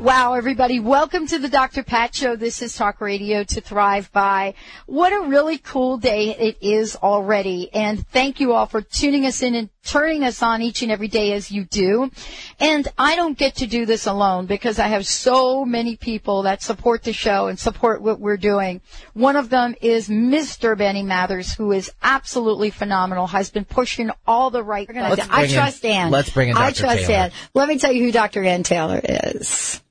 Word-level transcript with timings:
Wow, 0.00 0.34
everybody. 0.34 0.78
Welcome 0.78 1.26
to 1.26 1.40
the 1.40 1.48
Dr. 1.48 1.82
Pat 1.82 2.14
Show. 2.14 2.36
This 2.36 2.62
is 2.62 2.76
Talk 2.76 3.00
Radio 3.00 3.42
to 3.42 3.60
Thrive 3.60 4.12
By. 4.12 4.54
What 4.86 5.12
a 5.12 5.26
really 5.28 5.58
cool 5.58 5.98
day 5.98 6.36
it 6.36 6.58
is 6.60 6.94
already. 6.94 7.68
And 7.74 8.06
thank 8.06 8.38
you 8.38 8.52
all 8.52 8.66
for 8.66 8.80
tuning 8.80 9.26
us 9.26 9.42
in 9.42 9.56
and 9.56 9.70
turning 9.84 10.22
us 10.22 10.40
on 10.40 10.62
each 10.62 10.82
and 10.82 10.92
every 10.92 11.08
day 11.08 11.32
as 11.32 11.50
you 11.50 11.64
do. 11.64 12.12
And 12.60 12.86
I 12.96 13.16
don't 13.16 13.36
get 13.36 13.56
to 13.56 13.66
do 13.66 13.86
this 13.86 14.06
alone 14.06 14.46
because 14.46 14.78
I 14.78 14.86
have 14.86 15.04
so 15.04 15.64
many 15.64 15.96
people 15.96 16.42
that 16.44 16.62
support 16.62 17.02
the 17.02 17.12
show 17.12 17.48
and 17.48 17.58
support 17.58 18.00
what 18.00 18.20
we're 18.20 18.36
doing. 18.36 18.80
One 19.14 19.34
of 19.34 19.50
them 19.50 19.74
is 19.82 20.08
Mr. 20.08 20.78
Benny 20.78 21.02
Mathers, 21.02 21.54
who 21.54 21.72
is 21.72 21.90
absolutely 22.04 22.70
phenomenal, 22.70 23.26
has 23.26 23.50
been 23.50 23.64
pushing 23.64 24.12
all 24.28 24.50
the 24.50 24.62
right. 24.62 24.88
I 24.88 25.16
bring 25.26 25.44
in- 25.50 25.50
trust 25.56 25.84
Ann. 25.84 26.12
let's 26.12 26.30
bring 26.30 26.50
in 26.50 26.56
I 26.56 26.70
Dr. 26.70 26.80
trust 26.82 27.06
Taylor. 27.06 27.14
Ann. 27.24 27.32
Let 27.52 27.68
me 27.68 27.78
tell 27.78 27.92
you 27.92 28.04
who 28.04 28.12
Dr. 28.12 28.44
Ann 28.44 28.62
Taylor 28.62 29.00
is. 29.02 29.82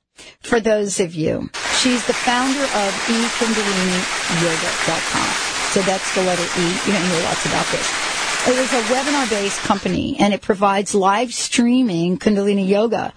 For 0.42 0.60
those 0.60 1.00
of 1.00 1.14
you, 1.14 1.50
she's 1.78 2.04
the 2.06 2.14
founder 2.14 2.62
of 2.62 2.92
eKundaliniYoga.com. 3.08 5.28
So 5.70 5.82
that's 5.82 6.14
the 6.14 6.22
letter 6.22 6.42
E. 6.42 6.76
Going 6.86 6.96
to 6.96 7.02
hear 7.08 7.22
lots 7.24 7.44
about 7.46 7.66
this. 7.66 7.92
It 8.46 8.56
is 8.56 8.72
a 8.72 8.80
webinar-based 8.94 9.58
company, 9.60 10.16
and 10.18 10.32
it 10.32 10.40
provides 10.40 10.94
live 10.94 11.34
streaming 11.34 12.16
Kundalini 12.18 12.66
Yoga. 12.66 13.12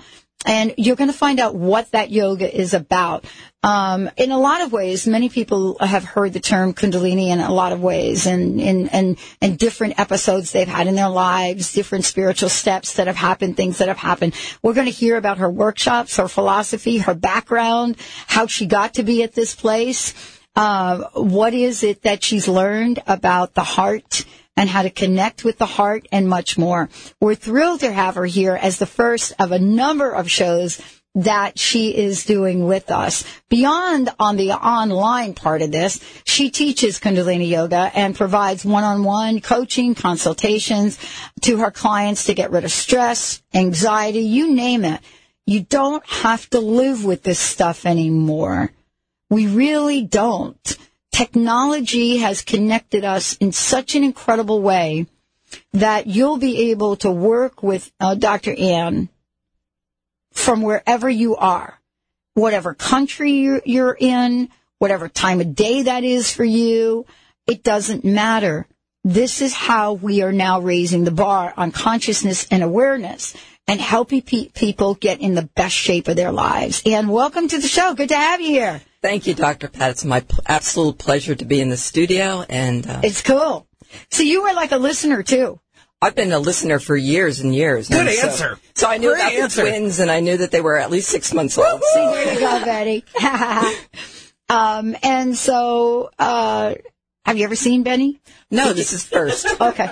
And 0.46 0.74
you're 0.78 0.96
going 0.96 1.12
to 1.12 1.18
find 1.18 1.40
out 1.40 1.56
what 1.56 1.92
that 1.92 2.10
yoga 2.10 2.54
is 2.54 2.74
about. 2.74 3.26
Um, 3.64 4.10
in 4.18 4.32
a 4.32 4.40
lot 4.40 4.62
of 4.62 4.72
ways, 4.72 5.06
many 5.06 5.30
people 5.30 5.78
have 5.80 6.04
heard 6.04 6.34
the 6.34 6.40
term 6.40 6.74
Kundalini 6.74 7.28
in 7.28 7.40
a 7.40 7.54
lot 7.54 7.74
of 7.74 7.82
ways, 7.82 8.26
and 8.26 8.60
and 8.60 8.92
and 8.92 9.18
and 9.40 9.60
different 9.60 10.00
episodes 10.00 10.52
they've 10.52 10.68
had 10.68 10.88
in 10.88 10.96
their 10.96 11.10
lives, 11.10 11.74
different 11.74 12.06
spiritual 12.06 12.50
steps 12.50 12.96
that 12.96 13.06
have 13.06 13.16
happened, 13.16 13.58
things 13.58 13.78
that 13.78 13.88
have 13.88 14.00
happened. 14.00 14.34
We're 14.64 14.74
going 14.74 14.88
to 14.88 14.92
hear 14.92 15.16
about 15.16 15.38
her 15.38 15.50
workshops, 15.50 16.18
her 16.18 16.28
philosophy, 16.28 16.98
her 16.98 17.14
background, 17.14 17.98
how 18.26 18.48
she 18.48 18.66
got 18.66 18.96
to 18.96 19.04
be 19.04 19.22
at 19.22 19.36
this 19.36 19.54
place. 19.54 20.16
Uh, 20.56 21.04
what 21.14 21.54
is 21.54 21.84
it 21.84 22.02
that 22.02 22.24
she's 22.24 22.48
learned 22.48 23.00
about 23.08 23.54
the 23.54 23.64
heart 23.64 24.26
and 24.56 24.70
how 24.70 24.82
to 24.82 24.90
connect 24.90 25.44
with 25.44 25.58
the 25.58 25.66
heart 25.66 26.08
and 26.12 26.28
much 26.28 26.58
more. 26.58 26.90
We're 27.20 27.36
thrilled 27.36 27.80
to 27.82 27.92
have 27.92 28.16
her 28.16 28.26
here 28.26 28.56
as 28.56 28.78
the 28.78 28.86
first 28.86 29.34
of 29.40 29.52
a 29.52 29.60
number 29.60 30.12
of 30.12 30.30
shows 30.30 30.82
that 31.14 31.60
she 31.60 31.96
is 31.96 32.24
doing 32.24 32.66
with 32.66 32.90
us. 32.90 33.26
Beyond 33.50 34.10
on 34.18 34.38
the 34.38 34.52
online 34.52 35.34
part 35.34 35.62
of 35.62 35.72
this, 35.72 36.00
she 36.24 36.50
teaches 36.50 37.00
Kundalini 37.00 37.50
Yoga 37.50 37.92
and 37.94 38.16
provides 38.16 38.64
one-on-one 38.64 39.42
coaching, 39.42 39.94
consultations 39.94 40.98
to 41.42 41.58
her 41.58 41.72
clients 41.72 42.26
to 42.26 42.34
get 42.34 42.52
rid 42.52 42.64
of 42.64 42.72
stress, 42.72 43.42
anxiety, 43.54 44.22
you 44.22 44.54
name 44.54 44.86
it. 44.86 45.02
You 45.46 45.62
don't 45.64 46.06
have 46.06 46.50
to 46.52 46.60
live 46.60 47.04
with 47.04 47.24
this 47.24 47.40
stuff 47.40 47.86
anymore. 47.86 48.72
We 49.30 49.48
really 49.48 50.04
don't. 50.04 50.78
Technology 51.22 52.18
has 52.18 52.42
connected 52.42 53.06
us 53.06 53.38
in 53.38 53.52
such 53.52 53.94
an 53.94 54.04
incredible 54.04 54.60
way 54.60 55.06
that 55.72 56.08
you'll 56.08 56.40
be 56.40 56.72
able 56.72 56.96
to 56.96 57.12
work 57.12 57.62
with 57.62 57.92
uh, 58.00 58.16
Dr. 58.16 58.56
Ann 58.58 59.08
from 60.32 60.64
wherever 60.64 61.08
you 61.08 61.36
are, 61.36 61.80
whatever 62.34 62.74
country 62.74 63.34
you're, 63.34 63.62
you're 63.66 63.96
in, 64.00 64.50
whatever 64.80 65.08
time 65.08 65.40
of 65.40 65.54
day 65.54 65.84
that 65.84 66.04
is 66.04 66.32
for 66.32 66.44
you. 66.44 67.06
It 67.46 67.62
doesn't 67.62 68.04
matter. 68.04 68.66
This 69.04 69.44
is 69.44 69.54
how 69.54 69.94
we 69.94 70.24
are 70.24 70.34
now 70.34 70.60
raising 70.60 71.04
the 71.04 71.12
bar 71.12 71.54
on 71.56 71.72
consciousness 71.72 72.48
and 72.50 72.64
awareness 72.64 73.36
and 73.68 73.80
helping 73.80 74.22
pe- 74.22 74.50
people 74.50 74.96
get 74.96 75.22
in 75.22 75.36
the 75.36 75.44
best 75.56 75.76
shape 75.76 76.08
of 76.08 76.16
their 76.16 76.32
lives. 76.32 76.82
And 76.86 77.10
welcome 77.10 77.48
to 77.48 77.60
the 77.60 77.68
show. 77.68 77.94
Good 77.94 78.10
to 78.10 78.16
have 78.16 78.42
you 78.42 78.48
here. 78.50 78.82
Thank 79.02 79.28
you, 79.28 79.34
Dr. 79.34 79.68
Pat. 79.68 79.92
It's 79.92 80.06
my 80.06 80.20
pl- 80.22 80.44
absolute 80.48 80.98
pleasure 80.98 81.36
to 81.36 81.46
be 81.46 81.60
in 81.62 81.70
the 81.70 81.78
studio, 81.78 82.44
and 82.48 82.86
uh, 82.88 83.02
It's 83.04 83.22
cool. 83.22 83.68
So 84.10 84.24
you 84.24 84.44
were 84.44 84.54
like 84.54 84.72
a 84.72 84.78
listener 84.78 85.24
too. 85.24 85.60
I've 86.04 86.16
been 86.16 86.32
a 86.32 86.40
listener 86.40 86.80
for 86.80 86.96
years 86.96 87.40
and 87.42 87.54
years. 87.54 87.88
Good 87.90 88.08
and 88.08 88.10
so- 88.10 88.28
answer. 88.28 88.60
So, 88.76 88.90
I 88.90 88.98
knew 88.98 89.10
Great 89.10 89.20
about 89.22 89.34
answer. 89.34 89.64
the 89.64 89.70
twins, 89.70 90.00
and 90.00 90.10
I 90.10 90.20
knew 90.20 90.38
that 90.38 90.50
they 90.50 90.62
were 90.62 90.78
at 90.78 90.90
least 90.90 91.10
six 91.10 91.32
months 91.34 91.58
old. 91.60 91.84
See, 91.94 92.00
there 92.00 92.34
you 92.34 92.40
go, 92.40 92.66
Betty. 92.66 93.06
um, 94.50 94.96
and 95.04 95.38
so, 95.38 96.10
uh, 96.18 96.74
have 97.26 97.38
you 97.38 97.44
ever 97.44 97.56
seen 97.56 97.84
Benny? 97.84 98.20
No, 98.50 98.74
this 98.74 98.94
is 98.94 99.04
first. 99.06 99.46
Okay. 99.62 99.92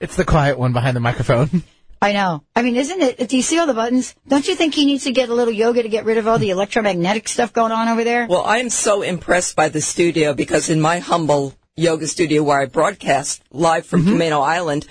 It's 0.00 0.16
the 0.16 0.24
quiet 0.24 0.58
one 0.58 0.72
behind 0.72 0.96
the 0.96 1.00
microphone. 1.00 1.62
I 2.00 2.12
know. 2.12 2.44
I 2.54 2.62
mean, 2.62 2.76
isn't 2.76 3.00
it? 3.00 3.28
Do 3.28 3.36
you 3.36 3.42
see 3.42 3.58
all 3.58 3.66
the 3.66 3.74
buttons? 3.74 4.14
Don't 4.28 4.46
you 4.46 4.54
think 4.54 4.74
he 4.74 4.84
needs 4.84 5.04
to 5.04 5.12
get 5.12 5.28
a 5.28 5.34
little 5.34 5.52
yoga 5.52 5.82
to 5.82 5.88
get 5.88 6.04
rid 6.04 6.18
of 6.18 6.28
all 6.28 6.38
the 6.38 6.50
electromagnetic 6.50 7.26
stuff 7.28 7.52
going 7.52 7.72
on 7.72 7.88
over 7.88 8.04
there? 8.04 8.26
Well, 8.26 8.44
I'm 8.46 8.70
so 8.70 9.02
impressed 9.02 9.56
by 9.56 9.68
the 9.68 9.80
studio 9.80 10.32
because 10.32 10.70
in 10.70 10.80
my 10.80 11.00
humble 11.00 11.54
yoga 11.76 12.06
studio 12.06 12.42
where 12.42 12.60
I 12.60 12.66
broadcast 12.66 13.42
live 13.50 13.86
from 13.86 14.04
mm-hmm. 14.04 14.14
Camano 14.14 14.46
Island, 14.46 14.86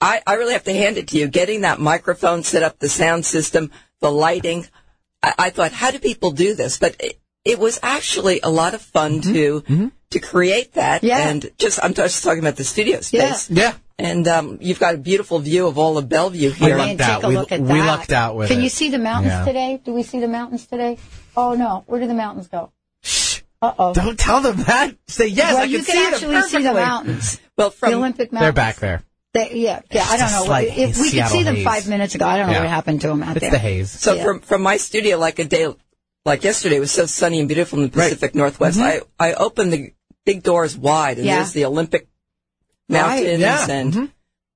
I, 0.00 0.22
I 0.26 0.34
really 0.34 0.52
have 0.52 0.64
to 0.64 0.72
hand 0.72 0.98
it 0.98 1.08
to 1.08 1.18
you. 1.18 1.28
Getting 1.28 1.62
that 1.62 1.80
microphone 1.80 2.42
set 2.42 2.62
up, 2.62 2.78
the 2.78 2.88
sound 2.88 3.24
system, 3.24 3.70
the 4.00 4.10
lighting. 4.10 4.66
I, 5.22 5.34
I 5.38 5.50
thought, 5.50 5.72
how 5.72 5.90
do 5.90 5.98
people 5.98 6.32
do 6.32 6.54
this? 6.54 6.78
But 6.78 6.96
it, 7.00 7.20
it 7.44 7.58
was 7.58 7.80
actually 7.82 8.40
a 8.42 8.50
lot 8.50 8.74
of 8.74 8.82
fun 8.82 9.20
mm-hmm. 9.20 9.32
to 9.32 9.60
mm-hmm. 9.62 9.88
to 10.10 10.18
create 10.20 10.74
that. 10.74 11.02
Yeah. 11.02 11.28
And 11.28 11.50
just 11.58 11.82
I'm 11.82 11.94
just 11.94 12.22
talking 12.22 12.40
about 12.40 12.56
the 12.56 12.64
studio 12.64 13.00
space. 13.00 13.50
Yeah. 13.50 13.74
And 14.06 14.26
um, 14.28 14.58
you've 14.60 14.78
got 14.80 14.94
a 14.94 14.98
beautiful 14.98 15.38
view 15.38 15.66
of 15.66 15.78
all 15.78 15.98
of 15.98 16.08
Bellevue 16.08 16.50
here. 16.50 16.76
We 16.76 16.82
here. 16.82 16.96
lucked 16.96 17.00
out. 17.00 17.22
We- 17.28 17.58
we 17.74 17.80
lucked 17.82 18.12
out 18.12 18.36
with 18.36 18.48
Can 18.48 18.60
it. 18.60 18.62
you 18.64 18.68
see 18.68 18.88
the 18.90 18.98
mountains 18.98 19.32
Yeah. 19.34 19.44
today? 19.44 19.80
Do 19.84 19.92
we 19.92 20.02
see 20.02 20.20
the 20.20 20.28
mountains 20.28 20.66
today? 20.66 20.98
Oh 21.36 21.54
no, 21.54 21.84
where 21.86 22.00
do 22.00 22.06
the 22.06 22.14
mountains 22.14 22.48
go? 22.48 22.72
Shh. 23.02 23.40
Uh 23.62 23.72
oh. 23.78 23.94
Don't 23.94 24.18
tell 24.18 24.40
them 24.40 24.56
that. 24.64 24.96
Say 25.06 25.26
yes. 25.28 25.52
well, 25.54 25.58
I 25.62 25.62
can 25.64 25.70
you 25.72 25.82
see 25.82 25.92
can 25.92 26.04
them 26.12 26.14
actually 26.34 26.42
see 26.48 26.62
the 26.62 26.74
mountains. 26.74 27.40
Well, 27.56 27.70
from 27.70 27.90
The 27.90 27.96
Olympic 27.98 28.32
mountains. 28.32 28.46
They're 28.46 28.52
back 28.52 28.76
there. 28.76 29.02
They, 29.34 29.54
yeah, 29.56 29.80
yeah. 29.90 30.06
I 30.08 30.16
don't 30.16 30.30
know. 30.32 30.42
a 30.42 30.46
slight 30.46 30.68
if 30.78 30.98
we 30.98 31.10
could 31.12 31.26
see 31.28 31.42
them 31.42 31.56
haze. 31.56 31.64
five 31.64 31.86
minutes 31.88 32.14
ago, 32.14 32.24
I 32.26 32.38
don't 32.38 32.46
know 32.46 32.54
Yeah. 32.54 32.60
what 32.60 32.70
happened 32.70 33.02
to 33.02 33.08
them 33.08 33.22
out 33.22 33.36
It's 33.36 33.42
there. 33.42 33.50
the 33.50 33.58
haze. 33.58 33.90
So 33.90 34.14
Yeah. 34.14 34.24
from 34.24 34.40
from 34.40 34.62
my 34.62 34.76
studio, 34.78 35.18
like 35.18 35.38
a 35.38 35.44
day 35.44 35.68
like 36.24 36.42
yesterday, 36.42 36.76
it 36.76 36.80
was 36.80 36.90
so 36.90 37.04
sunny 37.06 37.38
and 37.38 37.46
beautiful 37.48 37.78
in 37.80 37.90
the 37.90 37.96
Right. 37.98 38.04
Pacific 38.12 38.34
Northwest. 38.34 38.80
I 38.80 39.02
I 39.18 39.34
opened 39.34 39.72
the 39.74 39.92
big 40.24 40.42
doors 40.42 40.76
wide, 40.76 41.18
and 41.18 41.26
Yeah. 41.26 41.36
there's 41.36 41.52
the 41.52 41.66
Olympic 41.66 42.02
Right. 42.02 42.08
Mountains, 42.90 43.40
Yeah. 43.40 43.66
and 43.70 43.92
Mhm. 43.92 44.10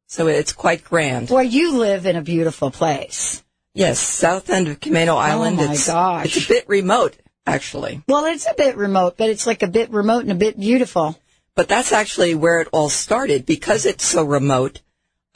so 0.07 0.27
it's 0.27 0.53
quite 0.53 0.85
grand. 0.85 1.31
Well, 1.31 1.43
you 1.43 1.77
live 1.77 2.07
in 2.07 2.17
a 2.17 2.23
beautiful 2.23 2.71
place. 2.71 3.43
Yes, 3.75 3.99
south 3.99 4.51
end 4.51 4.69
of 4.69 4.81
Camano 4.81 5.17
Island. 5.17 5.59
Oh, 5.61 5.67
my 5.67 5.73
it's, 5.73 5.87
gosh. 5.87 6.27
it's 6.37 6.45
a 6.45 6.49
bit 6.49 6.69
remote, 6.69 7.17
actually, 7.47 8.03
Well, 8.07 8.25
it's 8.27 8.47
a 8.47 8.55
bit 8.55 8.77
remote, 8.77 9.17
but 9.17 9.31
it's 9.31 9.47
like 9.47 9.63
a 9.63 9.69
bit 9.69 9.91
remote 9.91 10.23
and 10.23 10.33
a 10.33 10.37
bit 10.37 10.59
beautiful. 10.59 11.19
but 11.57 11.69
that's 11.69 11.93
actually 11.93 12.35
where 12.35 12.61
it 12.61 12.69
all 12.73 12.89
started 12.89 13.47
because 13.47 13.87
it's 13.87 14.05
so 14.05 14.23
remote. 14.25 14.81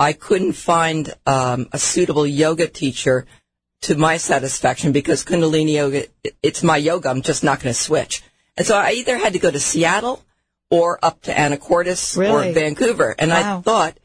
I 0.01 0.13
couldn't 0.13 0.53
find 0.53 1.13
um, 1.27 1.69
a 1.73 1.79
suitable 1.79 2.27
yoga 2.27 2.67
teacher 2.69 3.27
to 3.83 3.95
my 3.97 4.17
satisfaction 4.17 4.91
because 4.93 5.25
Kundalini 5.25 5.75
yoga, 5.75 6.07
it's 6.43 6.63
my 6.63 6.77
yoga. 6.77 7.09
I'm 7.09 7.23
just 7.23 7.43
not 7.45 7.61
going 7.61 7.73
to 7.75 7.81
switch. 7.81 8.23
And 8.57 8.67
so 8.67 8.77
I 8.77 8.93
either 8.93 9.17
had 9.19 9.33
to 9.35 9.39
go 9.39 9.51
to 9.51 9.61
Seattle 9.61 10.23
or 10.71 10.99
up 11.03 11.23
to 11.23 11.33
Anacortes 11.33 12.17
Really? 12.17 12.51
or 12.51 12.53
Vancouver. 12.53 13.15
And 13.19 13.31
Wow. 13.31 13.59
I 13.59 13.63
thought, 13.63 13.99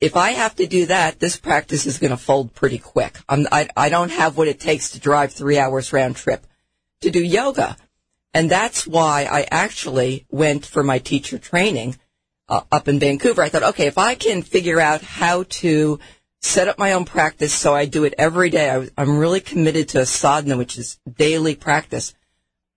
if 0.00 0.16
I 0.16 0.32
have 0.32 0.54
to 0.56 0.66
do 0.66 0.86
that, 0.86 1.18
this 1.18 1.36
practice 1.36 1.86
is 1.86 1.98
going 1.98 2.10
to 2.10 2.16
fold 2.16 2.54
pretty 2.54 2.78
quick. 2.78 3.18
I'm, 3.28 3.46
I, 3.50 3.68
I 3.76 3.88
don't 3.88 4.10
have 4.10 4.36
what 4.36 4.48
it 4.48 4.60
takes 4.60 4.90
to 4.90 5.00
drive 5.00 5.32
three 5.32 5.58
hours 5.58 5.92
round 5.92 6.16
trip 6.16 6.46
to 7.00 7.10
do 7.10 7.22
yoga. 7.22 7.76
And 8.34 8.50
that's 8.50 8.86
why 8.86 9.28
I 9.30 9.46
actually 9.50 10.26
went 10.30 10.66
for 10.66 10.82
my 10.82 10.98
teacher 10.98 11.38
training 11.38 11.96
uh, 12.48 12.62
up 12.70 12.88
in 12.88 12.98
Vancouver. 12.98 13.42
I 13.42 13.48
thought, 13.48 13.62
okay, 13.62 13.86
if 13.86 13.96
I 13.96 14.14
can 14.14 14.42
figure 14.42 14.80
out 14.80 15.00
how 15.00 15.44
to 15.44 16.00
set 16.42 16.68
up 16.68 16.78
my 16.78 16.92
own 16.92 17.06
practice 17.06 17.54
so 17.54 17.74
I 17.74 17.86
do 17.86 18.04
it 18.04 18.14
every 18.18 18.50
day, 18.50 18.70
I, 18.70 18.88
I'm 18.98 19.16
really 19.16 19.40
committed 19.40 19.88
to 19.90 20.04
sadhana, 20.04 20.58
which 20.58 20.76
is 20.76 20.98
daily 21.10 21.54
practice. 21.54 22.12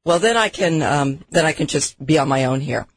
Well, 0.06 0.20
then 0.20 0.38
I 0.38 0.48
can, 0.48 0.82
um, 0.82 1.26
then 1.32 1.46
I 1.46 1.52
can 1.52 1.68
just 1.68 2.04
be 2.04 2.18
on 2.18 2.30
my 2.30 2.46
own 2.46 2.62
here. 2.62 2.88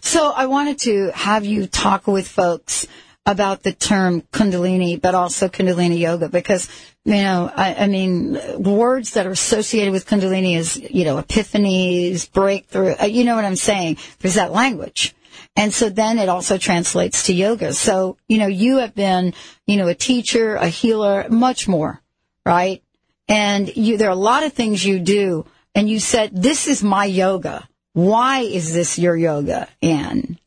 So 0.00 0.32
I 0.34 0.46
wanted 0.46 0.78
to 0.80 1.10
have 1.14 1.44
you 1.44 1.66
talk 1.66 2.06
with 2.06 2.28
folks 2.28 2.86
about 3.24 3.62
the 3.64 3.72
term 3.72 4.22
Kundalini, 4.32 5.00
but 5.00 5.14
also 5.14 5.48
Kundalini 5.48 5.98
Yoga, 5.98 6.28
because 6.28 6.68
You 7.06 7.22
know, 7.22 7.52
I, 7.54 7.84
I 7.84 7.86
mean, 7.86 8.36
words 8.58 9.12
that 9.12 9.26
are 9.26 9.30
associated 9.30 9.92
with 9.92 10.06
Kundalini 10.08 10.56
is, 10.56 10.76
you 10.76 11.04
know, 11.04 11.22
epiphanies, 11.22 12.26
breakthrough. 12.32 12.96
uh, 13.00 13.04
You 13.06 13.22
know 13.22 13.36
what 13.36 13.44
I'm 13.44 13.54
saying? 13.54 13.98
There's 14.18 14.34
that 14.34 14.50
language. 14.50 15.14
And 15.54 15.72
so 15.72 15.88
then 15.88 16.18
it 16.18 16.28
also 16.28 16.58
translates 16.58 17.22
to 17.26 17.32
yoga. 17.32 17.74
So, 17.74 18.16
you 18.26 18.38
know, 18.38 18.48
you 18.48 18.78
have 18.78 18.94
been, 18.96 19.34
you 19.68 19.76
know, 19.76 19.86
a 19.86 19.94
teacher, 19.94 20.56
a 20.56 20.66
healer, 20.68 21.26
much 21.30 21.68
more, 21.68 22.02
right? 22.44 22.82
And 23.28 23.70
you, 23.76 23.96
there 23.98 24.08
are 24.08 24.18
a 24.18 24.28
lot 24.32 24.42
of 24.42 24.52
things 24.52 24.84
you 24.84 24.98
do. 24.98 25.46
And 25.76 25.88
you 25.88 26.00
said, 26.00 26.30
this 26.34 26.66
is 26.66 26.82
my 26.82 27.04
yoga. 27.04 27.68
Why 27.96 28.40
is 28.40 28.74
this 28.74 28.98
your 28.98 29.16
yoga, 29.16 29.68
Anne? 29.80 30.38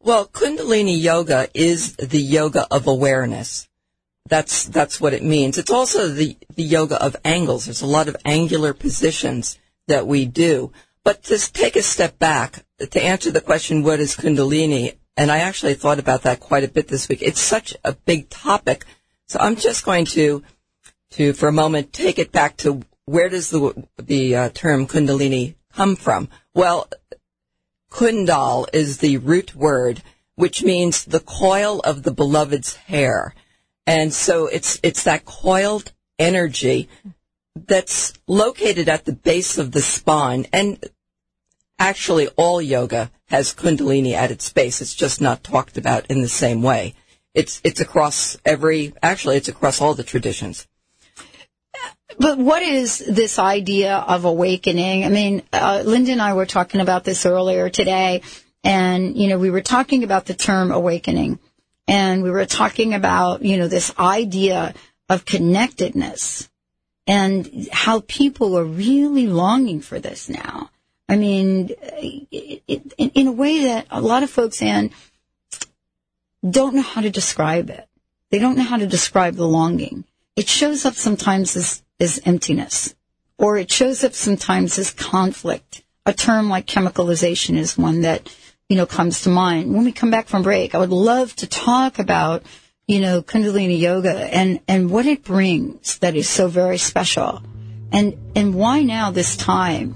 Well, 0.00 0.26
Kundalini 0.26 1.00
yoga 1.00 1.48
is 1.54 1.96
the 1.96 2.20
yoga 2.20 2.66
of 2.70 2.86
awareness. 2.86 3.66
That's, 4.28 4.66
that's 4.66 5.00
what 5.00 5.14
it 5.14 5.22
means. 5.22 5.56
It's 5.56 5.70
also 5.70 6.08
the, 6.08 6.36
the 6.54 6.62
yoga 6.62 7.02
of 7.02 7.16
angles. 7.24 7.64
There's 7.64 7.80
a 7.80 7.86
lot 7.86 8.08
of 8.08 8.16
angular 8.26 8.74
positions 8.74 9.58
that 9.88 10.06
we 10.06 10.26
do. 10.26 10.70
But 11.02 11.22
to 11.22 11.38
take 11.50 11.76
a 11.76 11.82
step 11.82 12.18
back, 12.18 12.62
to 12.78 13.02
answer 13.02 13.30
the 13.30 13.40
question, 13.40 13.82
what 13.82 13.98
is 13.98 14.14
Kundalini? 14.14 14.98
And 15.16 15.32
I 15.32 15.38
actually 15.38 15.72
thought 15.72 15.98
about 15.98 16.24
that 16.24 16.40
quite 16.40 16.64
a 16.64 16.68
bit 16.68 16.88
this 16.88 17.08
week. 17.08 17.22
It's 17.22 17.40
such 17.40 17.74
a 17.84 17.94
big 17.94 18.28
topic. 18.28 18.84
So 19.28 19.38
I'm 19.40 19.56
just 19.56 19.86
going 19.86 20.04
to, 20.12 20.42
to, 21.12 21.32
for 21.32 21.48
a 21.48 21.52
moment, 21.52 21.94
take 21.94 22.18
it 22.18 22.32
back 22.32 22.58
to 22.58 22.82
where 23.06 23.30
does 23.30 23.48
the, 23.48 23.86
the 23.96 24.36
uh, 24.36 24.48
term 24.50 24.86
Kundalini 24.86 25.54
come 25.72 25.96
from? 25.96 26.28
Well, 26.54 26.88
Kundal 27.90 28.66
is 28.72 28.98
the 28.98 29.18
root 29.18 29.54
word, 29.54 30.02
which 30.34 30.62
means 30.62 31.04
the 31.04 31.20
coil 31.20 31.80
of 31.80 32.02
the 32.02 32.12
beloved's 32.12 32.74
hair. 32.74 33.34
And 33.86 34.12
so 34.12 34.46
it's, 34.46 34.78
it's 34.82 35.04
that 35.04 35.24
coiled 35.24 35.92
energy 36.18 36.88
that's 37.54 38.12
located 38.26 38.88
at 38.88 39.04
the 39.04 39.12
base 39.12 39.58
of 39.58 39.72
the 39.72 39.82
spine. 39.82 40.46
And 40.52 40.82
actually 41.78 42.28
all 42.28 42.62
yoga 42.62 43.10
has 43.28 43.54
Kundalini 43.54 44.12
at 44.12 44.30
its 44.30 44.52
base. 44.52 44.80
It's 44.80 44.94
just 44.94 45.20
not 45.20 45.44
talked 45.44 45.76
about 45.76 46.06
in 46.06 46.22
the 46.22 46.28
same 46.28 46.62
way. 46.62 46.94
It's, 47.34 47.60
it's 47.64 47.80
across 47.80 48.36
every, 48.44 48.94
actually 49.02 49.36
it's 49.36 49.48
across 49.48 49.80
all 49.80 49.94
the 49.94 50.04
traditions. 50.04 50.66
But 52.18 52.38
what 52.38 52.62
is 52.62 52.98
this 52.98 53.38
idea 53.38 53.96
of 53.96 54.24
awakening? 54.24 55.04
I 55.04 55.08
mean, 55.08 55.42
uh, 55.52 55.82
Linda 55.84 56.12
and 56.12 56.22
I 56.22 56.34
were 56.34 56.46
talking 56.46 56.80
about 56.80 57.04
this 57.04 57.24
earlier 57.24 57.70
today, 57.70 58.22
and 58.62 59.16
you 59.16 59.28
know, 59.28 59.38
we 59.38 59.50
were 59.50 59.62
talking 59.62 60.04
about 60.04 60.26
the 60.26 60.34
term 60.34 60.70
awakening, 60.70 61.38
and 61.88 62.22
we 62.22 62.30
were 62.30 62.46
talking 62.46 62.94
about 62.94 63.42
you 63.42 63.56
know 63.56 63.68
this 63.68 63.92
idea 63.98 64.74
of 65.08 65.24
connectedness 65.24 66.48
and 67.06 67.68
how 67.72 68.00
people 68.06 68.56
are 68.58 68.64
really 68.64 69.26
longing 69.26 69.80
for 69.80 69.98
this 69.98 70.28
now. 70.28 70.70
I 71.08 71.16
mean, 71.16 71.70
it, 71.80 72.62
it, 72.68 73.12
in 73.14 73.26
a 73.26 73.32
way 73.32 73.64
that 73.64 73.86
a 73.90 74.00
lot 74.00 74.22
of 74.22 74.30
folks 74.30 74.62
and 74.62 74.90
don't 76.48 76.74
know 76.74 76.82
how 76.82 77.00
to 77.00 77.10
describe 77.10 77.70
it. 77.70 77.86
They 78.30 78.38
don't 78.38 78.56
know 78.56 78.62
how 78.62 78.78
to 78.78 78.86
describe 78.86 79.34
the 79.34 79.46
longing. 79.46 80.04
It 80.34 80.48
shows 80.48 80.86
up 80.86 80.94
sometimes 80.94 81.56
as, 81.56 81.82
as 82.00 82.18
emptiness, 82.24 82.94
or 83.36 83.58
it 83.58 83.70
shows 83.70 84.02
up 84.02 84.14
sometimes 84.14 84.78
as 84.78 84.90
conflict. 84.90 85.82
A 86.06 86.14
term 86.14 86.48
like 86.48 86.66
chemicalization 86.66 87.58
is 87.58 87.76
one 87.76 88.00
that, 88.00 88.34
you 88.66 88.76
know, 88.76 88.86
comes 88.86 89.22
to 89.22 89.28
mind. 89.28 89.74
When 89.74 89.84
we 89.84 89.92
come 89.92 90.10
back 90.10 90.28
from 90.28 90.42
break, 90.42 90.74
I 90.74 90.78
would 90.78 90.90
love 90.90 91.36
to 91.36 91.46
talk 91.46 91.98
about, 91.98 92.44
you 92.86 93.00
know, 93.00 93.20
Kundalini 93.20 93.78
yoga 93.78 94.14
and, 94.34 94.60
and 94.66 94.90
what 94.90 95.04
it 95.04 95.22
brings 95.22 95.98
that 95.98 96.16
is 96.16 96.30
so 96.30 96.48
very 96.48 96.78
special. 96.78 97.42
And, 97.92 98.16
and 98.34 98.54
why 98.54 98.82
now 98.82 99.10
this 99.10 99.36
time? 99.36 99.94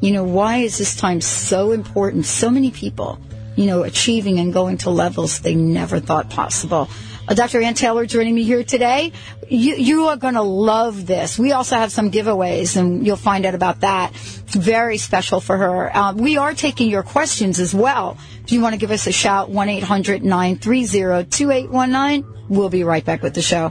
You 0.00 0.12
know, 0.12 0.24
why 0.24 0.58
is 0.58 0.78
this 0.78 0.94
time 0.94 1.20
so 1.20 1.72
important? 1.72 2.24
So 2.24 2.50
many 2.50 2.70
people, 2.70 3.18
you 3.56 3.66
know, 3.66 3.82
achieving 3.82 4.38
and 4.38 4.52
going 4.52 4.78
to 4.78 4.90
levels 4.90 5.40
they 5.40 5.56
never 5.56 5.98
thought 5.98 6.30
possible. 6.30 6.88
Uh, 7.28 7.34
Dr. 7.34 7.60
Ann 7.62 7.74
Taylor 7.74 8.04
joining 8.04 8.34
me 8.34 8.42
here 8.42 8.64
today. 8.64 9.12
You, 9.48 9.76
you 9.76 10.06
are 10.08 10.16
going 10.16 10.34
to 10.34 10.42
love 10.42 11.06
this. 11.06 11.38
We 11.38 11.52
also 11.52 11.76
have 11.76 11.92
some 11.92 12.10
giveaways, 12.10 12.76
and 12.76 13.06
you'll 13.06 13.16
find 13.16 13.46
out 13.46 13.54
about 13.54 13.80
that. 13.80 14.12
Very 14.14 14.98
special 14.98 15.40
for 15.40 15.56
her. 15.56 15.96
Uh, 15.96 16.14
we 16.14 16.36
are 16.36 16.52
taking 16.52 16.90
your 16.90 17.02
questions 17.02 17.60
as 17.60 17.74
well. 17.74 18.18
If 18.42 18.50
you 18.50 18.60
want 18.60 18.74
to 18.74 18.78
give 18.78 18.90
us 18.90 19.06
a 19.06 19.12
shout, 19.12 19.50
1 19.50 19.68
800 19.68 20.24
930 20.24 21.30
2819. 21.30 22.46
We'll 22.48 22.70
be 22.70 22.82
right 22.82 23.04
back 23.04 23.22
with 23.22 23.34
the 23.34 23.42
show. 23.42 23.70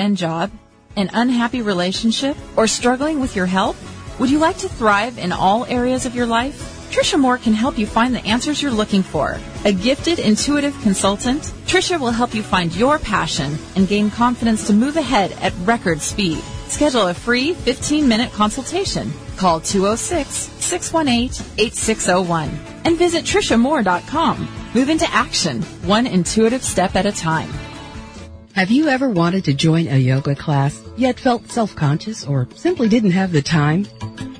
job, 0.09 0.51
an 0.95 1.09
unhappy 1.13 1.61
relationship, 1.61 2.35
or 2.57 2.67
struggling 2.67 3.19
with 3.19 3.35
your 3.35 3.45
health? 3.45 3.77
Would 4.19 4.29
you 4.29 4.39
like 4.39 4.57
to 4.59 4.69
thrive 4.69 5.17
in 5.17 5.31
all 5.31 5.65
areas 5.65 6.05
of 6.05 6.15
your 6.15 6.25
life? 6.25 6.89
Trisha 6.91 7.17
Moore 7.17 7.37
can 7.37 7.53
help 7.53 7.77
you 7.77 7.87
find 7.87 8.13
the 8.13 8.25
answers 8.25 8.61
you're 8.61 8.71
looking 8.71 9.01
for. 9.01 9.39
A 9.63 9.71
gifted, 9.71 10.19
intuitive 10.19 10.77
consultant, 10.81 11.43
Trisha 11.65 11.97
will 11.99 12.11
help 12.11 12.33
you 12.33 12.43
find 12.43 12.75
your 12.75 12.99
passion 12.99 13.57
and 13.75 13.87
gain 13.87 14.11
confidence 14.11 14.67
to 14.67 14.73
move 14.73 14.97
ahead 14.97 15.31
at 15.41 15.53
record 15.63 16.01
speed. 16.01 16.39
Schedule 16.67 17.07
a 17.07 17.13
free 17.13 17.53
15 17.53 18.07
minute 18.07 18.31
consultation. 18.33 19.13
Call 19.37 19.61
206 19.61 20.29
618 20.59 21.29
8601 21.57 22.49
and 22.85 22.97
visit 22.97 23.23
TrishaMoore.com. 23.23 24.49
Move 24.73 24.89
into 24.89 25.09
action, 25.11 25.61
one 25.83 26.07
intuitive 26.07 26.63
step 26.63 26.95
at 26.95 27.05
a 27.05 27.11
time. 27.11 27.49
Have 28.55 28.69
you 28.69 28.89
ever 28.89 29.09
wanted 29.09 29.45
to 29.45 29.53
join 29.53 29.87
a 29.87 29.97
yoga 29.97 30.35
class, 30.35 30.83
yet 30.97 31.17
felt 31.17 31.49
self-conscious 31.49 32.25
or 32.27 32.49
simply 32.53 32.89
didn't 32.89 33.11
have 33.11 33.31
the 33.31 33.41
time? 33.41 33.87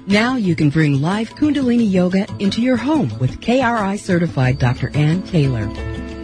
Now 0.06 0.36
you 0.36 0.54
can 0.54 0.70
bring 0.70 1.02
live 1.02 1.30
Kundalini 1.30 1.90
Yoga 1.90 2.28
into 2.38 2.62
your 2.62 2.76
home 2.76 3.18
with 3.20 3.40
KRI 3.40 3.98
certified 3.98 4.60
Dr. 4.60 4.92
Ann 4.96 5.24
Taylor. 5.24 5.70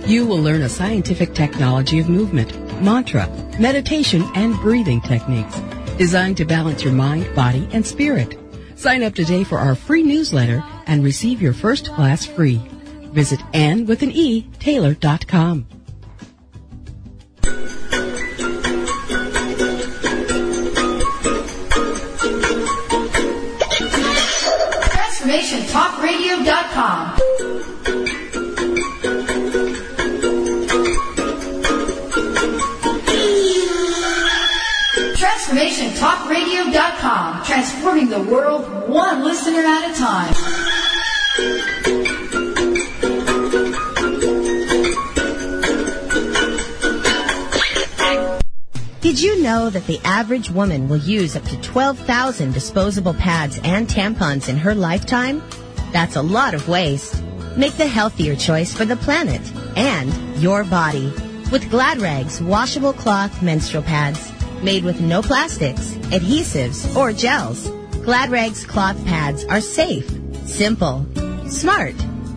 You 0.06 0.28
will 0.28 0.38
learn 0.38 0.64
a 0.64 0.70
scientific 0.70 1.34
technology 1.34 2.00
of 2.00 2.10
movement, 2.10 2.54
mantra, 2.84 3.28
meditation, 3.58 4.30
and 4.36 4.56
breathing 4.56 5.00
techniques 5.00 5.58
designed 5.98 6.38
to 6.38 6.46
balance 6.46 6.84
your 6.84 6.94
mind, 6.94 7.34
body, 7.36 7.70
and 7.72 7.86
spirit. 7.86 8.38
Sign 8.76 9.02
up 9.02 9.16
today 9.16 9.46
for 9.46 9.60
our 9.60 9.76
free 9.76 10.04
newsletter 10.04 10.62
and 10.88 11.06
receive 11.06 11.42
your 11.42 11.54
first 11.54 11.94
class 11.94 12.26
free. 12.26 12.62
Visit 13.14 13.40
Ann 13.54 13.86
with 13.86 14.04
an 14.04 14.12
E, 14.12 14.44
Taylor.com. 14.60 15.77
TransformationTalkRadio.com. 25.68 27.18
TransformationTalkRadio.com. 35.16 37.46
Transforming 37.46 38.10
the 38.10 38.22
world 38.22 38.88
one 38.88 39.24
listener 39.24 39.60
at 39.60 39.92
a 39.92 39.96
time. 39.98 40.34
Did 49.18 49.24
you 49.24 49.42
know 49.42 49.72
that 49.72 49.88
the 49.88 50.00
average 50.04 50.52
woman 50.52 50.88
will 50.88 50.98
use 50.98 51.36
up 51.36 51.42
to 51.46 51.60
12,000 51.62 52.52
disposable 52.52 53.16
pads 53.16 53.60
and 53.64 53.88
tampons 53.88 54.48
in 54.48 54.58
her 54.58 54.76
lifetime? 54.76 55.42
That's 55.92 56.18
a 56.18 56.22
lot 56.22 56.54
of 56.54 56.70
waste. 56.70 57.24
Make 57.56 57.74
the 57.78 57.88
healthier 57.88 58.36
choice 58.36 58.72
for 58.76 58.86
the 58.86 58.96
planet 58.96 59.42
and 59.76 60.14
your 60.40 60.64
body 60.64 61.12
with 61.52 61.68
Glad 61.72 61.98
Rags 61.98 62.44
washable 62.44 62.94
cloth 62.94 63.42
menstrual 63.42 63.82
pads 63.82 64.32
made 64.62 64.84
with 64.84 65.02
no 65.02 65.24
plastics, 65.24 65.96
adhesives, 66.14 66.96
or 66.96 67.12
gels. 67.12 67.68
Glad 68.04 68.30
Rags 68.30 68.68
cloth 68.68 69.04
pads 69.08 69.44
are 69.46 69.62
safe, 69.62 70.08
simple, 70.46 71.08
smart, 71.50 71.96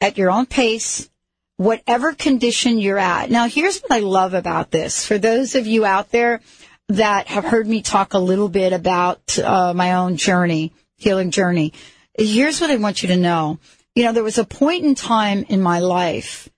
at 0.00 0.18
your 0.18 0.30
own 0.30 0.46
pace, 0.46 1.08
whatever 1.56 2.12
condition 2.12 2.78
you're 2.78 2.98
at. 2.98 3.30
Now, 3.30 3.48
here's 3.48 3.80
what 3.80 3.92
I 3.92 4.00
love 4.00 4.34
about 4.34 4.70
this. 4.70 5.06
For 5.06 5.18
those 5.18 5.54
of 5.54 5.66
you 5.66 5.84
out 5.84 6.10
there 6.10 6.40
that 6.88 7.28
have 7.28 7.44
heard 7.44 7.66
me 7.66 7.82
talk 7.82 8.14
a 8.14 8.18
little 8.18 8.48
bit 8.48 8.72
about 8.72 9.38
uh, 9.38 9.72
my 9.74 9.94
own 9.94 10.16
journey, 10.16 10.72
healing 10.96 11.30
journey, 11.30 11.72
here's 12.16 12.60
what 12.60 12.70
I 12.70 12.76
want 12.76 13.02
you 13.02 13.08
to 13.08 13.16
know. 13.16 13.58
You 13.94 14.04
know, 14.04 14.12
there 14.12 14.24
was 14.24 14.38
a 14.38 14.44
point 14.44 14.84
in 14.84 14.94
time 14.94 15.44
in 15.48 15.60
my 15.60 15.80
life 15.80 16.48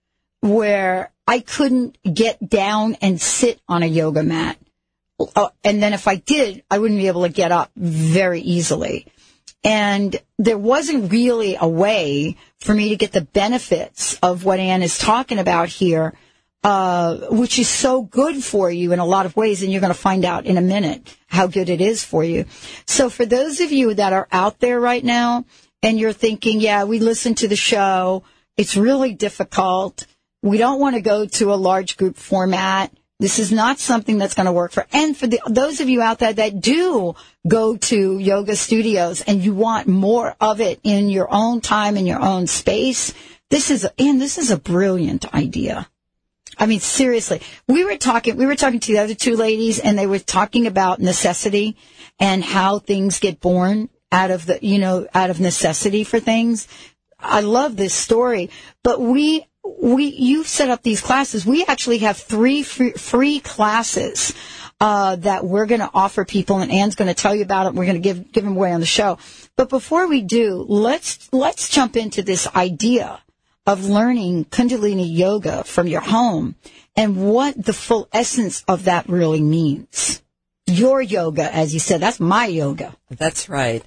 where 0.41 1.11
I 1.27 1.41
couldn't 1.41 1.99
get 2.03 2.49
down 2.49 2.97
and 3.01 3.21
sit 3.21 3.61
on 3.69 3.83
a 3.83 3.87
yoga 3.87 4.23
mat. 4.23 4.59
Uh, 5.35 5.49
and 5.63 5.83
then 5.83 5.93
if 5.93 6.07
I 6.07 6.17
did, 6.17 6.65
I 6.71 6.79
wouldn't 6.79 7.01
be 7.01 7.07
able 7.07 7.23
to 7.23 7.29
get 7.29 7.53
up 7.53 7.71
very 7.77 8.41
easily. 8.41 9.07
And 9.65 10.21
there 10.39 10.59
wasn't 10.59 11.11
really 11.11 11.57
a 11.59 11.67
way 11.67 12.37
for 12.61 12.75
me 12.75 12.91
to 12.91 12.97
get 12.97 13.13
the 13.13 13.23
benefits 13.23 14.19
of 14.23 14.45
what 14.45 14.61
Anne 14.61 14.83
is 14.83 14.99
talking 14.99 15.39
about 15.39 15.71
here, 15.71 16.13
uh, 16.63 17.17
which 17.31 17.59
is 17.59 17.69
so 17.69 18.03
good 18.03 18.45
for 18.45 18.71
you 18.71 18.93
in 18.93 18.99
a 18.99 19.07
lot 19.07 19.25
of 19.25 19.37
ways. 19.37 19.63
And 19.63 19.73
you're 19.73 19.81
going 19.81 19.93
to 19.93 19.99
find 19.99 20.27
out 20.27 20.45
in 20.45 20.59
a 20.59 20.63
minute 20.63 21.17
how 21.29 21.47
good 21.47 21.71
it 21.71 21.81
is 21.81 22.05
for 22.05 22.23
you. 22.23 22.45
So 22.87 23.09
for 23.09 23.25
those 23.25 23.61
of 23.61 23.73
you 23.73 23.95
that 23.95 24.13
are 24.13 24.29
out 24.31 24.61
there 24.61 24.79
right 24.79 25.03
now 25.03 25.47
and 25.83 25.99
you're 25.99 26.13
thinking, 26.13 26.61
yeah, 26.61 26.85
we 26.85 26.99
listen 26.99 27.35
to 27.37 27.49
the 27.49 27.57
show. 27.57 28.23
It's 28.59 28.77
really 28.77 29.15
difficult. 29.15 30.07
We 30.43 30.59
don't 30.59 30.79
want 30.79 30.95
to 30.95 31.01
go 31.01 31.25
to 31.25 31.55
a 31.55 31.57
large 31.57 31.97
group 31.97 32.17
format. 32.17 32.93
This 33.25 33.39
is 33.39 33.51
not 33.51 33.79
something 33.79 34.19
that's 34.19 34.35
going 34.35 34.45
to 34.45 34.53
work 34.53 34.71
for, 34.71 34.87
and 34.93 35.17
for 35.17 35.27
the, 35.27 35.41
those 35.47 35.81
of 35.81 35.89
you 35.89 36.03
out 36.03 36.19
there 36.19 36.35
that 36.35 36.61
do 36.61 37.15
go 37.49 37.75
to 37.75 38.19
yoga 38.19 38.55
studios 38.55 39.23
and 39.23 39.43
you 39.43 39.55
want 39.55 39.89
more 39.89 40.37
of 40.43 40.61
it 40.61 40.79
in 40.83 41.09
your 41.09 41.29
own 41.33 41.63
time, 41.63 41.97
in 41.97 42.05
your 42.05 42.21
own 42.21 42.47
space, 42.47 43.15
this 43.49 43.71
is, 43.71 43.89
and 43.99 44.21
this 44.21 44.37
is 44.37 44.51
a 44.51 44.59
brilliant 44.59 45.35
idea. 45.35 45.89
I 46.59 46.67
mean, 46.67 46.81
seriously, 46.81 47.41
we 47.67 47.83
were 47.83 47.97
talking, 47.97 48.37
we 48.37 48.45
were 48.45 48.57
talking 48.57 48.81
to 48.81 48.93
the 48.93 48.99
other 48.99 49.15
two 49.15 49.37
ladies 49.37 49.79
and 49.79 49.99
they 49.99 50.07
were 50.07 50.19
talking 50.19 50.67
about 50.67 51.01
necessity 51.01 51.79
and 52.21 52.45
how 52.45 52.79
things 52.79 53.21
get 53.21 53.41
born 53.41 53.89
out 54.13 54.33
of 54.33 54.45
the, 54.45 54.59
you 54.61 54.79
know, 54.79 55.09
out 55.15 55.31
of 55.31 55.41
necessity 55.41 56.05
for 56.05 56.21
things. 56.21 56.69
I 57.19 57.41
love 57.41 57.79
this 57.79 57.95
story, 57.95 58.51
but 58.83 59.01
we, 59.01 59.47
we, 59.65 60.07
you've 60.07 60.49
set 60.49 60.71
up 60.71 60.83
these 60.83 61.01
classes. 61.01 61.47
We 61.47 61.65
actually 61.65 61.99
have 61.99 62.17
three 62.17 62.63
free, 62.63 62.93
free 62.93 63.41
classes, 63.41 64.35
uh, 64.81 65.17
that 65.17 65.45
we're 65.45 65.67
going 65.67 65.81
to 65.81 65.91
offer 65.95 66.25
people 66.25 66.59
and 66.59 66.71
Anne's 66.71 66.95
going 66.95 67.09
to 67.09 67.15
tell 67.15 67.35
you 67.35 67.43
about 67.43 67.67
it. 67.67 67.75
We're 67.75 67.87
going 67.87 67.97
to 67.97 68.03
give, 68.03 68.33
give 68.33 68.45
them 68.45 68.57
away 68.57 68.73
on 68.73 68.81
the 68.81 68.87
show. 68.87 69.19
But 69.57 69.69
before 69.69 70.09
we 70.09 70.21
do, 70.21 70.65
let's, 70.69 71.33
let's 71.33 71.69
jump 71.69 71.97
into 71.97 72.23
this 72.23 72.47
idea 72.55 73.21
of 73.67 73.89
learning 73.89 74.47
Kundalini 74.47 75.07
yoga 75.11 75.65
from 75.65 75.87
your 75.87 76.03
home 76.03 76.57
and 76.97 77.29
what 77.31 77.65
the 77.65 77.73
full 77.73 78.09
essence 78.13 78.63
of 78.69 78.85
that 78.85 79.09
really 79.09 79.41
means. 79.41 80.23
Your 80.67 81.01
yoga, 81.01 81.55
as 81.55 81.73
you 81.73 81.81
said, 81.81 82.01
that's 82.01 82.21
my 82.21 82.47
yoga. 82.47 82.97
That's 83.11 83.49
right. 83.49 83.85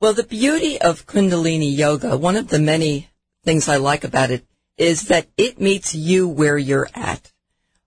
Well, 0.00 0.12
the 0.12 0.24
beauty 0.24 0.80
of 0.80 1.06
Kundalini 1.06 1.76
yoga, 1.76 2.16
one 2.16 2.36
of 2.36 2.48
the 2.48 2.58
many 2.58 3.10
things 3.44 3.68
I 3.68 3.76
like 3.76 4.04
about 4.04 4.30
it 4.30 4.44
is 4.82 5.04
that 5.04 5.28
it 5.36 5.60
meets 5.60 5.94
you 5.94 6.26
where 6.26 6.58
you're 6.58 6.88
at. 6.92 7.32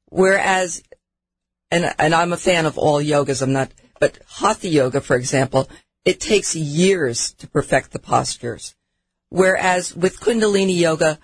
Whereas, 0.06 0.82
and, 1.70 1.94
and 2.00 2.16
I'm 2.16 2.32
a 2.32 2.38
fan 2.38 2.66
of 2.66 2.78
all 2.78 3.02
yogas, 3.02 3.42
I'm 3.42 3.52
not, 3.52 3.70
but 4.00 4.18
Hatha 4.26 4.70
yoga, 4.70 5.02
for 5.02 5.18
example, 5.18 5.70
it 6.06 6.22
takes 6.22 6.56
years 6.56 7.34
to 7.34 7.50
perfect 7.50 7.92
the 7.92 8.00
postures. 8.00 8.76
Whereas 9.28 9.94
with 9.94 10.22
Kundalini 10.22 10.78
yoga, 10.78 11.20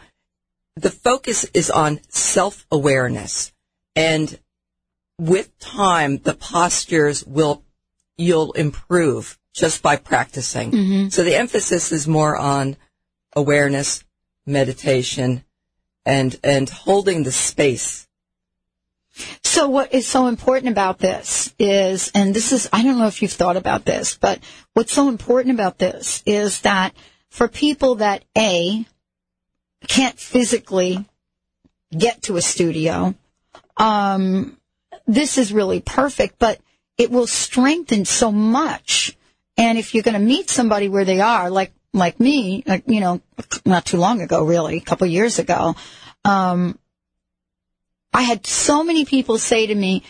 the 0.75 0.89
focus 0.89 1.45
is 1.53 1.69
on 1.69 2.01
self-awareness 2.09 3.53
and 3.95 4.37
with 5.17 5.57
time, 5.59 6.17
the 6.17 6.33
postures 6.33 7.25
will, 7.25 7.63
you'll 8.17 8.51
improve 8.53 9.39
just 9.53 9.81
by 9.81 9.95
practicing. 9.95 10.71
Mm-hmm. 10.71 11.09
So 11.09 11.23
the 11.23 11.35
emphasis 11.35 11.93
is 11.93 12.09
more 12.09 12.35
on 12.35 12.75
awareness, 13.33 14.03
meditation, 14.45 15.45
and, 16.05 16.39
and 16.43 16.69
holding 16.69 17.23
the 17.23 17.31
space. 17.31 18.07
So 19.43 19.67
what 19.67 19.93
is 19.93 20.07
so 20.07 20.27
important 20.27 20.71
about 20.71 20.99
this 20.99 21.53
is, 21.59 22.11
and 22.15 22.33
this 22.33 22.51
is, 22.51 22.69
I 22.71 22.83
don't 22.83 22.97
know 22.97 23.07
if 23.07 23.21
you've 23.21 23.31
thought 23.31 23.57
about 23.57 23.85
this, 23.85 24.17
but 24.17 24.39
what's 24.73 24.93
so 24.93 25.09
important 25.09 25.53
about 25.53 25.77
this 25.77 26.23
is 26.25 26.61
that 26.61 26.93
for 27.29 27.47
people 27.47 27.95
that 27.95 28.23
A, 28.37 28.85
can't 29.87 30.17
physically 30.17 31.05
get 31.95 32.23
to 32.23 32.37
a 32.37 32.41
studio, 32.41 33.15
um, 33.77 34.57
this 35.07 35.37
is 35.37 35.51
really 35.51 35.81
perfect, 35.81 36.39
but 36.39 36.59
it 36.97 37.11
will 37.11 37.27
strengthen 37.27 38.05
so 38.05 38.31
much 38.31 39.17
and 39.57 39.77
if 39.77 39.93
you're 39.93 40.03
going 40.03 40.15
to 40.15 40.19
meet 40.19 40.49
somebody 40.49 40.89
where 40.89 41.05
they 41.05 41.21
are, 41.21 41.49
like 41.49 41.71
like 41.93 42.19
me, 42.19 42.63
you 42.87 42.99
know, 42.99 43.21
not 43.65 43.85
too 43.85 43.97
long 43.97 44.21
ago, 44.21 44.43
really, 44.43 44.77
a 44.77 44.81
couple 44.81 45.07
years 45.07 45.39
ago, 45.39 45.75
um, 46.23 46.77
I 48.13 48.23
had 48.23 48.45
so 48.45 48.83
many 48.83 49.05
people 49.05 49.37
say 49.37 49.67
to 49.67 49.75
me, 49.75 50.03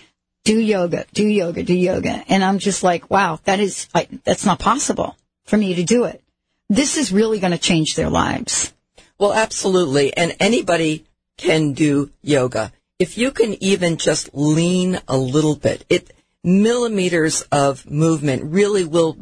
"Do 0.43 0.59
yoga, 0.59 1.05
do 1.13 1.25
yoga, 1.25 1.63
do 1.63 1.73
yoga," 1.73 2.23
and 2.27 2.43
I'm 2.43 2.59
just 2.59 2.83
like, 2.83 3.09
"Wow, 3.09 3.39
that 3.45 3.59
is 3.59 3.87
I, 3.93 4.07
that's 4.23 4.45
not 4.45 4.59
possible 4.59 5.15
for 5.45 5.57
me 5.57 5.75
to 5.75 5.83
do 5.83 6.05
it." 6.05 6.23
This 6.69 6.97
is 6.97 7.11
really 7.11 7.39
going 7.39 7.51
to 7.51 7.57
change 7.57 7.95
their 7.95 8.09
lives. 8.09 8.73
Well, 9.17 9.33
absolutely, 9.33 10.15
and 10.15 10.35
anybody 10.39 11.05
can 11.37 11.73
do 11.73 12.11
yoga 12.21 12.71
if 13.01 13.17
you 13.17 13.31
can 13.31 13.61
even 13.63 13.97
just 13.97 14.29
lean 14.33 14.99
a 15.07 15.17
little 15.17 15.55
bit. 15.55 15.85
It 15.89 16.11
millimeters 16.43 17.41
of 17.51 17.89
movement 17.89 18.43
really 18.43 18.85
will 18.85 19.17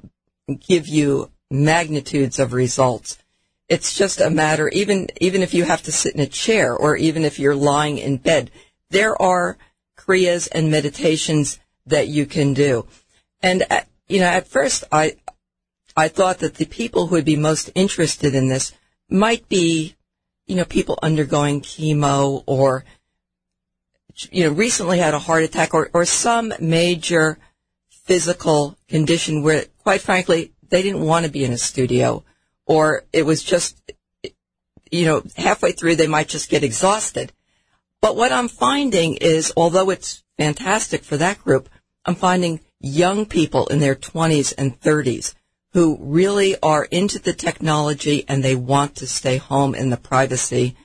give 0.68 0.88
you 0.88 1.32
magnitudes 1.50 2.40
of 2.40 2.54
results. 2.54 3.18
It's 3.68 3.96
just 3.98 4.20
a 4.20 4.30
matter, 4.30 4.68
even, 4.70 5.08
even 5.22 5.42
if 5.42 5.54
you 5.54 5.64
have 5.64 5.84
to 5.84 5.92
sit 5.92 6.16
in 6.16 6.22
a 6.22 6.28
chair 6.28 6.76
or 6.76 6.96
even 6.96 7.24
if 7.24 7.38
you're 7.38 7.56
lying 7.56 7.98
in 7.98 8.18
bed, 8.18 8.50
there 8.90 9.20
are 9.22 9.58
kriyas 9.98 10.48
and 10.52 10.72
meditations 10.72 11.60
that 11.86 12.08
you 12.08 12.26
can 12.26 12.54
do. 12.54 12.88
And, 13.42 13.64
at, 13.70 13.88
you 14.08 14.20
know, 14.20 14.26
at 14.26 14.48
first 14.48 14.84
I, 14.92 15.18
I 15.96 16.08
thought 16.08 16.40
that 16.40 16.56
the 16.56 16.66
people 16.66 17.08
who 17.08 17.16
would 17.16 17.26
be 17.26 17.36
most 17.36 17.70
interested 17.76 18.34
in 18.34 18.48
this 18.48 18.74
might 19.10 19.48
be, 19.50 19.96
you 20.48 20.56
know, 20.56 20.66
people 20.66 20.98
undergoing 21.04 21.62
chemo 21.62 22.44
or, 22.48 22.86
you 24.32 24.46
know, 24.46 24.52
recently 24.52 24.98
had 24.98 25.14
a 25.14 25.20
heart 25.20 25.44
attack 25.44 25.74
or, 25.74 25.90
or 25.94 26.06
some 26.06 26.54
major 26.60 27.38
physical 27.90 28.76
condition 28.88 29.44
where, 29.44 29.66
quite 29.84 30.02
frankly, 30.02 30.54
they 30.70 30.82
didn't 30.82 31.06
want 31.06 31.26
to 31.26 31.32
be 31.32 31.44
in 31.44 31.52
a 31.52 31.58
studio 31.58 32.24
or 32.66 33.04
it 33.12 33.24
was 33.24 33.44
just, 33.44 33.82
you 34.92 35.06
know, 35.06 35.24
halfway 35.38 35.72
through 35.72 35.96
they 35.96 36.08
might 36.08 36.28
just 36.28 36.50
get 36.50 36.64
exhausted. 36.64 37.32
But 38.02 38.16
what 38.16 38.32
I'm 38.32 38.48
finding 38.48 39.16
is, 39.16 39.52
although 39.58 39.90
it's 39.90 40.24
fantastic 40.38 41.04
for 41.04 41.18
that 41.18 41.44
group, 41.44 41.70
I'm 42.06 42.16
finding 42.16 42.62
young 42.80 43.26
people 43.26 43.68
in 43.68 43.80
their 43.80 43.96
20s 43.96 44.54
and 44.58 44.80
30s 44.80 45.34
who 45.74 45.98
really 46.00 46.56
are 46.62 46.86
into 46.86 47.20
the 47.20 47.34
technology 47.34 48.26
and 48.28 48.44
they 48.44 48.56
want 48.56 48.96
to 48.96 49.08
stay 49.08 49.38
home 49.38 49.76
in 49.76 49.90
the 49.90 49.98
privacy 49.98 50.76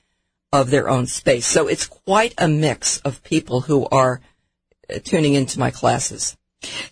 of 0.52 0.70
their 0.70 0.88
own 0.88 1.06
space. 1.06 1.46
So 1.46 1.66
it's 1.68 1.86
quite 1.86 2.34
a 2.38 2.48
mix 2.48 2.98
of 2.98 3.24
people 3.24 3.62
who 3.62 3.86
are 3.86 4.20
uh, 4.88 4.98
tuning 5.02 5.34
into 5.34 5.58
my 5.58 5.70
classes. 5.70 6.36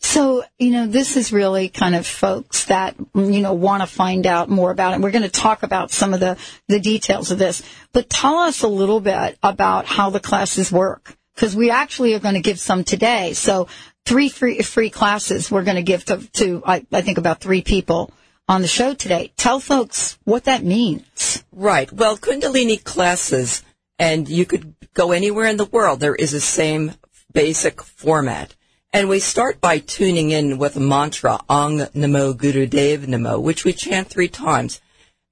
So, 0.00 0.44
you 0.58 0.70
know, 0.70 0.86
this 0.86 1.16
is 1.16 1.32
really 1.32 1.68
kind 1.68 1.94
of 1.94 2.06
folks 2.06 2.66
that, 2.66 2.94
you 3.14 3.40
know, 3.40 3.52
want 3.54 3.82
to 3.82 3.86
find 3.86 4.26
out 4.26 4.48
more 4.48 4.70
about 4.70 4.94
it. 4.94 5.00
We're 5.00 5.10
going 5.10 5.22
to 5.22 5.28
talk 5.28 5.62
about 5.62 5.90
some 5.90 6.14
of 6.14 6.20
the, 6.20 6.36
the 6.68 6.80
details 6.80 7.30
of 7.30 7.38
this, 7.38 7.62
but 7.92 8.10
tell 8.10 8.38
us 8.38 8.62
a 8.62 8.68
little 8.68 9.00
bit 9.00 9.38
about 9.42 9.86
how 9.86 10.10
the 10.10 10.20
classes 10.20 10.70
work. 10.70 11.16
Cause 11.34 11.56
we 11.56 11.70
actually 11.70 12.12
are 12.14 12.18
going 12.18 12.34
to 12.34 12.42
give 12.42 12.60
some 12.60 12.84
today. 12.84 13.32
So 13.32 13.66
three 14.04 14.28
free, 14.28 14.60
free 14.60 14.90
classes 14.90 15.50
we're 15.50 15.64
going 15.64 15.76
to 15.76 15.82
give 15.82 16.04
to, 16.06 16.18
to 16.32 16.62
I, 16.66 16.86
I 16.92 17.00
think 17.00 17.18
about 17.18 17.40
three 17.40 17.62
people 17.62 18.12
on 18.48 18.60
the 18.60 18.68
show 18.68 18.94
today. 18.94 19.32
Tell 19.36 19.60
folks 19.60 20.18
what 20.24 20.44
that 20.44 20.62
means. 20.62 21.42
Right. 21.52 21.90
Well, 21.92 22.18
Kundalini 22.18 22.82
classes, 22.82 23.62
and 23.98 24.28
you 24.28 24.44
could 24.44 24.74
go 24.94 25.12
anywhere 25.12 25.46
in 25.46 25.56
the 25.56 25.64
world. 25.64 26.00
There 26.00 26.14
is 26.14 26.32
the 26.32 26.40
same 26.40 26.92
basic 27.32 27.82
format. 27.82 28.54
And 28.94 29.08
we 29.08 29.20
start 29.20 29.58
by 29.58 29.78
tuning 29.78 30.32
in 30.32 30.58
with 30.58 30.76
a 30.76 30.80
mantra, 30.80 31.40
Ong 31.48 31.78
Namo 31.78 32.36
Guru 32.36 32.66
Dev 32.66 33.00
Namo, 33.06 33.40
which 33.40 33.64
we 33.64 33.72
chant 33.72 34.08
three 34.08 34.28
times. 34.28 34.82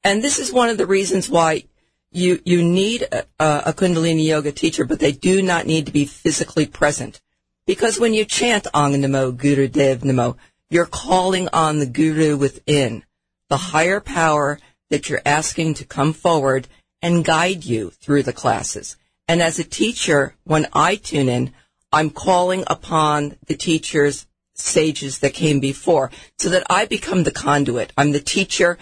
And 0.03 0.25
this 0.25 0.39
is 0.39 0.51
one 0.51 0.71
of 0.71 0.79
the 0.79 0.87
reasons 0.87 1.29
why 1.29 1.65
you, 2.11 2.41
you 2.47 2.63
need 2.63 3.03
a, 3.03 3.27
a 3.39 3.75
Kundalini 3.75 4.25
yoga 4.25 4.51
teacher, 4.51 4.87
but 4.87 4.99
they 4.99 5.13
do 5.13 5.43
not 5.43 5.67
need 5.67 5.85
to 5.85 5.93
be 5.93 6.07
physically 6.07 6.65
present. 6.65 7.21
Because 7.67 8.01
when 8.01 8.15
you 8.15 8.25
chant 8.25 8.67
Ong 8.73 8.95
Namo 8.95 9.37
Guru 9.37 9.69
Dev 9.69 10.01
Namo, 10.01 10.39
you're 10.71 10.87
calling 10.87 11.47
on 11.53 11.81
the 11.81 11.87
guru 11.87 12.39
within, 12.39 13.05
the 13.51 13.59
higher 13.59 14.01
power 14.01 14.59
that 14.89 15.11
you're 15.11 15.21
asking 15.27 15.75
to 15.75 15.85
come 15.85 16.15
forward 16.15 16.67
and 17.03 17.27
guide 17.27 17.67
you 17.67 17.91
through 17.91 18.23
the 18.23 18.33
classes. 18.33 18.97
And 19.29 19.43
as 19.43 19.59
a 19.59 19.65
teacher, 19.65 20.35
when 20.45 20.67
I 20.73 20.97
tune 20.97 21.29
in, 21.29 21.53
I'm 21.93 22.11
calling 22.11 22.65
upon 22.67 23.37
the 23.47 23.57
teachers, 23.57 24.27
sages 24.55 25.19
that 25.21 25.35
came 25.35 25.61
before 25.61 26.11
so 26.39 26.51
that 26.51 26.67
I 26.71 26.85
become 26.85 27.23
the 27.23 27.33
conduit. 27.33 27.93
I'm 27.97 28.13
the 28.13 28.21
teacher 28.21 28.79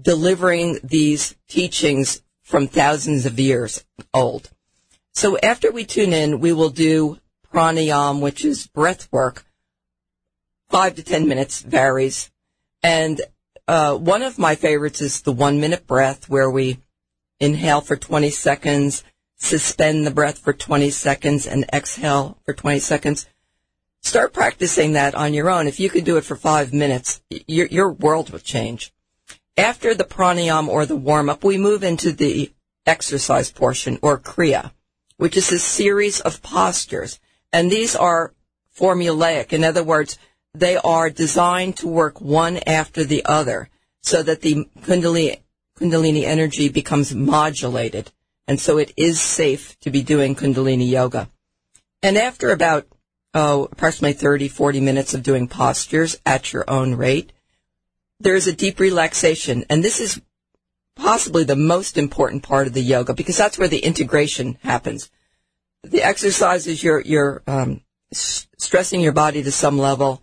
delivering 0.00 0.78
these 0.82 1.36
teachings 1.48 2.22
from 2.42 2.66
thousands 2.66 3.26
of 3.26 3.38
years 3.38 3.84
old. 4.12 4.50
So 5.14 5.38
after 5.38 5.70
we 5.70 5.84
tune 5.84 6.12
in, 6.12 6.40
we 6.40 6.52
will 6.52 6.70
do 6.70 7.18
pranayam, 7.52 8.20
which 8.20 8.44
is 8.44 8.66
breath 8.66 9.08
work. 9.12 9.44
Five 10.68 10.96
to 10.96 11.02
ten 11.02 11.28
minutes 11.28 11.60
varies. 11.60 12.30
And 12.82 13.20
uh, 13.68 13.96
one 13.96 14.22
of 14.22 14.38
my 14.38 14.54
favorites 14.54 15.00
is 15.00 15.20
the 15.22 15.32
one 15.32 15.60
minute 15.60 15.86
breath 15.86 16.28
where 16.28 16.50
we 16.50 16.78
inhale 17.38 17.80
for 17.80 17.96
20 17.96 18.30
seconds, 18.30 19.04
suspend 19.42 20.06
the 20.06 20.10
breath 20.10 20.38
for 20.38 20.52
20 20.52 20.90
seconds 20.90 21.46
and 21.46 21.64
exhale 21.72 22.38
for 22.44 22.54
20 22.54 22.78
seconds. 22.78 23.26
Start 24.00 24.32
practicing 24.32 24.92
that 24.92 25.14
on 25.14 25.34
your 25.34 25.50
own. 25.50 25.66
If 25.66 25.80
you 25.80 25.90
could 25.90 26.04
do 26.04 26.16
it 26.16 26.24
for 26.24 26.36
five 26.36 26.72
minutes, 26.72 27.20
your, 27.28 27.66
your 27.66 27.92
world 27.92 28.30
will 28.30 28.38
change. 28.38 28.92
After 29.56 29.94
the 29.94 30.04
pranayam 30.04 30.68
or 30.68 30.86
the 30.86 30.96
warm 30.96 31.28
up, 31.28 31.44
we 31.44 31.58
move 31.58 31.82
into 31.82 32.12
the 32.12 32.52
exercise 32.86 33.50
portion 33.50 33.98
or 34.00 34.18
kriya, 34.18 34.72
which 35.16 35.36
is 35.36 35.50
a 35.52 35.58
series 35.58 36.20
of 36.20 36.42
postures. 36.42 37.18
And 37.52 37.70
these 37.70 37.94
are 37.96 38.34
formulaic. 38.76 39.52
In 39.52 39.64
other 39.64 39.84
words, 39.84 40.18
they 40.54 40.76
are 40.76 41.10
designed 41.10 41.76
to 41.78 41.88
work 41.88 42.20
one 42.20 42.58
after 42.66 43.04
the 43.04 43.24
other 43.24 43.70
so 44.02 44.22
that 44.22 44.42
the 44.42 44.66
kundalini, 44.80 45.40
kundalini 45.78 46.22
energy 46.22 46.68
becomes 46.68 47.14
modulated. 47.14 48.12
And 48.46 48.60
so 48.60 48.78
it 48.78 48.92
is 48.96 49.20
safe 49.20 49.78
to 49.80 49.90
be 49.90 50.02
doing 50.02 50.34
Kundalini 50.34 50.88
yoga. 50.88 51.30
And 52.02 52.18
after 52.18 52.50
about, 52.50 52.86
oh, 53.34 53.68
approximately 53.70 54.14
30, 54.14 54.48
40 54.48 54.80
minutes 54.80 55.14
of 55.14 55.22
doing 55.22 55.46
postures 55.46 56.16
at 56.26 56.52
your 56.52 56.68
own 56.68 56.94
rate, 56.94 57.32
there 58.18 58.34
is 58.34 58.46
a 58.46 58.52
deep 58.52 58.80
relaxation. 58.80 59.64
And 59.70 59.84
this 59.84 60.00
is 60.00 60.20
possibly 60.96 61.44
the 61.44 61.56
most 61.56 61.96
important 61.96 62.42
part 62.42 62.66
of 62.66 62.72
the 62.72 62.82
yoga 62.82 63.14
because 63.14 63.36
that's 63.36 63.58
where 63.58 63.68
the 63.68 63.78
integration 63.78 64.58
happens. 64.62 65.10
The 65.84 66.02
exercise 66.02 66.66
is 66.66 66.82
you're, 66.82 67.00
you're 67.00 67.42
um, 67.46 67.82
s- 68.12 68.46
stressing 68.58 69.00
your 69.00 69.12
body 69.12 69.42
to 69.42 69.52
some 69.52 69.78
level. 69.78 70.22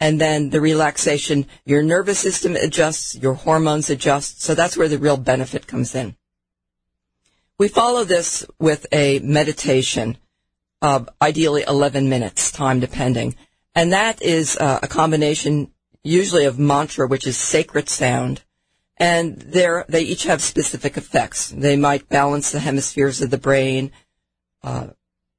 And 0.00 0.20
then 0.20 0.50
the 0.50 0.60
relaxation, 0.60 1.46
your 1.64 1.82
nervous 1.82 2.18
system 2.18 2.56
adjusts, 2.56 3.14
your 3.16 3.34
hormones 3.34 3.88
adjust. 3.88 4.42
So 4.42 4.54
that's 4.54 4.76
where 4.76 4.88
the 4.88 4.98
real 4.98 5.16
benefit 5.16 5.68
comes 5.68 5.94
in. 5.94 6.16
We 7.62 7.68
follow 7.68 8.02
this 8.02 8.44
with 8.58 8.88
a 8.90 9.20
meditation 9.20 10.18
of 10.80 11.08
ideally 11.22 11.62
11 11.62 12.08
minutes, 12.08 12.50
time 12.50 12.80
depending. 12.80 13.36
And 13.76 13.92
that 13.92 14.20
is 14.20 14.56
uh, 14.56 14.80
a 14.82 14.88
combination 14.88 15.70
usually 16.02 16.44
of 16.46 16.58
mantra, 16.58 17.06
which 17.06 17.24
is 17.24 17.36
sacred 17.36 17.88
sound. 17.88 18.42
And 18.96 19.36
they 19.36 19.68
they 19.88 20.02
each 20.02 20.24
have 20.24 20.42
specific 20.42 20.96
effects. 20.96 21.50
They 21.50 21.76
might 21.76 22.08
balance 22.08 22.50
the 22.50 22.58
hemispheres 22.58 23.22
of 23.22 23.30
the 23.30 23.38
brain, 23.38 23.92
uh, 24.64 24.88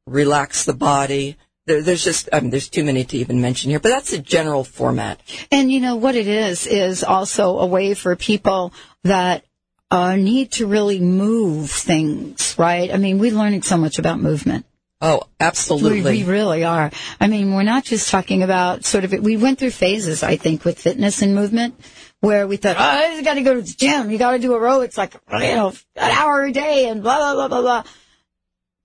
relax 0.08 0.64
the 0.64 0.74
body. 0.74 1.36
There, 1.66 1.82
there's 1.82 2.06
just, 2.06 2.30
I 2.32 2.40
mean, 2.40 2.52
there's 2.52 2.70
too 2.70 2.86
many 2.86 3.04
to 3.04 3.18
even 3.18 3.42
mention 3.42 3.70
here, 3.70 3.82
but 3.82 3.90
that's 3.90 4.14
a 4.14 4.20
general 4.20 4.64
format. 4.64 5.20
And 5.52 5.70
you 5.70 5.82
know 5.82 5.98
what 5.98 6.16
it 6.16 6.28
is, 6.28 6.68
is 6.68 7.04
also 7.04 7.60
a 7.60 7.66
way 7.66 7.94
for 7.96 8.16
people 8.16 8.74
that 9.04 9.44
uh, 9.94 10.16
need 10.16 10.52
to 10.54 10.66
really 10.66 11.00
move 11.00 11.70
things, 11.70 12.56
right? 12.58 12.92
I 12.92 12.98
mean, 12.98 13.20
we're 13.20 13.32
learning 13.32 13.62
so 13.62 13.78
much 13.78 14.00
about 14.00 14.20
movement. 14.20 14.66
Oh, 15.00 15.22
absolutely. 15.40 16.02
We, 16.02 16.24
we 16.24 16.30
really 16.30 16.64
are. 16.64 16.90
I 17.20 17.28
mean, 17.28 17.54
we're 17.54 17.64
not 17.64 17.84
just 17.84 18.10
talking 18.10 18.42
about 18.42 18.86
sort 18.86 19.04
of, 19.04 19.12
we 19.12 19.38
went 19.38 19.60
through 19.60 19.72
phases, 19.72 20.24
I 20.24 20.38
think, 20.38 20.66
with 20.66 20.80
fitness 20.80 21.22
and 21.22 21.36
movement 21.36 21.80
where 22.22 22.48
we 22.48 22.58
thought, 22.58 22.78
oh, 22.80 23.16
you 23.16 23.24
got 23.24 23.36
to 23.36 23.44
go 23.44 23.54
to 23.54 23.62
the 23.62 23.76
gym. 23.78 24.10
You 24.10 24.18
got 24.18 24.32
to 24.32 24.40
do 24.40 24.52
aerobics 24.52 24.98
like, 24.98 25.14
you 25.32 25.40
know, 25.40 25.74
an 25.96 26.12
hour 26.12 26.44
a 26.44 26.52
day 26.52 26.88
and 26.88 27.04
blah, 27.04 27.18
blah, 27.18 27.34
blah, 27.36 27.48
blah, 27.50 27.62
blah. 27.62 27.84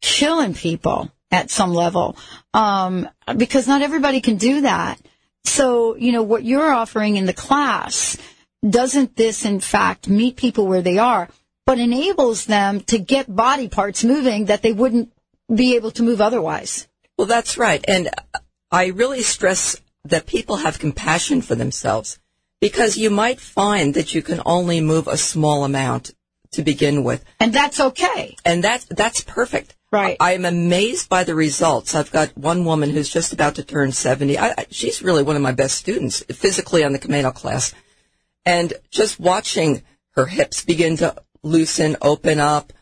Killing 0.03 0.55
people 0.55 1.11
at 1.31 1.51
some 1.51 1.73
level. 1.73 2.17
Um, 2.53 3.09
because 3.37 3.67
not 3.67 3.81
everybody 3.83 4.21
can 4.21 4.37
do 4.37 4.63
that. 4.63 5.01
So, 5.45 5.97
you 5.97 6.13
know, 6.13 6.23
what 6.25 6.45
you're 6.45 6.71
offering 6.71 7.17
in 7.17 7.27
the 7.27 7.33
class, 7.33 8.19
doesn't 8.69 9.17
this 9.17 9.45
in 9.45 9.61
fact 9.61 10.09
meet 10.09 10.37
people 10.37 10.67
where 10.67 10.83
they 10.83 10.99
are, 10.99 11.29
but 11.67 11.79
enables 11.79 12.47
them 12.47 12.81
to 12.81 12.99
get 12.99 13.35
body 13.35 13.69
parts 13.69 14.05
moving 14.05 14.47
that 14.47 14.63
they 14.63 14.73
wouldn't 14.73 15.13
be 15.55 15.77
able 15.77 15.91
to 15.93 16.03
move 16.03 16.21
otherwise? 16.21 16.89
Well, 17.17 17.27
that's 17.27 17.59
right. 17.59 17.85
And 17.89 18.11
I 18.71 18.87
really 18.87 19.23
stress 19.23 19.81
that 20.05 20.27
people 20.27 20.57
have 20.57 20.79
compassion 20.79 21.43
for 21.43 21.55
themselves 21.55 22.19
because 22.61 22.97
you 22.97 23.11
might 23.11 23.41
find 23.41 23.95
that 23.95 24.15
you 24.15 24.23
can 24.23 24.41
only 24.45 24.81
move 24.81 25.07
a 25.07 25.17
small 25.17 25.65
amount 25.65 26.13
to 26.53 26.63
begin 26.63 27.05
with. 27.05 27.25
And 27.41 27.53
that's 27.53 27.81
okay. 27.81 28.37
And 28.45 28.65
that's, 28.65 28.85
that's 28.87 29.23
perfect. 29.23 29.77
Right. 29.91 30.17
I 30.21 30.33
am 30.33 30.45
amazed 30.45 31.09
by 31.09 31.25
the 31.25 31.35
results. 31.35 31.95
I've 31.95 32.11
got 32.11 32.37
one 32.37 32.65
woman 32.65 32.91
who's 32.91 33.09
just 33.09 33.33
about 33.33 33.55
to 33.55 33.63
turn 33.63 33.93
70. 33.93 34.39
I, 34.39 34.67
she's 34.71 35.03
really 35.03 35.23
one 35.23 35.37
of 35.37 35.43
my 35.43 35.53
best 35.53 35.79
students 35.79 36.23
physically 36.25 36.85
on 36.85 36.93
the 36.93 36.99
Camano 36.99 37.35
class. 37.35 37.75
And 38.45 38.73
just 38.91 39.21
watching 39.21 39.83
her 40.13 40.27
hips 40.27 40.65
begin 40.65 40.97
to 40.99 41.17
loosen, 41.43 41.97
open 42.03 42.41
up, 42.41 42.73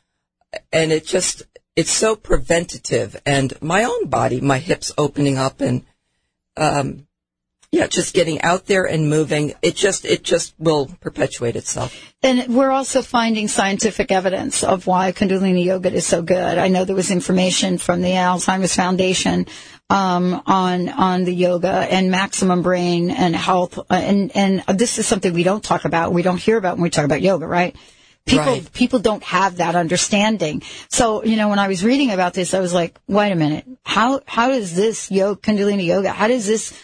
and 0.72 0.92
it 0.92 1.06
just, 1.06 1.42
it's 1.74 1.90
so 1.90 2.16
preventative. 2.16 3.20
And 3.26 3.52
my 3.60 3.84
own 3.84 4.08
body, 4.08 4.40
my 4.40 4.58
hips 4.58 4.92
opening 4.96 5.36
up 5.38 5.60
and, 5.60 5.84
um, 6.56 7.06
yeah, 7.72 7.86
just 7.86 8.14
getting 8.14 8.40
out 8.42 8.66
there 8.66 8.84
and 8.84 9.10
moving. 9.10 9.54
It 9.62 9.76
just, 9.76 10.04
it 10.04 10.22
just 10.22 10.54
will 10.58 10.86
perpetuate 11.00 11.56
itself. 11.56 11.94
And 12.22 12.54
we're 12.54 12.70
also 12.70 13.02
finding 13.02 13.48
scientific 13.48 14.10
evidence 14.10 14.64
of 14.64 14.86
why 14.86 15.12
Kundalini 15.12 15.64
Yoga 15.64 15.92
is 15.92 16.06
so 16.06 16.22
good. 16.22 16.58
I 16.58 16.68
know 16.68 16.84
there 16.84 16.96
was 16.96 17.10
information 17.10 17.78
from 17.78 18.02
the 18.02 18.10
Alzheimer's 18.10 18.74
Foundation 18.74 19.46
um, 19.90 20.42
on 20.46 20.88
on 20.88 21.24
the 21.24 21.34
yoga 21.34 21.68
and 21.68 22.10
maximum 22.10 22.62
brain 22.62 23.10
and 23.10 23.36
health, 23.36 23.78
uh, 23.78 23.84
and 23.90 24.34
and 24.34 24.64
this 24.76 24.98
is 24.98 25.06
something 25.06 25.32
we 25.32 25.44
don't 25.44 25.62
talk 25.62 25.84
about, 25.84 26.12
we 26.12 26.22
don't 26.22 26.38
hear 26.40 26.56
about 26.56 26.76
when 26.76 26.82
we 26.82 26.90
talk 26.90 27.04
about 27.04 27.22
yoga, 27.22 27.46
right? 27.46 27.76
People 28.24 28.44
Right. 28.44 28.72
people 28.72 28.98
don't 28.98 29.22
have 29.22 29.58
that 29.58 29.76
understanding. 29.76 30.62
So 30.88 31.24
you 31.24 31.36
know, 31.36 31.48
when 31.48 31.60
I 31.60 31.68
was 31.68 31.84
reading 31.84 32.10
about 32.10 32.34
this, 32.34 32.54
I 32.54 32.58
was 32.58 32.74
like, 32.74 32.98
wait 33.06 33.30
a 33.30 33.36
minute, 33.36 33.64
how 33.84 34.20
how 34.26 34.48
does 34.48 34.74
this 34.74 35.10
yoga 35.12 35.40
Kundalini 35.40 35.86
yoga? 35.86 36.10
How 36.10 36.26
does 36.26 36.46
this 36.46 36.76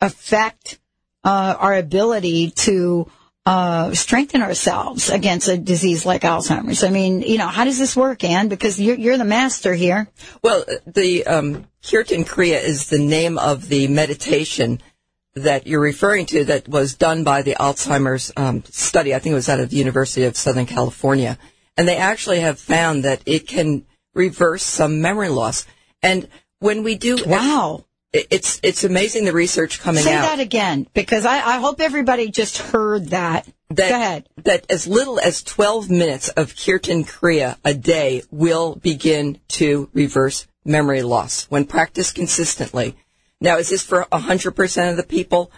affect 0.00 0.78
uh, 1.24 1.54
our 1.58 1.74
ability 1.74 2.50
to 2.50 3.10
uh, 3.46 3.92
strengthen 3.94 4.42
ourselves 4.42 5.10
against 5.10 5.48
a 5.48 5.58
disease 5.58 6.06
like 6.06 6.22
Alzheimer's? 6.22 6.84
I 6.84 6.90
mean, 6.90 7.22
you 7.22 7.38
know, 7.38 7.48
how 7.48 7.64
does 7.64 7.78
this 7.78 7.96
work, 7.96 8.24
Anne? 8.24 8.48
Because 8.48 8.80
you're, 8.80 8.96
you're 8.96 9.18
the 9.18 9.24
master 9.24 9.74
here. 9.74 10.08
Well, 10.42 10.64
the 10.86 11.26
um, 11.26 11.66
Kirtan 11.88 12.24
Kriya 12.24 12.62
is 12.62 12.88
the 12.88 12.98
name 12.98 13.38
of 13.38 13.68
the 13.68 13.88
meditation 13.88 14.80
that 15.34 15.66
you're 15.66 15.80
referring 15.80 16.26
to 16.26 16.44
that 16.44 16.68
was 16.68 16.94
done 16.94 17.24
by 17.24 17.42
the 17.42 17.54
Alzheimer's 17.54 18.32
um, 18.36 18.64
study. 18.64 19.14
I 19.14 19.20
think 19.20 19.32
it 19.32 19.36
was 19.36 19.48
out 19.48 19.60
of 19.60 19.70
the 19.70 19.76
University 19.76 20.24
of 20.24 20.36
Southern 20.36 20.66
California. 20.66 21.38
And 21.76 21.86
they 21.86 21.96
actually 21.96 22.40
have 22.40 22.58
found 22.58 23.04
that 23.04 23.22
it 23.26 23.46
can 23.46 23.86
reverse 24.12 24.62
some 24.62 25.00
memory 25.00 25.28
loss. 25.28 25.66
And 26.02 26.28
when 26.58 26.82
we 26.82 26.96
do, 26.96 27.18
Wow. 27.24 27.84
It- 28.12 28.26
it's 28.30 28.60
it's 28.62 28.84
amazing 28.84 29.24
the 29.24 29.32
research 29.32 29.80
coming 29.80 30.02
Say 30.02 30.14
out. 30.14 30.22
Say 30.24 30.36
that 30.36 30.40
again, 30.40 30.86
because 30.94 31.24
I, 31.24 31.36
I 31.36 31.58
hope 31.60 31.80
everybody 31.80 32.30
just 32.30 32.58
heard 32.58 33.08
that. 33.08 33.46
that, 33.70 33.88
Go 33.90 33.94
ahead. 33.94 34.28
that 34.44 34.66
as 34.68 34.86
little 34.86 35.20
as 35.20 35.42
12 35.42 35.90
minutes 35.90 36.28
of 36.30 36.56
Kirtan 36.56 37.04
Kriya 37.04 37.56
a 37.64 37.72
day 37.74 38.22
will 38.30 38.74
begin 38.76 39.38
to 39.48 39.88
reverse 39.92 40.46
memory 40.64 41.02
loss 41.02 41.44
when 41.44 41.64
practiced 41.64 42.14
consistently. 42.16 42.96
Now, 43.40 43.56
is 43.58 43.70
this 43.70 43.82
for 43.82 44.06
100% 44.12 44.90
of 44.90 44.96
the 44.96 45.02
people? 45.02 45.50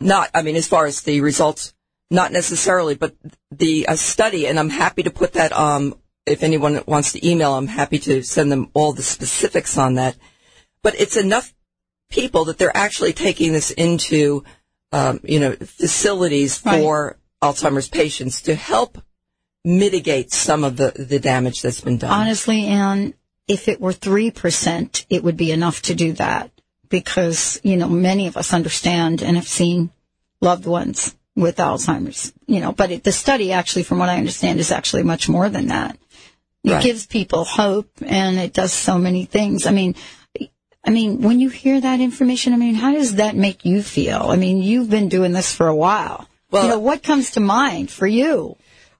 Not, 0.00 0.30
I 0.34 0.42
mean, 0.42 0.56
as 0.56 0.66
far 0.66 0.86
as 0.86 1.02
the 1.02 1.20
results, 1.20 1.74
not 2.10 2.32
necessarily, 2.32 2.94
but 2.94 3.14
the 3.52 3.86
study, 3.94 4.46
and 4.48 4.58
I'm 4.58 4.70
happy 4.70 5.02
to 5.04 5.10
put 5.10 5.34
that, 5.34 5.52
um, 5.52 5.94
if 6.26 6.42
anyone 6.42 6.82
wants 6.86 7.12
to 7.12 7.24
email, 7.28 7.54
I'm 7.54 7.66
happy 7.68 7.98
to 8.00 8.22
send 8.22 8.50
them 8.50 8.70
all 8.74 8.92
the 8.92 9.02
specifics 9.02 9.76
on 9.78 9.94
that. 9.94 10.16
But 10.82 10.98
it's 11.00 11.16
enough 11.16 11.54
people 12.10 12.46
that 12.46 12.58
they're 12.58 12.76
actually 12.76 13.12
taking 13.12 13.52
this 13.52 13.70
into, 13.70 14.44
um, 14.92 15.20
you 15.22 15.40
know, 15.40 15.52
facilities 15.56 16.60
Right. 16.64 16.80
for 16.80 17.18
Alzheimer's 17.42 17.88
patients 17.88 18.42
to 18.42 18.54
help 18.54 18.98
mitigate 19.64 20.32
some 20.32 20.64
of 20.64 20.76
the, 20.76 20.92
the 20.96 21.18
damage 21.18 21.62
that's 21.62 21.80
been 21.80 21.98
done. 21.98 22.10
Honestly, 22.10 22.64
Anne, 22.66 23.14
if 23.46 23.68
it 23.68 23.80
were 23.80 23.92
3%, 23.92 25.04
it 25.10 25.22
would 25.22 25.36
be 25.36 25.52
enough 25.52 25.82
to 25.82 25.94
do 25.94 26.12
that 26.14 26.50
because, 26.88 27.60
you 27.62 27.76
know, 27.76 27.88
many 27.88 28.26
of 28.26 28.36
us 28.36 28.52
understand 28.54 29.22
and 29.22 29.36
have 29.36 29.46
seen 29.48 29.90
loved 30.40 30.66
ones 30.66 31.14
with 31.36 31.56
Alzheimer's, 31.56 32.32
you 32.46 32.60
know, 32.60 32.72
but 32.72 32.90
it, 32.90 33.04
the 33.04 33.12
study 33.12 33.52
actually, 33.52 33.82
from 33.82 33.98
what 33.98 34.08
I 34.08 34.16
understand, 34.18 34.58
is 34.60 34.72
actually 34.72 35.02
much 35.04 35.28
more 35.28 35.48
than 35.48 35.68
that. 35.68 35.96
It 36.64 36.72
Right. 36.72 36.82
gives 36.82 37.06
people 37.06 37.44
hope 37.44 37.90
and 38.04 38.38
it 38.38 38.52
does 38.52 38.72
so 38.72 38.98
many 38.98 39.24
things. 39.24 39.66
I 39.66 39.70
mean, 39.70 39.94
I 40.84 40.90
mean, 40.90 41.20
when 41.22 41.40
you 41.40 41.48
hear 41.50 41.80
that 41.80 42.00
information, 42.00 42.52
I 42.52 42.56
mean, 42.56 42.74
how 42.74 42.92
does 42.92 43.16
that 43.16 43.36
make 43.36 43.64
you 43.64 43.82
feel? 43.82 44.26
I 44.30 44.36
mean, 44.36 44.62
you've 44.62 44.88
been 44.90 45.08
doing 45.08 45.32
this 45.32 45.54
for 45.54 45.68
a 45.68 45.74
while. 45.76 46.28
Well- 46.50 46.64
you 46.64 46.68
know, 46.70 46.78
what 46.78 47.02
comes 47.02 47.32
to 47.32 47.40
mind 47.40 47.90
for 47.90 48.06
you? 48.06 48.56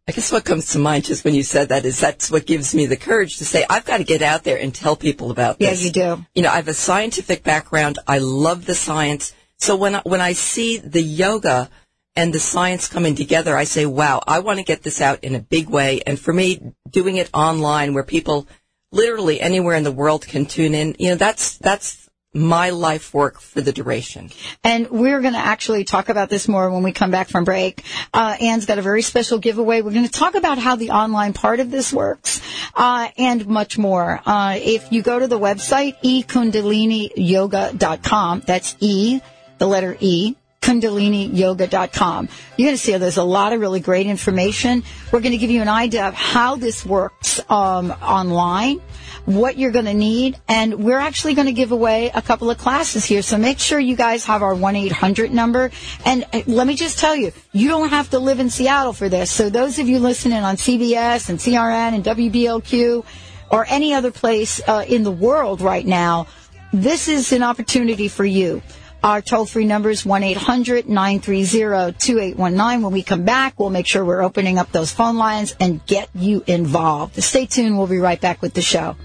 I 0.09 0.13
guess 0.13 0.33
what 0.33 0.45
comes 0.45 0.71
to 0.73 0.79
mind 0.79 1.05
just 1.05 1.25
when 1.25 1.35
you 1.35 1.43
said 1.45 1.69
that 1.69 1.85
is 1.85 2.01
that's 2.01 2.31
what 2.31 2.45
gives 2.45 2.75
me 2.75 2.87
the 2.87 2.97
courage 2.97 3.39
to 3.39 3.45
say 3.45 3.65
I've 3.71 3.85
got 3.85 3.99
to 3.99 4.05
get 4.05 4.23
out 4.23 4.43
there 4.43 4.59
and 4.59 4.75
tell 4.75 4.97
people 4.97 5.31
about 5.31 5.57
Yeah, 5.61 5.71
this. 5.71 5.85
you 5.85 5.91
do. 5.93 6.25
You 6.35 6.43
know, 6.43 6.51
I 6.51 6.57
have 6.57 6.67
a 6.69 6.75
scientific 6.75 7.45
background. 7.45 7.99
I 8.09 8.19
love 8.19 8.67
the 8.67 8.75
science. 8.75 9.33
So 9.59 9.77
when 9.77 9.95
I, 9.97 10.01
when 10.05 10.21
I 10.21 10.33
see 10.33 10.79
the 10.79 11.03
yoga 11.03 11.71
and 12.17 12.33
the 12.35 12.41
science 12.41 12.89
coming 12.89 13.15
together, 13.15 13.57
I 13.57 13.65
say, 13.65 13.87
wow, 13.87 14.21
I 14.27 14.41
want 14.41 14.59
to 14.59 14.65
get 14.65 14.83
this 14.83 15.01
out 15.01 15.23
in 15.23 15.37
a 15.37 15.39
big 15.41 15.69
way. 15.69 16.03
And 16.05 16.19
for 16.19 16.33
me, 16.33 16.61
doing 16.89 17.17
it 17.17 17.31
online 17.33 17.95
where 17.95 18.03
people 18.03 18.49
literally 18.93 19.41
anywhere 19.41 19.77
in 19.77 19.85
the 19.85 19.93
world 19.93 20.27
can 20.27 20.47
tune 20.47 20.75
in, 20.75 20.97
you 20.99 21.11
know, 21.11 21.17
that's, 21.17 21.59
that's 21.59 22.09
my 22.33 22.71
life 22.71 23.13
work 23.13 23.41
for 23.41 23.61
the 23.61 23.73
duration. 23.73 24.31
And 24.63 24.89
we're 24.89 25.21
going 25.21 25.35
to 25.35 25.41
actually 25.41 25.83
talk 25.85 26.09
about 26.09 26.31
this 26.31 26.47
more 26.47 26.71
when 26.71 26.85
we 26.85 26.93
come 26.93 27.11
back 27.11 27.29
from 27.29 27.43
break. 27.45 27.83
Uh, 28.15 28.37
Anne's 28.41 28.67
got 28.67 28.79
a 28.79 28.83
very 28.83 29.03
special 29.03 29.39
giveaway. 29.39 29.83
We're 29.83 29.93
going 29.93 30.07
to 30.07 30.13
talk 30.13 30.37
about 30.37 30.59
how 30.59 30.77
the 30.77 30.91
online 30.91 31.33
part 31.33 31.59
of 31.59 31.73
this 31.73 31.93
works, 31.93 32.41
uh, 32.77 33.09
and 33.19 33.49
much 33.49 33.79
more. 33.79 34.21
Uh, 34.25 34.57
if 34.61 34.93
you 34.93 35.03
go 35.03 35.19
to 35.19 35.27
the 35.27 35.41
website, 35.41 36.01
ekundaliniyoga.com, 36.03 38.43
that's 38.47 38.77
E, 38.79 39.21
the 39.59 39.67
letter 39.67 39.97
E, 39.99 40.37
kundaliniyoga.com. 40.61 42.29
You're 42.57 42.67
going 42.67 42.77
to 42.77 42.83
see 42.83 42.97
there's 42.97 43.17
a 43.17 43.25
lot 43.25 43.53
of 43.53 43.61
really 43.61 43.81
great 43.81 44.07
information. 44.07 44.83
We're 45.11 45.21
going 45.21 45.33
to 45.33 45.39
give 45.39 45.51
you 45.51 45.63
an 45.63 45.69
idea 45.69 46.07
of 46.07 46.15
how 46.15 46.57
this 46.57 46.85
works 46.85 47.41
um, 47.51 47.91
online, 47.91 48.81
what 49.25 49.57
you're 49.57 49.71
going 49.71 49.87
to 49.87 49.95
need, 49.95 50.39
and 50.49 50.85
we're 50.85 50.99
actually 50.99 51.35
going 51.35 51.47
to 51.47 51.53
give 51.53 51.73
away 51.73 52.11
a 52.15 52.21
couple 52.21 52.51
of 52.51 52.59
classes 52.59 53.05
here. 53.05 53.23
So 53.23 53.39
make 53.39 53.59
sure 53.59 53.81
you 53.81 53.97
guys 53.97 54.27
have 54.27 54.43
our 54.43 54.55
1-800 54.55 55.31
number. 55.31 55.71
And 56.05 56.25
uh, 56.33 56.43
let 56.47 56.67
me 56.67 56.77
just 56.77 56.99
tell 56.99 57.17
you, 57.17 57.33
you 57.53 57.69
don't 57.69 57.89
have 57.89 58.11
to 58.11 58.19
live 58.19 58.39
in 58.39 58.51
Seattle 58.51 58.93
for 58.93 59.09
this. 59.09 59.31
So 59.31 59.49
those 59.49 59.79
of 59.79 59.89
you 59.89 59.99
listening 59.99 60.43
on 60.43 60.57
CBS 60.57 61.31
and 61.31 61.39
CRN 61.39 61.95
and 61.95 62.05
WBLQ 62.05 63.05
or 63.51 63.67
any 63.69 63.95
other 63.95 64.11
place 64.11 64.61
uh, 64.69 64.85
in 64.87 65.05
the 65.05 65.11
world 65.11 65.63
right 65.63 65.87
now, 65.87 66.27
this 66.73 67.09
is 67.09 67.33
an 67.33 67.43
opportunity 67.43 68.09
for 68.09 68.25
you. 68.25 68.63
Our 69.03 69.23
toll 69.23 69.47
free 69.47 69.65
number 69.65 69.89
is 69.89 70.05
1 70.05 70.23
800 70.23 70.87
930 70.87 71.97
2819. 71.99 72.83
When 72.83 72.93
we 72.93 73.03
come 73.03 73.25
back, 73.25 73.59
we'll 73.59 73.71
make 73.71 73.87
sure 73.87 74.05
we're 74.05 74.23
opening 74.23 74.59
up 74.59 74.73
those 74.73 74.93
phone 74.93 75.17
lines 75.17 75.57
and 75.59 75.85
get 75.87 76.11
you 76.15 76.45
involved. 76.47 77.23
Stay 77.23 77.47
tuned. 77.47 77.79
We'll 77.79 77.87
be 77.87 77.99
right 77.99 78.21
back 78.21 78.43
with 78.43 78.53
the 78.53 78.61
show. 78.61 78.97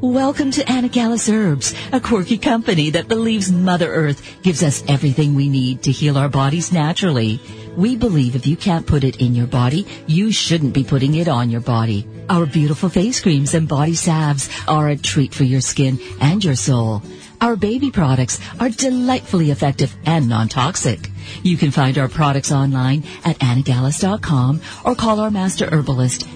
Welcome 0.00 0.50
to 0.52 0.62
Anagalis 0.64 1.32
Herbs, 1.32 1.74
a 1.92 1.98
quirky 1.98 2.36
company 2.36 2.90
that 2.90 3.08
believes 3.08 3.50
Mother 3.50 3.92
Earth 3.92 4.22
gives 4.42 4.62
us 4.62 4.84
everything 4.86 5.34
we 5.34 5.48
need 5.48 5.82
to 5.84 5.90
heal 5.90 6.18
our 6.18 6.28
bodies 6.28 6.70
naturally. 6.70 7.40
We 7.74 7.96
believe 7.96 8.36
if 8.36 8.46
you 8.46 8.56
can't 8.56 8.86
put 8.86 9.02
it 9.02 9.20
in 9.20 9.34
your 9.34 9.46
body, 9.46 9.86
you 10.06 10.30
shouldn't 10.30 10.74
be 10.74 10.84
putting 10.84 11.14
it 11.14 11.26
on 11.26 11.50
your 11.50 11.62
body. 11.62 12.06
Our 12.30 12.46
beautiful 12.46 12.88
face 12.88 13.20
creams 13.20 13.54
and 13.54 13.66
body 13.66 13.94
salves 13.94 14.50
are 14.68 14.88
a 14.88 14.96
treat 14.96 15.32
for 15.34 15.44
your 15.44 15.60
skin 15.60 15.98
and 16.20 16.44
your 16.44 16.56
soul. 16.56 17.02
Our 17.40 17.56
baby 17.56 17.90
products 17.90 18.40
are 18.60 18.68
delightfully 18.68 19.50
effective 19.50 19.94
and 20.04 20.28
non-toxic. 20.28 21.10
You 21.42 21.56
can 21.56 21.70
find 21.70 21.96
our 21.96 22.08
products 22.08 22.52
online 22.52 23.04
at 23.24 23.38
anagalis.com 23.38 24.60
or 24.84 24.94
call 24.94 25.20
our 25.20 25.30
master 25.30 25.68
herbalist 25.72 26.28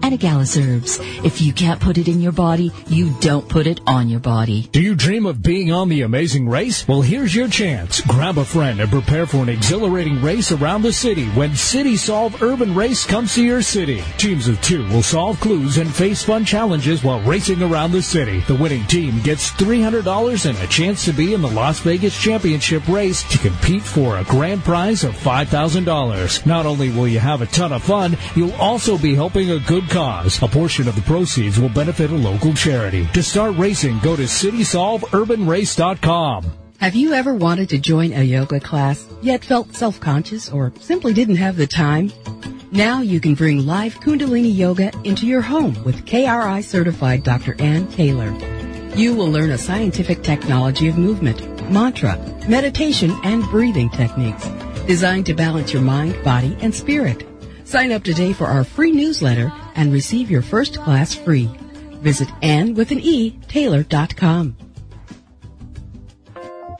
925-337-5229. 0.00 0.08
Anagalis 0.08 0.56
Herbs. 0.58 0.98
If 1.24 1.40
you 1.40 1.52
can't 1.52 1.80
put 1.80 1.98
it 1.98 2.08
in 2.08 2.20
your 2.20 2.32
body, 2.32 2.72
you 2.86 3.14
don't 3.20 3.48
put 3.48 3.66
it 3.66 3.80
on 3.86 4.08
your 4.08 4.20
body. 4.20 4.68
Do 4.72 4.80
you 4.80 4.94
dream 4.94 5.26
of 5.26 5.42
being 5.42 5.72
on 5.72 5.88
the 5.88 6.02
amazing 6.02 6.48
race? 6.48 6.86
Well, 6.86 7.02
here's 7.02 7.34
your 7.34 7.48
chance. 7.48 8.00
Grab 8.02 8.38
a 8.38 8.44
friend 8.44 8.80
and 8.80 8.90
prepare 8.90 9.26
for 9.26 9.38
an 9.38 9.48
exhilarating 9.48 10.22
race 10.22 10.52
around 10.52 10.82
the 10.82 10.92
city 10.92 11.26
when 11.30 11.54
City 11.54 11.96
Solve 11.96 12.42
Urban 12.42 12.74
Race 12.74 13.04
comes 13.04 13.34
to 13.34 13.42
your 13.42 13.62
city. 13.62 14.02
Teams 14.16 14.48
of 14.48 14.60
two 14.62 14.86
will 14.88 15.02
solve 15.02 15.40
clues 15.40 15.78
and 15.78 15.92
face 15.92 16.22
fun 16.22 16.44
challenges 16.44 17.02
while 17.04 17.20
racing 17.22 17.62
around 17.62 17.92
the 17.92 18.02
city. 18.02 18.40
The 18.40 18.54
winning 18.54 18.84
team 18.86 19.20
gets 19.22 19.50
$300 19.52 20.48
and 20.48 20.58
a 20.58 20.66
chance 20.68 21.04
to 21.04 21.12
be 21.12 21.34
in 21.34 21.42
the 21.42 21.50
Las 21.50 21.80
Vegas 21.80 22.18
Championship 22.18 22.86
race 22.88 23.22
to 23.30 23.38
compete 23.38 23.82
for 23.82 24.18
a 24.18 24.24
grand 24.24 24.64
prize 24.64 25.04
of 25.04 25.14
$5,000. 25.14 26.46
Not 26.46 26.66
only 26.66 26.90
will 26.90 27.08
you 27.08 27.18
have 27.18 27.42
a 27.42 27.46
ton 27.46 27.72
of 27.72 27.82
fun, 27.82 28.16
you'll 28.34 28.54
also 28.54 28.96
be 28.98 29.14
helping 29.14 29.50
a 29.50 29.58
good 29.60 29.87
cause. 29.88 30.40
A 30.42 30.48
portion 30.48 30.86
of 30.86 30.94
the 30.94 31.02
proceeds 31.02 31.58
will 31.58 31.68
benefit 31.68 32.10
a 32.10 32.14
local 32.14 32.54
charity. 32.54 33.06
To 33.14 33.22
start 33.22 33.56
racing, 33.56 33.98
go 34.00 34.16
to 34.16 34.22
citysolveurbanrace.com. 34.22 36.52
Have 36.78 36.94
you 36.94 37.12
ever 37.12 37.34
wanted 37.34 37.68
to 37.70 37.78
join 37.78 38.12
a 38.12 38.22
yoga 38.22 38.60
class, 38.60 39.04
yet 39.20 39.44
felt 39.44 39.74
self-conscious 39.74 40.50
or 40.50 40.72
simply 40.80 41.12
didn't 41.12 41.36
have 41.36 41.56
the 41.56 41.66
time? 41.66 42.12
Now 42.70 43.00
you 43.00 43.18
can 43.18 43.34
bring 43.34 43.66
live 43.66 43.98
Kundalini 43.98 44.54
Yoga 44.54 44.92
into 45.02 45.26
your 45.26 45.40
home 45.40 45.82
with 45.84 46.06
KRI 46.06 46.62
certified 46.62 47.24
Dr. 47.24 47.60
Ann 47.60 47.88
Taylor. 47.88 48.32
You 48.94 49.14
will 49.14 49.30
learn 49.30 49.50
a 49.50 49.58
scientific 49.58 50.22
technology 50.22 50.88
of 50.88 50.98
movement, 50.98 51.70
mantra, 51.70 52.16
meditation, 52.48 53.14
and 53.24 53.42
breathing 53.44 53.90
techniques 53.90 54.48
designed 54.86 55.26
to 55.26 55.34
balance 55.34 55.72
your 55.72 55.82
mind, 55.82 56.22
body, 56.24 56.56
and 56.60 56.74
spirit. 56.74 57.24
Sign 57.64 57.92
up 57.92 58.02
today 58.02 58.32
for 58.32 58.46
our 58.46 58.64
free 58.64 58.90
newsletter 58.90 59.52
and 59.78 59.92
receive 59.92 60.30
your 60.30 60.42
first 60.42 60.78
class 60.78 61.14
free. 61.14 61.48
Visit 62.02 62.28
Ann 62.42 62.74
with 62.74 62.90
an 62.90 63.00
E, 63.00 63.38
Taylor.com. 63.48 64.67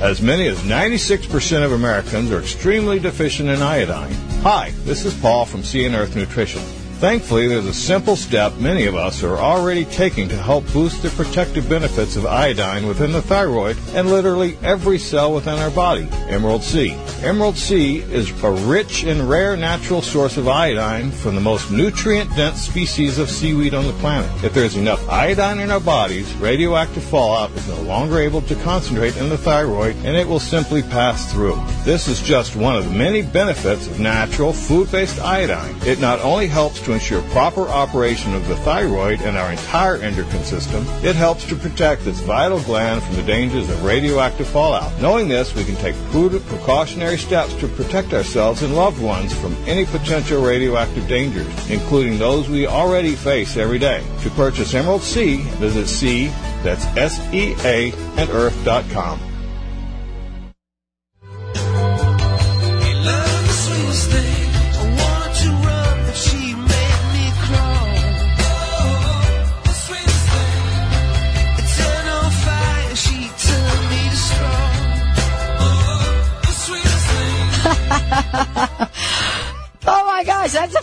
As 0.00 0.22
many 0.22 0.46
as 0.46 0.58
96% 0.60 1.64
of 1.64 1.72
Americans 1.72 2.30
are 2.30 2.38
extremely 2.38 3.00
deficient 3.00 3.48
in 3.48 3.60
iodine. 3.60 4.12
Hi, 4.42 4.70
this 4.84 5.04
is 5.04 5.12
Paul 5.12 5.44
from 5.44 5.64
Sea 5.64 5.86
and 5.86 5.96
Earth 5.96 6.14
Nutrition. 6.14 6.62
Thankfully, 6.98 7.46
there's 7.46 7.64
a 7.64 7.72
simple 7.72 8.16
step 8.16 8.56
many 8.56 8.86
of 8.86 8.96
us 8.96 9.22
are 9.22 9.36
already 9.36 9.84
taking 9.84 10.28
to 10.30 10.36
help 10.36 10.66
boost 10.72 11.00
the 11.00 11.10
protective 11.10 11.68
benefits 11.68 12.16
of 12.16 12.26
iodine 12.26 12.88
within 12.88 13.12
the 13.12 13.22
thyroid 13.22 13.78
and 13.94 14.10
literally 14.10 14.58
every 14.64 14.98
cell 14.98 15.32
within 15.32 15.60
our 15.60 15.70
body 15.70 16.08
Emerald 16.26 16.64
Sea. 16.64 16.90
Emerald 17.22 17.56
Sea 17.56 17.98
is 17.98 18.32
a 18.42 18.50
rich 18.50 19.04
and 19.04 19.30
rare 19.30 19.56
natural 19.56 20.02
source 20.02 20.36
of 20.36 20.48
iodine 20.48 21.12
from 21.12 21.36
the 21.36 21.40
most 21.40 21.70
nutrient 21.70 22.34
dense 22.34 22.62
species 22.62 23.18
of 23.18 23.30
seaweed 23.30 23.74
on 23.74 23.86
the 23.86 23.92
planet. 23.94 24.28
If 24.42 24.52
there's 24.52 24.74
enough 24.74 25.08
iodine 25.08 25.60
in 25.60 25.70
our 25.70 25.78
bodies, 25.78 26.34
radioactive 26.34 27.04
fallout 27.04 27.52
is 27.52 27.68
no 27.68 27.80
longer 27.82 28.18
able 28.18 28.42
to 28.42 28.56
concentrate 28.56 29.16
in 29.16 29.28
the 29.28 29.38
thyroid 29.38 29.94
and 29.98 30.16
it 30.16 30.26
will 30.26 30.40
simply 30.40 30.82
pass 30.82 31.32
through. 31.32 31.62
This 31.84 32.08
is 32.08 32.20
just 32.20 32.56
one 32.56 32.74
of 32.74 32.86
the 32.86 32.98
many 32.98 33.22
benefits 33.22 33.86
of 33.86 34.00
natural 34.00 34.52
food 34.52 34.90
based 34.90 35.20
iodine. 35.20 35.76
It 35.86 36.00
not 36.00 36.20
only 36.22 36.48
helps 36.48 36.87
to 36.88 36.94
ensure 36.94 37.20
proper 37.30 37.68
operation 37.68 38.32
of 38.34 38.48
the 38.48 38.56
thyroid 38.56 39.20
and 39.20 39.36
our 39.36 39.52
entire 39.52 39.96
endocrine 39.96 40.42
system, 40.42 40.86
it 41.04 41.14
helps 41.14 41.44
to 41.44 41.54
protect 41.54 42.02
this 42.02 42.18
vital 42.20 42.60
gland 42.60 43.02
from 43.02 43.14
the 43.14 43.22
dangers 43.22 43.68
of 43.68 43.84
radioactive 43.84 44.48
fallout. 44.48 44.90
Knowing 45.02 45.28
this, 45.28 45.54
we 45.54 45.64
can 45.64 45.76
take 45.76 45.94
prudent 46.10 46.44
precautionary 46.46 47.18
steps 47.18 47.52
to 47.56 47.68
protect 47.68 48.14
ourselves 48.14 48.62
and 48.62 48.74
loved 48.74 49.02
ones 49.02 49.34
from 49.38 49.54
any 49.66 49.84
potential 49.84 50.42
radioactive 50.42 51.06
dangers, 51.06 51.70
including 51.70 52.18
those 52.18 52.48
we 52.48 52.66
already 52.66 53.14
face 53.14 53.58
every 53.58 53.78
day. 53.78 54.02
To 54.22 54.30
purchase 54.30 54.72
Emerald 54.72 55.02
Sea, 55.02 55.42
visit 55.58 55.88
Sea, 55.88 56.28
that's 56.62 56.86
S-E-A, 56.96 57.92
and 58.16 58.30
earth.com. 58.30 59.27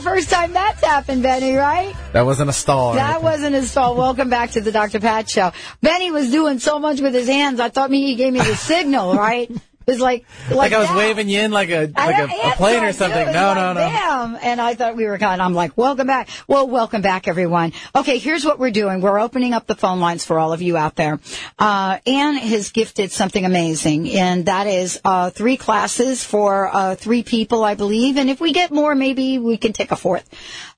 first 0.05 0.29
time 0.29 0.53
that's 0.53 0.81
happened, 0.81 1.23
Benny, 1.23 1.55
right? 1.55 1.95
That 2.13 2.27
wasn't 2.27 2.51
a 2.51 2.53
stall. 2.53 2.93
That 2.93 3.23
wasn't 3.23 3.55
a 3.55 3.63
stall. 3.63 3.95
Welcome 3.95 4.29
back 4.29 4.51
to 4.51 4.61
the 4.61 4.71
Dr. 4.71 4.99
Pat 4.99 5.27
Show. 5.27 5.51
Benny 5.81 6.11
was 6.11 6.29
doing 6.29 6.59
so 6.59 6.77
much 6.77 7.01
with 7.01 7.15
his 7.15 7.27
hands, 7.27 7.59
I 7.59 7.69
thought 7.69 7.89
maybe 7.89 8.05
he 8.05 8.15
gave 8.15 8.31
me 8.31 8.39
the 8.39 8.55
signal, 8.55 9.15
right? 9.15 9.51
It 9.87 9.91
was 9.91 9.99
like, 9.99 10.25
like, 10.49 10.57
like 10.57 10.73
I 10.73 10.79
was 10.79 10.87
that. 10.87 10.97
waving 10.97 11.29
you 11.29 11.41
in 11.41 11.51
like 11.51 11.69
a 11.69 11.91
like 11.95 12.17
a, 12.17 12.49
a 12.49 12.51
plane 12.55 12.83
or 12.83 12.91
something. 12.91 13.27
No, 13.27 13.47
like, 13.47 13.55
no, 13.55 13.73
no. 13.73 13.79
Bam. 13.79 14.37
And 14.41 14.59
I 14.59 14.73
thought 14.73 14.95
we 14.95 15.05
were 15.05 15.19
kind. 15.19 15.39
I'm 15.39 15.53
like, 15.53 15.77
welcome 15.77 16.07
back. 16.07 16.27
Well, 16.47 16.67
welcome 16.67 17.03
back, 17.03 17.27
everyone. 17.27 17.73
Okay, 17.95 18.17
here's 18.17 18.43
what 18.43 18.57
we're 18.57 18.71
doing. 18.71 19.01
We're 19.01 19.19
opening 19.19 19.53
up 19.53 19.67
the 19.67 19.75
phone 19.75 19.99
lines 19.99 20.25
for 20.25 20.39
all 20.39 20.53
of 20.53 20.61
you 20.63 20.75
out 20.75 20.95
there. 20.95 21.19
Uh, 21.59 21.99
Anne 22.07 22.35
has 22.35 22.71
gifted 22.71 23.11
something 23.11 23.45
amazing, 23.45 24.09
and 24.09 24.47
that 24.47 24.65
is 24.65 24.99
uh, 25.05 25.29
three 25.29 25.57
classes 25.57 26.23
for 26.23 26.73
uh, 26.73 26.95
three 26.95 27.21
people, 27.21 27.63
I 27.63 27.75
believe. 27.75 28.17
And 28.17 28.29
if 28.29 28.41
we 28.41 28.53
get 28.53 28.71
more, 28.71 28.95
maybe 28.95 29.37
we 29.37 29.57
can 29.57 29.71
take 29.71 29.91
a 29.91 29.95
fourth. 29.95 30.27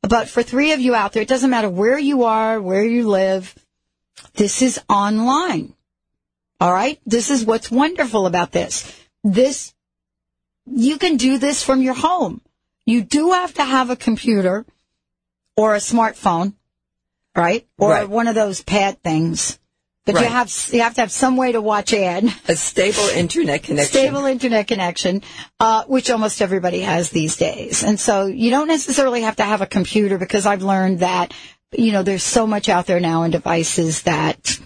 But 0.01 0.27
for 0.27 0.43
three 0.43 0.73
of 0.73 0.81
you 0.81 0.95
out 0.95 1.13
there, 1.13 1.23
it 1.23 1.29
doesn't 1.29 1.49
matter 1.49 1.69
where 1.69 1.97
you 1.97 2.23
are, 2.23 2.59
where 2.59 2.83
you 2.83 3.07
live. 3.07 3.55
This 4.33 4.61
is 4.61 4.81
online. 4.89 5.73
All 6.59 6.73
right. 6.73 6.99
This 7.05 7.29
is 7.29 7.45
what's 7.45 7.69
wonderful 7.69 8.25
about 8.25 8.51
this. 8.51 8.91
This 9.23 9.73
you 10.65 10.97
can 10.97 11.17
do 11.17 11.37
this 11.37 11.63
from 11.63 11.81
your 11.81 11.93
home. 11.93 12.41
You 12.85 13.03
do 13.03 13.31
have 13.31 13.53
to 13.55 13.63
have 13.63 13.89
a 13.89 13.95
computer 13.95 14.65
or 15.55 15.75
a 15.75 15.79
smartphone, 15.79 16.53
right? 17.35 17.67
Or 17.77 17.91
Right. 17.91 18.09
one 18.09 18.27
of 18.27 18.35
those 18.35 18.61
pad 18.61 19.01
things. 19.03 19.59
But 20.05 20.21
you 20.21 20.27
have 20.27 20.51
you 20.71 20.81
have 20.81 20.93
to 20.95 21.01
have 21.01 21.11
some 21.11 21.35
way 21.35 21.51
to 21.51 21.59
watch 21.59 21.93
ad. 21.93 22.23
A 22.47 22.55
stable 22.55 23.09
internet 23.13 23.63
connection. 23.63 23.91
Stable 23.91 24.25
internet 24.25 24.65
connection, 24.67 25.21
uh, 25.59 25.83
which 25.83 26.09
almost 26.09 26.41
everybody 26.41 26.79
has 26.79 27.09
these 27.09 27.35
days. 27.35 27.83
And 27.83 27.99
so 27.99 28.25
you 28.25 28.49
don't 28.49 28.69
necessarily 28.69 29.23
have 29.23 29.35
to 29.35 29.43
have 29.43 29.61
a 29.61 29.65
computer 29.65 30.17
because 30.17 30.45
I've 30.45 30.63
learned 30.63 30.99
that, 30.99 31.33
you 31.73 31.91
know, 31.91 32.03
there's 32.03 32.23
so 32.23 32.47
much 32.47 32.69
out 32.69 32.85
there 32.85 33.01
now 33.01 33.23
in 33.23 33.31
devices 33.31 34.03
that 34.03 34.57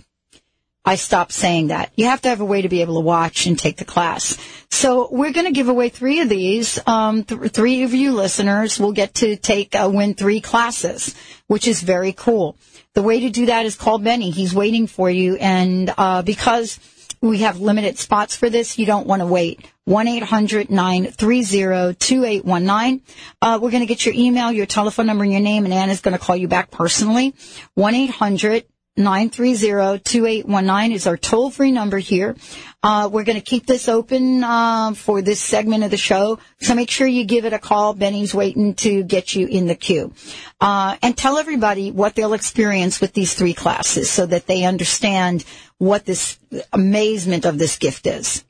I 0.84 0.96
stopped 0.96 1.32
saying 1.32 1.68
that. 1.68 1.92
You 1.96 2.06
have 2.06 2.22
to 2.22 2.30
have 2.30 2.42
a 2.42 2.46
way 2.46 2.64
to 2.64 2.70
be 2.70 2.82
able 2.82 2.96
to 2.96 3.06
watch 3.06 3.46
and 3.46 3.58
take 3.58 3.78
the 3.78 3.86
class. 3.86 4.38
So 4.72 5.10
we're 5.12 5.32
going 5.32 5.46
to 5.46 5.52
give 5.52 5.70
away 5.70 5.90
three 5.90 6.22
of 6.22 6.30
these. 6.30 6.80
Um, 6.88 7.24
th- 7.24 7.52
three 7.52 7.84
of 7.84 7.94
you 7.94 8.14
listeners 8.14 8.80
will 8.80 8.92
get 8.92 9.14
to 9.16 9.36
take 9.36 9.76
uh, 9.76 9.92
win 9.94 10.16
three 10.16 10.42
classes, 10.42 11.16
which 11.46 11.68
is 11.68 11.82
very 11.82 12.14
cool. 12.14 12.58
The 12.96 13.04
way 13.04 13.20
to 13.20 13.30
do 13.30 13.46
that 13.46 13.66
is 13.66 13.76
call 13.76 14.00
Benny. 14.00 14.32
He's 14.32 14.56
waiting 14.56 14.88
for 14.88 15.10
you, 15.10 15.36
and 15.36 15.94
uh, 15.98 16.24
because 16.24 16.80
we 17.22 17.40
have 17.40 17.60
limited 17.60 18.00
spots 18.00 18.36
for 18.36 18.50
this, 18.50 18.80
you 18.80 18.88
don't 18.88 19.06
want 19.06 19.22
to 19.22 19.28
wait. 19.28 19.70
One 19.86 20.08
eight 20.08 20.24
hundred 20.24 20.72
nine 20.72 21.06
three 21.06 21.44
zero 21.44 21.94
two 21.94 22.26
eight 22.26 22.44
one 22.44 22.66
nine. 22.66 23.02
Uh, 23.42 23.60
we're 23.62 23.72
going 23.72 23.82
to 23.82 23.88
get 23.88 24.06
your 24.06 24.16
email, 24.16 24.52
your 24.52 24.66
telephone 24.66 25.06
number, 25.06 25.24
and 25.24 25.32
your 25.32 25.42
name, 25.42 25.66
and 25.66 25.74
Anna's 25.74 26.02
going 26.02 26.18
to 26.18 26.24
call 26.24 26.36
you 26.36 26.48
back 26.48 26.72
personally. 26.72 27.36
One 27.76 27.94
eight 27.94 28.10
hundred 28.10 28.66
930-2819 28.98 30.94
is 30.94 31.08
our 31.08 31.16
toll-free 31.16 31.72
number 31.72 31.98
here. 31.98 32.36
Uh, 32.84 33.10
we're 33.12 33.24
going 33.24 33.38
to 33.38 33.44
keep 33.44 33.66
this 33.66 33.88
open 33.88 34.44
uh, 34.44 34.94
for 34.94 35.22
this 35.22 35.40
segment 35.40 35.86
of 35.86 35.92
the 35.92 35.98
show, 35.98 36.40
so 36.60 36.76
make 36.76 36.90
sure 36.90 37.08
you 37.08 37.24
give 37.24 37.46
it 37.46 37.54
a 37.54 37.60
call. 37.60 37.94
Benny's 37.94 38.36
waiting 38.36 38.74
to 38.76 39.04
get 39.04 39.34
you 39.34 39.48
in 39.48 39.68
the 39.68 39.76
queue. 39.76 40.14
Uh, 40.60 40.98
and 41.02 41.18
tell 41.18 41.38
everybody 41.38 41.90
what 41.90 42.16
they'll 42.16 42.34
experience 42.34 43.00
with 43.00 43.14
these 43.14 43.34
three 43.34 43.54
classes 43.54 44.10
so 44.10 44.26
that 44.26 44.48
they 44.48 44.66
understand 44.66 45.46
what 45.78 46.06
this 46.06 46.38
amazement 46.74 47.46
of 47.46 47.58
this 47.58 47.78
gift 47.78 48.06
is. 48.06 48.44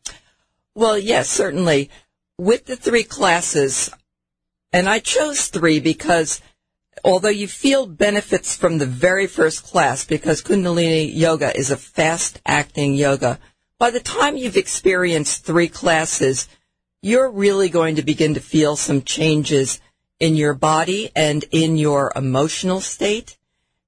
Well, 0.73 0.97
yes, 0.97 1.30
certainly. 1.30 1.91
With 2.39 2.65
the 2.65 2.75
three 2.75 3.04
classes, 3.04 3.91
and 4.73 4.89
I 4.89 4.99
chose 4.99 5.49
three 5.49 5.80
because 5.80 6.41
although 7.04 7.30
you 7.30 7.47
feel 7.47 7.86
benefits 7.86 8.56
from 8.56 8.77
the 8.77 8.86
very 8.86 9.27
first 9.27 9.63
class, 9.63 10.06
because 10.06 10.41
Kundalini 10.41 11.13
Yoga 11.13 11.56
is 11.58 11.71
a 11.71 11.77
fast 11.77 12.41
acting 12.45 12.93
yoga, 12.95 13.39
by 13.77 13.89
the 13.89 13.99
time 13.99 14.38
you've 14.38 14.58
experienced 14.58 15.45
three 15.45 15.67
classes, 15.67 16.47
you're 17.01 17.32
really 17.32 17.69
going 17.69 17.95
to 17.95 18.04
begin 18.04 18.36
to 18.36 18.39
feel 18.39 18.75
some 18.75 19.01
changes 19.01 19.82
in 20.19 20.36
your 20.36 20.54
body 20.54 21.10
and 21.15 21.43
in 21.51 21.77
your 21.77 22.12
emotional 22.15 22.80
state. 22.80 23.38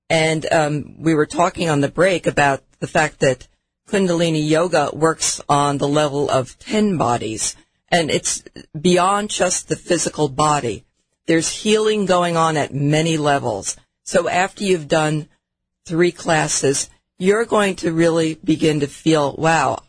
And 0.09 0.51
um, 0.51 0.95
we 0.97 1.13
were 1.13 1.27
talking 1.27 1.69
on 1.69 1.81
the 1.81 1.89
break 1.89 2.25
about 2.25 2.63
the 2.79 2.87
fact 2.87 3.19
that 3.19 3.47
Kundalini 3.87 4.47
Yoga 4.47 4.89
works 4.93 5.41
on 5.47 5.77
the 5.77 5.87
level 5.87 6.29
of 6.29 6.57
10 6.57 6.97
bodies, 6.97 7.55
and 7.89 8.09
it's 8.09 8.43
beyond 8.79 9.29
just 9.29 9.67
the 9.67 9.75
physical 9.75 10.27
body. 10.27 10.85
There's 11.25 11.49
healing 11.49 12.05
going 12.05 12.37
on 12.37 12.57
at 12.57 12.73
many 12.73 13.17
levels. 13.17 13.77
So 14.03 14.27
after 14.27 14.63
you've 14.63 14.87
done 14.87 15.29
three 15.85 16.11
classes, 16.11 16.89
you're 17.17 17.45
going 17.45 17.75
to 17.77 17.93
really 17.93 18.35
begin 18.35 18.81
to 18.81 18.87
feel, 18.87 19.35
wow, 19.37 19.83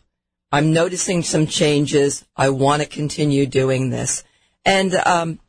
I'm 0.51 0.71
noticing 0.71 1.23
some 1.23 1.47
changes. 1.47 2.23
I 2.35 2.49
want 2.49 2.81
to 2.81 2.87
continue 2.87 3.45
doing 3.45 3.89
this. 3.89 4.23
And 4.63 4.95
um, 4.95 5.39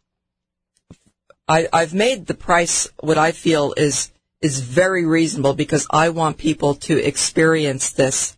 I, 1.49 1.69
I've 1.73 1.95
made 1.95 2.27
the 2.27 2.35
price 2.35 2.89
what 3.01 3.19
I 3.19 3.33
feel 3.33 3.73
is 3.77 4.11
is 4.43 4.61
very 4.61 5.07
reasonable 5.07 5.55
because 5.55 5.87
I 5.91 6.11
want 6.11 6.37
people 6.37 6.75
to 6.75 6.99
experience 6.99 7.91
this 7.91 8.37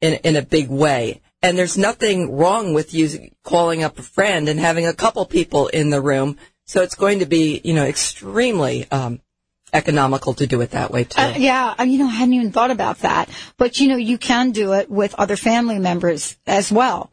in 0.00 0.14
in 0.24 0.36
a 0.36 0.42
big 0.42 0.68
way. 0.68 1.20
And 1.42 1.56
there's 1.56 1.78
nothing 1.78 2.36
wrong 2.36 2.74
with 2.74 2.94
you 2.94 3.30
calling 3.44 3.82
up 3.82 3.98
a 3.98 4.02
friend 4.02 4.48
and 4.48 4.58
having 4.58 4.86
a 4.86 4.94
couple 4.94 5.24
people 5.26 5.68
in 5.68 5.90
the 5.90 6.00
room. 6.00 6.36
So 6.68 6.82
it's 6.82 6.94
going 6.94 7.20
to 7.20 7.26
be, 7.26 7.62
you 7.64 7.72
know, 7.72 7.84
extremely 7.84 8.86
um, 8.90 9.20
economical 9.72 10.34
to 10.34 10.46
do 10.46 10.60
it 10.60 10.72
that 10.72 10.90
way 10.90 11.04
too. 11.04 11.20
Uh, 11.20 11.34
yeah, 11.38 11.74
uh, 11.78 11.84
you 11.84 11.98
know, 11.98 12.06
I 12.06 12.10
hadn't 12.10 12.34
even 12.34 12.52
thought 12.52 12.70
about 12.70 12.98
that. 12.98 13.30
But 13.56 13.80
you 13.80 13.88
know, 13.88 13.96
you 13.96 14.18
can 14.18 14.50
do 14.50 14.74
it 14.74 14.90
with 14.90 15.14
other 15.14 15.36
family 15.36 15.78
members 15.78 16.36
as 16.46 16.70
well. 16.70 17.10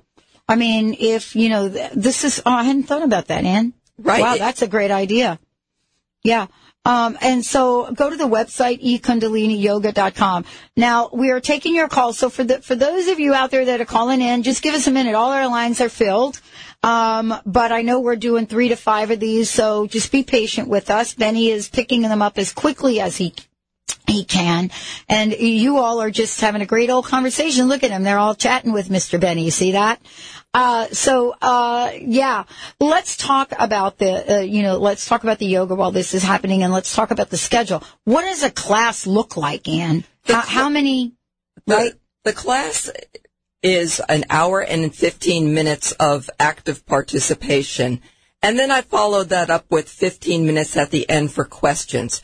I 0.48 0.58
mean, 0.58 0.98
if 1.00 1.38
you 1.38 1.48
know, 1.48 1.70
this 1.70 2.26
is. 2.26 2.42
Oh, 2.46 2.52
I 2.52 2.64
hadn't 2.64 2.84
thought 2.84 3.02
about 3.02 3.28
that, 3.28 3.46
Ann. 3.46 3.74
Right. 3.98 4.22
Wow, 4.22 4.36
that's 4.36 4.62
a 4.62 4.68
great 4.68 4.92
idea. 4.92 5.40
Yeah. 6.22 6.48
Um, 6.84 7.18
and 7.20 7.44
so 7.44 7.92
go 7.94 8.12
to 8.12 8.16
the 8.16 8.28
website, 8.28 8.84
ekundaliniyoga.com. 8.84 10.46
Now 10.78 11.10
we 11.12 11.32
are 11.32 11.40
taking 11.40 11.74
your 11.74 11.88
calls. 11.88 12.20
So 12.20 12.30
for 12.30 12.44
the, 12.44 12.62
for 12.62 12.76
those 12.76 13.08
of 13.08 13.20
you 13.20 13.34
out 13.34 13.50
there 13.50 13.66
that 13.66 13.82
are 13.82 13.86
calling 13.86 14.22
in, 14.22 14.44
just 14.44 14.62
give 14.62 14.76
us 14.76 14.86
a 14.86 14.92
minute. 14.92 15.16
All 15.16 15.32
our 15.32 15.48
lines 15.48 15.82
are 15.82 15.90
filled. 15.90 16.40
Um, 16.86 17.34
but 17.48 17.72
I 17.72 17.82
know 17.82 18.00
we're 18.00 18.16
doing 18.16 18.46
three 18.46 18.70
to 18.70 18.76
five 18.76 19.10
of 19.10 19.20
these. 19.20 19.50
So 19.50 19.88
just 19.88 20.12
be 20.12 20.22
patient 20.22 20.68
with 20.68 20.92
us. 20.92 21.16
Benny 21.16 21.50
is 21.50 21.68
picking 21.68 22.04
them 22.04 22.22
up 22.22 22.38
as 22.38 22.54
quickly 22.54 23.00
as 23.02 23.18
he 23.18 23.34
he 24.08 24.24
can. 24.24 24.70
And 25.10 25.32
you 25.32 25.78
all 25.78 26.00
are 26.00 26.12
just 26.12 26.40
having 26.40 26.62
a 26.62 26.66
great 26.68 26.92
old 26.92 27.06
conversation. 27.06 27.68
Look 27.68 27.84
at 27.84 27.90
them. 27.90 28.04
They're 28.04 28.20
all 28.20 28.36
chatting 28.36 28.72
with 28.72 28.90
Mr. 28.90 29.20
Benny. 29.20 29.46
You 29.46 29.52
see 29.52 29.72
that? 29.72 30.00
Uh, 30.54 30.86
so, 30.92 31.36
uh, 31.42 31.92
yeah, 32.00 32.44
let's 32.80 33.18
talk 33.18 33.52
about 33.58 33.98
the, 33.98 34.38
uh, 34.38 34.40
you 34.42 34.62
know, 34.62 34.78
let's 34.78 35.08
talk 35.08 35.24
about 35.24 35.40
the 35.40 35.48
yoga 35.48 35.74
while 35.74 35.92
this 35.92 36.14
is 36.14 36.22
happening 36.22 36.62
and 36.62 36.72
let's 36.72 36.96
talk 36.96 37.10
about 37.10 37.32
the 37.32 37.38
schedule. 37.38 37.84
What 38.04 38.22
does 38.22 38.44
a 38.44 38.52
class 38.52 39.08
look 39.08 39.36
like, 39.36 39.68
Ann? 39.68 40.04
How, 40.26 40.42
how 40.42 40.70
many, 40.70 41.14
right? 41.66 41.94
The 42.24 42.34
class 42.34 42.92
is 43.66 44.00
an 44.08 44.24
hour 44.30 44.62
and 44.62 44.94
15 44.94 45.52
minutes 45.52 45.92
of 45.94 46.30
active 46.40 46.86
participation. 46.86 48.00
And 48.44 48.60
then 48.60 48.70
I 48.70 48.82
followed 48.82 49.30
that 49.30 49.50
up 49.50 49.66
with 49.72 49.90
15 49.90 50.46
minutes 50.46 50.78
at 50.78 50.92
the 50.92 51.10
end 51.10 51.32
for 51.32 51.46
questions. 51.46 52.22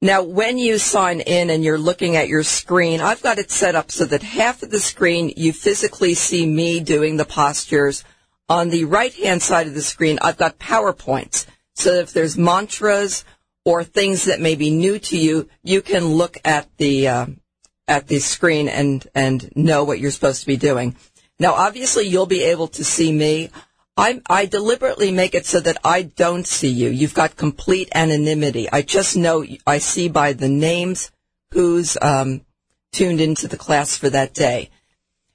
Now, 0.00 0.24
when 0.24 0.58
you 0.58 0.78
sign 0.78 1.20
in 1.20 1.50
and 1.50 1.62
you're 1.62 1.78
looking 1.78 2.16
at 2.16 2.26
your 2.26 2.42
screen, 2.42 3.00
I've 3.00 3.22
got 3.22 3.38
it 3.38 3.52
set 3.52 3.76
up 3.76 3.92
so 3.92 4.04
that 4.06 4.24
half 4.24 4.64
of 4.64 4.72
the 4.72 4.80
screen 4.80 5.32
you 5.36 5.52
physically 5.52 6.14
see 6.14 6.44
me 6.46 6.80
doing 6.80 7.16
the 7.16 7.24
postures. 7.24 8.02
On 8.48 8.70
the 8.70 8.84
right 8.84 9.14
hand 9.14 9.40
side 9.40 9.68
of 9.68 9.74
the 9.74 9.82
screen, 9.82 10.18
I've 10.20 10.36
got 10.36 10.58
PowerPoints. 10.58 11.46
So 11.76 11.92
if 11.92 12.12
there's 12.12 12.36
mantras 12.36 13.24
or 13.64 13.84
things 13.84 14.24
that 14.24 14.40
may 14.40 14.56
be 14.56 14.72
new 14.72 14.98
to 14.98 15.16
you, 15.16 15.48
you 15.62 15.80
can 15.80 16.06
look 16.06 16.38
at 16.44 16.66
the 16.78 17.06
uh, 17.06 17.26
at 17.88 18.08
the 18.08 18.18
screen 18.18 18.68
and 18.68 19.06
and 19.14 19.50
know 19.56 19.84
what 19.84 19.98
you're 19.98 20.10
supposed 20.10 20.40
to 20.40 20.46
be 20.46 20.56
doing. 20.56 20.96
Now, 21.38 21.54
obviously, 21.54 22.06
you'll 22.06 22.26
be 22.26 22.44
able 22.44 22.68
to 22.68 22.84
see 22.84 23.12
me. 23.12 23.50
I, 23.96 24.22
I 24.28 24.46
deliberately 24.46 25.10
make 25.10 25.34
it 25.34 25.44
so 25.44 25.60
that 25.60 25.76
I 25.84 26.02
don't 26.02 26.46
see 26.46 26.70
you. 26.70 26.88
You've 26.88 27.14
got 27.14 27.36
complete 27.36 27.90
anonymity. 27.94 28.70
I 28.70 28.82
just 28.82 29.16
know 29.16 29.44
I 29.66 29.78
see 29.78 30.08
by 30.08 30.32
the 30.32 30.48
names 30.48 31.10
who's 31.50 31.98
um, 32.00 32.42
tuned 32.92 33.20
into 33.20 33.48
the 33.48 33.58
class 33.58 33.96
for 33.96 34.08
that 34.10 34.32
day. 34.32 34.70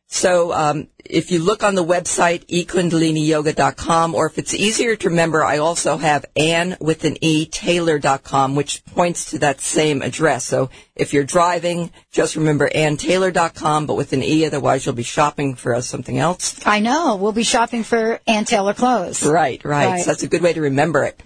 So 0.10 0.54
um, 0.54 0.88
if 1.04 1.32
you 1.32 1.39
look 1.39 1.63
on 1.63 1.76
the 1.76 1.84
website 1.84 2.46
ekundaliniyoga.com, 2.48 4.15
or 4.15 4.26
if 4.28 4.38
it's 4.38 4.54
easier 4.54 4.96
to 4.96 5.10
remember, 5.10 5.43
I 5.43 5.58
also 5.58 5.98
have 5.98 6.26
Ann 6.36 6.78
with 6.80 7.04
an 7.04 7.17
E 7.22 7.46
Taylor.com, 7.46 8.56
which 8.56 8.86
points 8.86 9.32
to 9.32 9.39
that 9.39 9.60
same 9.60 10.02
address. 10.02 10.46
So 10.46 10.70
if 10.96 11.13
you're 11.13 11.26
driving, 11.26 11.91
just 12.12 12.38
remember 12.38 12.70
AnnTaylor.com, 12.70 13.86
but 13.86 13.96
with 13.96 14.13
an 14.13 14.24
E. 14.24 14.46
Otherwise, 14.46 14.86
you'll 14.86 14.96
be 14.96 15.04
shopping 15.04 15.56
for 15.56 15.80
something 15.82 16.17
else. 16.17 16.65
I 16.65 16.80
know. 16.80 17.17
We'll 17.17 17.34
be 17.34 17.43
shopping 17.43 17.84
for 17.84 18.22
Ann 18.26 18.46
Taylor 18.46 18.74
clothes. 18.74 19.24
Right, 19.24 19.63
right. 19.65 19.88
Right. 19.88 20.00
So 20.02 20.12
that's 20.12 20.24
a 20.24 20.28
good 20.28 20.41
way 20.41 20.54
to 20.54 20.62
remember 20.62 21.04
it. 21.04 21.22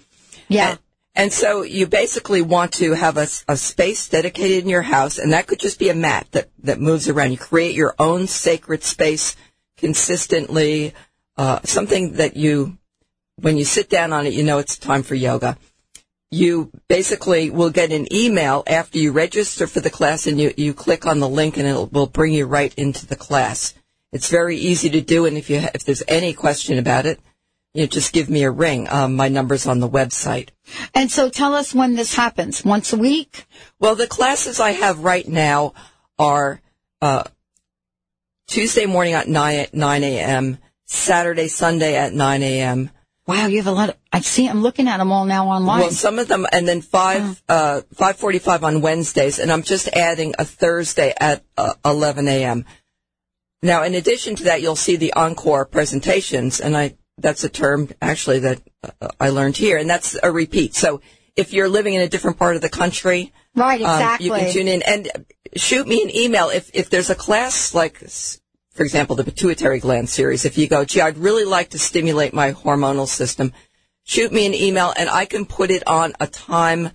Yeah. 0.48 0.70
And, 0.70 0.78
and 1.14 1.32
so 1.32 1.62
you 1.62 1.86
basically 1.86 2.40
want 2.40 2.72
to 2.74 2.92
have 2.92 3.18
a 3.18 3.56
space 3.56 4.08
dedicated 4.08 4.62
in 4.62 4.70
your 4.70 4.82
house, 4.82 5.18
and 5.18 5.32
that 5.32 5.46
could 5.46 5.58
just 5.58 5.78
be 5.78 5.90
a 5.90 5.94
mat 5.94 6.26
that, 6.32 6.48
that 6.62 6.80
moves 6.80 7.08
around. 7.08 7.32
You 7.32 7.38
create 7.38 7.74
your 7.74 7.94
own 7.98 8.26
sacred 8.26 8.82
space 8.82 9.36
consistently, 9.76 10.94
uh, 11.36 11.60
something 11.64 12.12
that 12.14 12.36
you, 12.36 12.78
when 13.36 13.58
you 13.58 13.64
sit 13.64 13.90
down 13.90 14.12
on 14.12 14.26
it, 14.26 14.32
you 14.32 14.42
know 14.42 14.58
it's 14.58 14.78
time 14.78 15.02
for 15.02 15.14
yoga. 15.14 15.58
You 16.30 16.70
basically 16.88 17.50
will 17.50 17.70
get 17.70 17.92
an 17.92 18.06
email 18.10 18.62
after 18.66 18.98
you 18.98 19.12
register 19.12 19.66
for 19.66 19.80
the 19.80 19.90
class 19.90 20.26
and 20.26 20.40
you, 20.40 20.54
you 20.56 20.72
click 20.72 21.04
on 21.04 21.18
the 21.18 21.28
link 21.28 21.58
and 21.58 21.68
it 21.68 21.92
will 21.92 22.06
bring 22.06 22.32
you 22.32 22.46
right 22.46 22.72
into 22.76 23.06
the 23.06 23.16
class. 23.16 23.74
It's 24.12 24.28
very 24.28 24.56
easy 24.56 24.88
to 24.90 25.00
do, 25.02 25.26
and 25.26 25.36
if 25.36 25.50
you, 25.50 25.56
if 25.74 25.84
there's 25.84 26.02
any 26.08 26.32
question 26.32 26.78
about 26.78 27.04
it, 27.04 27.20
you 27.74 27.86
just 27.86 28.12
give 28.12 28.28
me 28.28 28.42
a 28.42 28.50
ring. 28.50 28.86
Um, 28.90 29.16
my 29.16 29.28
number's 29.28 29.66
on 29.66 29.80
the 29.80 29.88
website. 29.88 30.50
And 30.94 31.10
so 31.10 31.28
tell 31.28 31.54
us 31.54 31.74
when 31.74 31.94
this 31.94 32.14
happens. 32.14 32.64
Once 32.64 32.92
a 32.92 32.98
week? 32.98 33.46
Well, 33.78 33.94
the 33.94 34.06
classes 34.06 34.60
I 34.60 34.72
have 34.72 35.00
right 35.00 35.26
now 35.26 35.72
are 36.18 36.60
uh, 37.00 37.24
Tuesday 38.46 38.86
morning 38.86 39.14
at 39.14 39.28
9, 39.28 39.66
9 39.72 40.04
a.m., 40.04 40.58
Saturday, 40.84 41.48
Sunday 41.48 41.96
at 41.96 42.12
9 42.12 42.42
a.m. 42.42 42.90
Wow, 43.26 43.46
you 43.46 43.56
have 43.58 43.66
a 43.66 43.72
lot 43.72 43.88
of, 43.88 43.96
I 44.12 44.20
see, 44.20 44.48
I'm 44.48 44.62
looking 44.62 44.88
at 44.88 44.98
them 44.98 45.12
all 45.12 45.24
now 45.24 45.48
online. 45.48 45.80
Well, 45.80 45.90
some 45.90 46.18
of 46.18 46.28
them, 46.28 46.44
and 46.52 46.68
then 46.68 46.82
5, 46.82 47.42
uh, 47.48 47.80
545 47.94 48.64
on 48.64 48.80
Wednesdays, 48.82 49.38
and 49.38 49.50
I'm 49.50 49.62
just 49.62 49.88
adding 49.88 50.34
a 50.38 50.44
Thursday 50.44 51.14
at 51.18 51.44
uh, 51.56 51.74
11 51.84 52.28
a.m. 52.28 52.66
Now, 53.62 53.84
in 53.84 53.94
addition 53.94 54.34
to 54.36 54.44
that, 54.44 54.60
you'll 54.60 54.76
see 54.76 54.96
the 54.96 55.12
encore 55.12 55.64
presentations, 55.64 56.60
and 56.60 56.76
I, 56.76 56.96
that's 57.18 57.44
a 57.44 57.48
term 57.48 57.88
actually 58.00 58.40
that 58.40 58.60
uh, 58.82 59.08
I 59.20 59.28
learned 59.30 59.56
here, 59.56 59.76
and 59.78 59.88
that's 59.88 60.16
a 60.22 60.30
repeat. 60.32 60.74
So 60.74 61.00
if 61.36 61.52
you're 61.52 61.68
living 61.68 61.94
in 61.94 62.02
a 62.02 62.08
different 62.08 62.38
part 62.38 62.56
of 62.56 62.62
the 62.62 62.68
country, 62.68 63.32
Right, 63.54 63.82
um, 63.82 63.90
exactly. 64.00 64.26
you 64.26 64.32
can 64.32 64.52
tune 64.52 64.68
in 64.68 64.82
and 64.82 65.08
shoot 65.56 65.86
me 65.86 66.02
an 66.02 66.14
email 66.14 66.48
if 66.48 66.70
if 66.74 66.88
there's 66.90 67.10
a 67.10 67.14
class 67.14 67.74
like, 67.74 67.98
for 68.70 68.82
example, 68.82 69.14
the 69.16 69.24
pituitary 69.24 69.78
gland 69.78 70.08
series. 70.08 70.44
If 70.44 70.56
you 70.56 70.68
go, 70.68 70.84
gee, 70.84 71.02
I'd 71.02 71.18
really 71.18 71.44
like 71.44 71.70
to 71.70 71.78
stimulate 71.78 72.32
my 72.32 72.52
hormonal 72.52 73.06
system, 73.06 73.52
shoot 74.04 74.32
me 74.32 74.46
an 74.46 74.54
email 74.54 74.94
and 74.96 75.10
I 75.10 75.26
can 75.26 75.44
put 75.44 75.70
it 75.70 75.86
on 75.86 76.14
a 76.18 76.26
time 76.26 76.90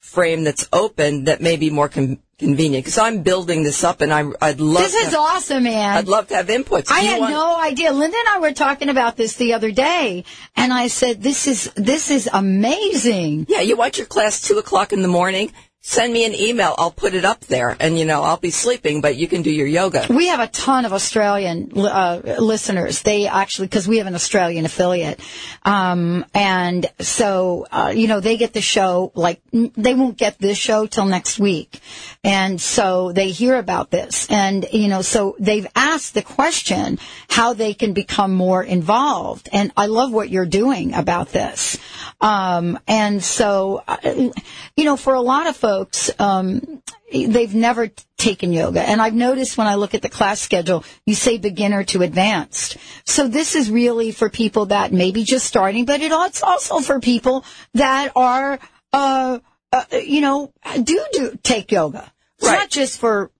frame 0.00 0.42
that's 0.42 0.68
open 0.72 1.24
that 1.24 1.40
may 1.40 1.56
be 1.56 1.70
more 1.70 1.88
con- 1.88 2.18
convenient 2.42 2.84
because 2.84 2.98
I'm 2.98 3.22
building 3.22 3.62
this 3.62 3.82
up 3.84 4.00
and 4.02 4.12
I, 4.12 4.24
I'd 4.40 4.60
love. 4.60 4.82
This 4.82 5.00
to 5.00 5.08
is 5.08 5.14
awesome, 5.14 5.64
man. 5.64 5.96
I'd 5.96 6.08
love 6.08 6.28
to 6.28 6.36
have 6.36 6.48
inputs. 6.48 6.90
I 6.90 7.00
had 7.00 7.20
want- 7.20 7.32
no 7.32 7.56
idea. 7.58 7.92
Linda 7.92 8.16
and 8.18 8.28
I 8.28 8.38
were 8.40 8.52
talking 8.52 8.88
about 8.90 9.16
this 9.16 9.36
the 9.36 9.54
other 9.54 9.70
day, 9.70 10.24
and 10.56 10.72
I 10.72 10.88
said, 10.88 11.22
"This 11.22 11.46
is 11.46 11.70
this 11.76 12.10
is 12.10 12.28
amazing." 12.32 13.46
Yeah, 13.48 13.60
you 13.60 13.76
want 13.76 13.98
your 13.98 14.06
class 14.06 14.40
two 14.42 14.58
o'clock 14.58 14.92
in 14.92 15.02
the 15.02 15.08
morning? 15.08 15.52
Send 15.84 16.12
me 16.12 16.24
an 16.24 16.32
email. 16.32 16.76
I'll 16.78 16.92
put 16.92 17.12
it 17.12 17.24
up 17.24 17.40
there, 17.46 17.76
and 17.80 17.98
you 17.98 18.04
know 18.04 18.22
I'll 18.22 18.36
be 18.36 18.52
sleeping, 18.52 19.00
but 19.00 19.16
you 19.16 19.26
can 19.26 19.42
do 19.42 19.50
your 19.50 19.66
yoga. 19.66 20.06
We 20.08 20.28
have 20.28 20.38
a 20.38 20.46
ton 20.46 20.84
of 20.84 20.92
Australian 20.92 21.72
uh, 21.76 22.36
listeners. 22.38 23.02
They 23.02 23.26
actually, 23.26 23.66
because 23.66 23.88
we 23.88 23.98
have 23.98 24.06
an 24.06 24.14
Australian 24.14 24.64
affiliate, 24.64 25.18
um, 25.64 26.24
and 26.34 26.86
so 27.00 27.66
uh, 27.72 27.92
you 27.92 28.06
know 28.06 28.20
they 28.20 28.36
get 28.36 28.52
the 28.52 28.60
show 28.60 29.10
like 29.16 29.40
they 29.50 29.94
won't 29.94 30.16
get 30.16 30.38
this 30.38 30.56
show 30.56 30.86
till 30.86 31.04
next 31.04 31.40
week, 31.40 31.80
and 32.22 32.60
so 32.60 33.10
they 33.10 33.30
hear 33.30 33.56
about 33.56 33.90
this, 33.90 34.30
and 34.30 34.64
you 34.72 34.86
know 34.86 35.02
so 35.02 35.34
they've 35.40 35.66
asked 35.74 36.14
the 36.14 36.22
question 36.22 37.00
how 37.28 37.54
they 37.54 37.74
can 37.74 37.92
become 37.92 38.32
more 38.32 38.62
involved, 38.62 39.48
and 39.52 39.72
I 39.76 39.86
love 39.86 40.12
what 40.12 40.30
you're 40.30 40.46
doing 40.46 40.94
about 40.94 41.30
this, 41.30 41.76
um, 42.20 42.78
and 42.86 43.20
so 43.20 43.82
uh, 43.88 44.30
you 44.76 44.84
know 44.84 44.96
for 44.96 45.14
a 45.14 45.20
lot 45.20 45.48
of 45.48 45.56
folks. 45.56 45.71
Um, 46.18 46.82
they've 47.12 47.54
never 47.54 47.88
t- 47.88 48.04
taken 48.16 48.52
yoga. 48.52 48.80
And 48.80 49.00
I've 49.02 49.14
noticed 49.14 49.58
when 49.58 49.66
I 49.66 49.74
look 49.74 49.94
at 49.94 50.02
the 50.02 50.08
class 50.08 50.40
schedule, 50.40 50.84
you 51.06 51.14
say 51.14 51.38
beginner 51.38 51.84
to 51.84 52.02
advanced. 52.02 52.76
So 53.04 53.28
this 53.28 53.54
is 53.54 53.70
really 53.70 54.12
for 54.12 54.28
people 54.30 54.66
that 54.66 54.92
may 54.92 55.10
be 55.10 55.24
just 55.24 55.46
starting, 55.46 55.84
but 55.84 56.00
it- 56.00 56.12
it's 56.12 56.42
also 56.42 56.80
for 56.80 57.00
people 57.00 57.44
that 57.74 58.12
are, 58.16 58.58
uh, 58.92 59.38
uh, 59.72 59.84
you 60.04 60.20
know, 60.20 60.52
do 60.82 61.04
do 61.12 61.38
take 61.42 61.72
yoga. 61.72 62.12
It's 62.38 62.48
Right. 62.48 62.58
not 62.58 62.70
just 62.70 62.98
for, 62.98 63.30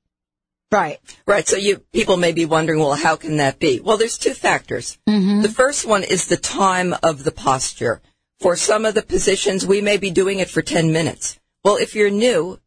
right. 0.70 0.98
Right. 1.26 1.46
So 1.48 1.56
you 1.56 1.82
people 1.92 2.16
may 2.16 2.32
be 2.32 2.44
wondering, 2.44 2.78
well, 2.80 2.94
how 2.94 3.16
can 3.16 3.36
that 3.38 3.58
be? 3.58 3.80
Well, 3.80 3.96
there's 3.96 4.18
two 4.18 4.34
factors. 4.34 4.98
Mm-hmm. 5.08 5.42
The 5.42 5.48
first 5.48 5.84
one 5.86 6.02
is 6.04 6.26
the 6.26 6.36
time 6.36 6.94
of 7.02 7.24
the 7.24 7.32
posture. 7.32 8.00
For 8.40 8.56
some 8.56 8.84
of 8.84 8.94
the 8.94 9.02
positions, 9.02 9.64
we 9.64 9.80
may 9.80 9.96
be 9.98 10.10
doing 10.10 10.40
it 10.40 10.50
for 10.50 10.62
10 10.62 10.90
minutes. 10.92 11.38
Well, 11.64 11.76
if 11.76 11.94
you're 11.94 12.10
new, 12.10 12.58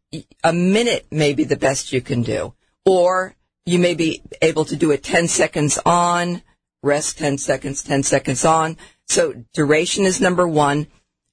a 0.43 0.53
minute 0.53 1.05
may 1.11 1.33
be 1.33 1.43
the 1.43 1.57
best 1.57 1.91
you 1.91 2.01
can 2.01 2.21
do. 2.21 2.53
Or 2.85 3.35
you 3.65 3.79
may 3.79 3.93
be 3.93 4.21
able 4.41 4.63
to 4.65 4.75
do 4.75 4.91
it 4.91 5.03
10 5.03 5.27
seconds 5.27 5.77
on, 5.85 6.41
rest 6.81 7.17
10 7.17 7.37
seconds, 7.37 7.83
10 7.83 8.03
seconds 8.03 8.45
on. 8.45 8.77
So 9.07 9.43
duration 9.53 10.05
is 10.05 10.21
number 10.21 10.47
one. 10.47 10.87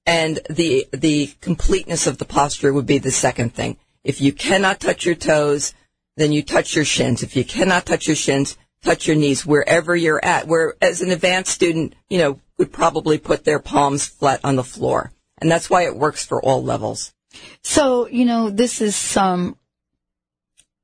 And 0.04 0.40
the, 0.50 0.88
the 0.92 1.32
completeness 1.40 2.08
of 2.08 2.18
the 2.18 2.24
posture 2.24 2.72
would 2.72 2.86
be 2.86 2.98
the 2.98 3.12
second 3.12 3.54
thing. 3.54 3.76
If 4.02 4.20
you 4.20 4.32
cannot 4.32 4.80
touch 4.80 5.06
your 5.06 5.14
toes, 5.14 5.74
then 6.16 6.32
you 6.32 6.42
touch 6.42 6.74
your 6.74 6.84
shins. 6.84 7.22
If 7.22 7.36
you 7.36 7.44
cannot 7.44 7.86
touch 7.86 8.08
your 8.08 8.16
shins, 8.16 8.58
touch 8.82 9.06
your 9.06 9.14
knees 9.14 9.46
wherever 9.46 9.94
you're 9.94 10.24
at. 10.24 10.48
Where 10.48 10.74
as 10.82 11.00
an 11.02 11.12
advanced 11.12 11.52
student, 11.52 11.94
you 12.10 12.18
know, 12.18 12.40
would 12.58 12.72
probably 12.72 13.18
put 13.18 13.44
their 13.44 13.60
palms 13.60 14.06
flat 14.06 14.40
on 14.42 14.56
the 14.56 14.64
floor. 14.64 15.12
And 15.38 15.48
that's 15.48 15.70
why 15.70 15.82
it 15.82 15.96
works 15.96 16.24
for 16.24 16.42
all 16.42 16.64
levels. 16.64 17.14
So, 17.62 18.08
you 18.08 18.24
know, 18.24 18.50
this 18.50 18.80
is, 18.80 19.16
um, 19.16 19.56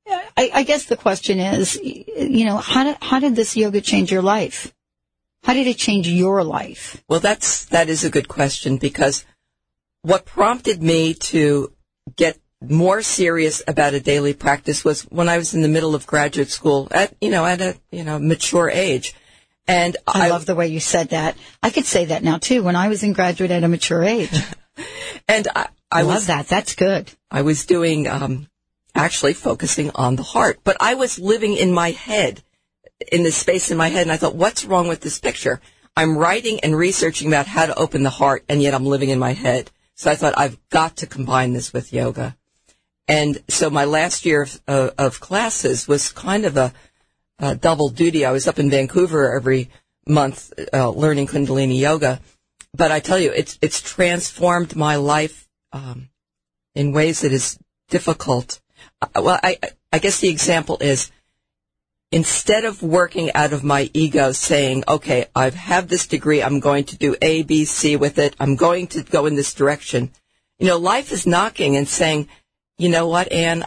I, 0.07 0.51
I 0.53 0.63
guess 0.63 0.85
the 0.85 0.97
question 0.97 1.39
is, 1.39 1.75
you 1.83 2.45
know, 2.45 2.57
how 2.57 2.83
did, 2.83 2.97
how 3.01 3.19
did 3.19 3.35
this 3.35 3.55
yoga 3.55 3.81
change 3.81 4.11
your 4.11 4.21
life? 4.21 4.73
How 5.43 5.53
did 5.53 5.67
it 5.67 5.77
change 5.77 6.07
your 6.07 6.43
life? 6.43 7.01
Well, 7.07 7.19
that's, 7.19 7.65
that 7.65 7.89
is 7.89 8.03
a 8.03 8.09
good 8.09 8.27
question 8.27 8.77
because 8.77 9.25
what 10.01 10.25
prompted 10.25 10.81
me 10.81 11.13
to 11.13 11.71
get 12.15 12.39
more 12.61 13.01
serious 13.01 13.61
about 13.67 13.93
a 13.93 13.99
daily 13.99 14.33
practice 14.33 14.83
was 14.83 15.03
when 15.03 15.29
I 15.29 15.37
was 15.37 15.53
in 15.53 15.61
the 15.61 15.69
middle 15.69 15.95
of 15.95 16.05
graduate 16.05 16.49
school 16.49 16.87
at, 16.91 17.13
you 17.21 17.29
know, 17.29 17.45
at 17.45 17.61
a, 17.61 17.77
you 17.91 18.03
know, 18.03 18.19
mature 18.19 18.69
age. 18.69 19.15
And 19.67 19.95
I, 20.07 20.25
I 20.25 20.29
love 20.29 20.45
the 20.45 20.55
way 20.55 20.67
you 20.67 20.79
said 20.79 21.09
that. 21.09 21.37
I 21.61 21.69
could 21.69 21.85
say 21.85 22.05
that 22.05 22.23
now 22.23 22.37
too 22.37 22.63
when 22.63 22.75
I 22.75 22.89
was 22.89 23.03
in 23.03 23.13
graduate 23.13 23.51
at 23.51 23.63
a 23.63 23.67
mature 23.67 24.03
age. 24.03 24.31
and 25.27 25.47
I, 25.55 25.67
I, 25.91 25.99
I 25.99 26.01
love 26.03 26.15
was, 26.15 26.27
that. 26.27 26.47
That's 26.47 26.75
good. 26.75 27.11
I 27.31 27.41
was 27.41 27.65
doing, 27.65 28.07
um, 28.07 28.47
actually 28.95 29.33
focusing 29.33 29.91
on 29.95 30.15
the 30.15 30.23
heart, 30.23 30.59
but 30.63 30.77
I 30.79 30.95
was 30.95 31.19
living 31.19 31.55
in 31.55 31.73
my 31.73 31.91
head, 31.91 32.43
in 33.11 33.23
this 33.23 33.37
space 33.37 33.71
in 33.71 33.77
my 33.77 33.87
head. 33.87 34.03
And 34.03 34.11
I 34.11 34.17
thought, 34.17 34.35
what's 34.35 34.65
wrong 34.65 34.87
with 34.87 35.01
this 35.01 35.19
picture? 35.19 35.61
I'm 35.95 36.17
writing 36.17 36.59
and 36.61 36.75
researching 36.75 37.27
about 37.27 37.47
how 37.47 37.65
to 37.65 37.77
open 37.77 38.03
the 38.03 38.09
heart 38.09 38.43
and 38.47 38.61
yet 38.61 38.73
I'm 38.73 38.85
living 38.85 39.09
in 39.09 39.19
my 39.19 39.33
head. 39.33 39.71
So 39.95 40.09
I 40.09 40.15
thought 40.15 40.37
I've 40.37 40.57
got 40.69 40.97
to 40.97 41.07
combine 41.07 41.53
this 41.53 41.73
with 41.73 41.91
yoga. 41.91 42.37
And 43.07 43.43
so 43.47 43.69
my 43.69 43.85
last 43.85 44.25
year 44.25 44.43
of, 44.43 44.61
uh, 44.67 44.91
of 44.97 45.19
classes 45.19 45.87
was 45.87 46.11
kind 46.11 46.45
of 46.45 46.55
a, 46.55 46.73
a, 47.39 47.55
double 47.55 47.89
duty. 47.89 48.23
I 48.23 48.31
was 48.31 48.47
up 48.47 48.59
in 48.59 48.69
Vancouver 48.69 49.35
every 49.35 49.69
month 50.07 50.53
uh, 50.71 50.89
learning 50.91 51.27
Kundalini 51.27 51.79
yoga, 51.79 52.21
but 52.73 52.91
I 52.91 52.99
tell 52.99 53.19
you, 53.19 53.31
it's 53.31 53.57
it's 53.61 53.81
transformed 53.81 54.75
my 54.75 54.95
life 54.95 55.48
um, 55.71 56.09
in 56.75 56.91
ways 56.91 57.21
that 57.21 57.31
is 57.31 57.57
difficult. 57.89 58.59
Uh, 59.01 59.21
well, 59.21 59.39
I 59.43 59.57
I 59.91 59.99
guess 59.99 60.19
the 60.19 60.29
example 60.29 60.77
is 60.81 61.11
instead 62.11 62.65
of 62.65 62.81
working 62.81 63.31
out 63.33 63.53
of 63.53 63.63
my 63.63 63.89
ego, 63.93 64.31
saying, 64.31 64.83
"Okay, 64.87 65.27
I 65.35 65.49
have 65.49 65.87
this 65.87 66.07
degree, 66.07 66.41
I'm 66.41 66.59
going 66.59 66.85
to 66.85 66.97
do 66.97 67.15
A, 67.21 67.43
B, 67.43 67.65
C 67.65 67.95
with 67.95 68.17
it. 68.17 68.35
I'm 68.39 68.55
going 68.55 68.87
to 68.87 69.03
go 69.03 69.25
in 69.25 69.35
this 69.35 69.53
direction." 69.53 70.11
You 70.57 70.67
know, 70.67 70.77
life 70.77 71.11
is 71.11 71.25
knocking 71.25 71.77
and 71.77 71.87
saying 71.87 72.27
you 72.79 72.87
know 72.87 73.07
what, 73.07 73.29
Anne? 73.31 73.65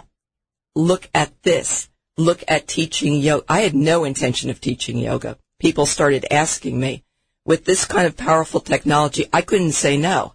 Look 0.74 1.08
at 1.14 1.30
this. 1.42 1.90
Look 2.16 2.42
at 2.48 2.66
teaching 2.66 3.16
yoga. 3.16 3.44
I 3.46 3.60
had 3.60 3.74
no 3.74 4.04
intention 4.04 4.48
of 4.48 4.58
teaching 4.58 4.96
yoga. 4.96 5.36
People 5.60 5.84
started 5.84 6.24
asking 6.30 6.80
me. 6.80 7.04
With 7.44 7.66
this 7.66 7.84
kind 7.84 8.06
of 8.06 8.16
powerful 8.16 8.60
technology, 8.60 9.26
I 9.32 9.42
couldn't 9.42 9.72
say 9.72 9.98
no. 9.98 10.32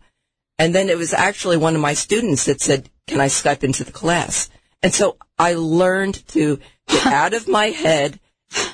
And 0.60 0.74
then 0.74 0.90
it 0.90 0.98
was 0.98 1.14
actually 1.14 1.58
one 1.58 1.76
of 1.76 1.82
my 1.82 1.94
students 1.94 2.46
that 2.46 2.62
said, 2.62 2.90
can 3.08 3.22
I 3.22 3.28
Skype 3.28 3.64
into 3.64 3.84
the 3.84 3.92
class? 3.92 4.50
And 4.82 4.94
so 4.94 5.18
I 5.38 5.54
learned 5.54 6.28
to 6.30 6.60
get 6.88 7.06
out 7.08 7.34
of 7.34 7.48
my 7.48 7.68
head 7.68 8.20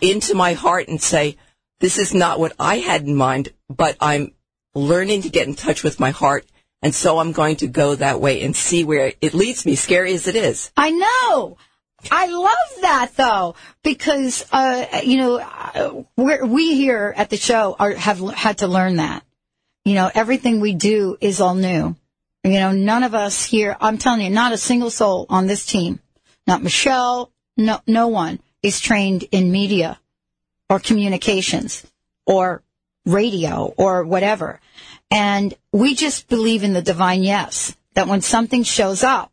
into 0.02 0.36
my 0.36 0.54
heart 0.54 0.88
and 0.88 1.02
say, 1.02 1.38
this 1.80 1.98
is 1.98 2.14
not 2.14 2.40
what 2.40 2.54
I 2.60 2.78
had 2.78 3.04
in 3.04 3.16
mind, 3.16 3.50
but 3.70 3.98
I'm 4.00 4.34
learning 4.74 5.24
to 5.24 5.30
get 5.30 5.48
in 5.48 5.56
touch 5.56 5.84
with 5.84 6.00
my 6.00 6.12
heart 6.12 6.46
and 6.84 6.94
so 6.94 7.18
I'm 7.18 7.32
going 7.32 7.56
to 7.58 7.68
go 7.68 7.96
that 7.96 8.20
way 8.20 8.44
and 8.44 8.54
see 8.54 8.84
where 8.84 9.14
it 9.22 9.34
leads 9.34 9.66
me, 9.66 9.76
scary 9.76 10.14
as 10.14 10.28
it 10.28 10.36
is. 10.36 10.70
I 10.76 10.92
know. 10.92 11.58
I 12.12 12.28
love 12.28 12.82
that 12.82 13.12
though, 13.16 13.56
because, 13.84 14.46
uh, 14.52 15.00
you 15.02 15.18
know, 15.18 15.40
uh, 15.40 16.04
we're, 16.18 16.46
we 16.46 16.76
here 16.76 17.14
at 17.16 17.30
the 17.30 17.38
show 17.38 17.78
are, 17.80 17.94
have 17.94 18.20
had 18.32 18.58
to 18.58 18.68
learn 18.68 18.98
that. 18.98 19.24
You 19.86 19.96
know, 19.96 20.10
everything 20.14 20.60
we 20.60 20.74
do 20.74 21.18
is 21.20 21.42
all 21.42 21.56
new. 21.56 21.96
You 22.44 22.60
know, 22.60 22.72
none 22.72 23.04
of 23.04 23.14
us 23.14 23.44
here, 23.44 23.76
I'm 23.80 23.98
telling 23.98 24.22
you, 24.22 24.30
not 24.30 24.54
a 24.54 24.58
single 24.58 24.90
soul 24.90 25.26
on 25.30 25.48
this 25.48 25.66
team, 25.66 26.00
not 26.46 26.64
Michelle, 26.64 27.32
no, 27.56 27.80
no 27.88 28.08
one 28.08 28.40
is 28.62 28.80
trained 28.80 29.26
in 29.32 29.52
media 29.52 30.00
or 30.70 30.80
communications 30.80 31.86
or 32.26 32.64
radio 33.06 33.74
or 33.78 34.04
whatever. 34.04 34.60
And 35.12 35.54
we 35.72 35.96
just 35.96 36.28
believe 36.28 36.64
in 36.64 36.74
the 36.74 36.82
divine 36.82 37.24
yes, 37.24 37.76
that 37.94 38.08
when 38.08 38.22
something 38.22 38.64
shows 38.64 39.04
up, 39.04 39.32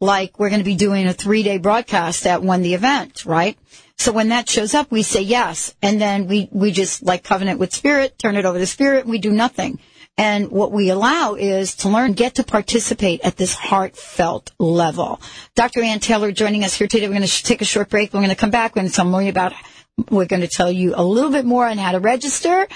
like 0.00 0.38
we're 0.38 0.50
going 0.50 0.60
to 0.60 0.64
be 0.64 0.76
doing 0.76 1.06
a 1.06 1.12
three 1.12 1.42
day 1.42 1.58
broadcast 1.58 2.26
at 2.26 2.42
when 2.42 2.62
the 2.62 2.74
event, 2.74 3.24
right? 3.24 3.58
So 3.98 4.12
when 4.12 4.28
that 4.28 4.48
shows 4.48 4.74
up, 4.74 4.90
we 4.90 5.02
say 5.02 5.22
yes. 5.22 5.74
And 5.82 6.00
then 6.00 6.26
we, 6.26 6.48
we 6.52 6.70
just 6.70 7.02
like 7.02 7.24
covenant 7.24 7.58
with 7.58 7.74
spirit, 7.74 8.18
turn 8.18 8.36
it 8.36 8.44
over 8.44 8.58
to 8.58 8.66
spirit, 8.66 9.06
we 9.06 9.18
do 9.18 9.30
nothing. 9.30 9.80
And 10.16 10.50
what 10.50 10.72
we 10.72 10.90
allow 10.90 11.34
is 11.34 11.76
to 11.76 11.88
learn, 11.88 12.12
get 12.12 12.36
to 12.36 12.44
participate 12.44 13.20
at 13.22 13.36
this 13.36 13.54
heartfelt 13.54 14.50
level. 14.58 15.20
Dr. 15.54 15.82
Anne 15.82 16.00
Taylor 16.00 16.32
joining 16.32 16.64
us 16.64 16.74
here 16.74 16.88
today. 16.88 17.06
We're 17.06 17.14
going 17.14 17.26
to 17.26 17.42
take 17.44 17.62
a 17.62 17.64
short 17.64 17.88
break. 17.88 18.12
We're 18.12 18.20
going 18.20 18.30
to 18.30 18.36
come 18.36 18.50
back. 18.50 18.74
To 18.74 18.88
tell 18.88 19.04
more 19.04 19.22
about, 19.22 19.52
we're 20.10 20.26
going 20.26 20.42
to 20.42 20.48
tell 20.48 20.72
you 20.72 20.94
a 20.96 21.04
little 21.04 21.30
bit 21.30 21.44
more 21.44 21.66
on 21.66 21.78
how 21.78 21.92
to 21.92 22.00
register 22.00 22.66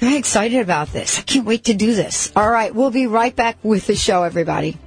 very 0.00 0.16
excited 0.16 0.60
about 0.60 0.92
this. 0.92 1.18
I 1.18 1.22
can't 1.22 1.44
wait 1.44 1.64
to 1.64 1.74
do 1.74 1.94
this. 1.94 2.32
All 2.34 2.48
right, 2.48 2.74
we'll 2.74 2.90
be 2.90 3.06
right 3.06 3.36
back 3.36 3.58
with 3.62 3.86
the 3.86 3.94
show, 3.94 4.22
everybody. 4.22 4.78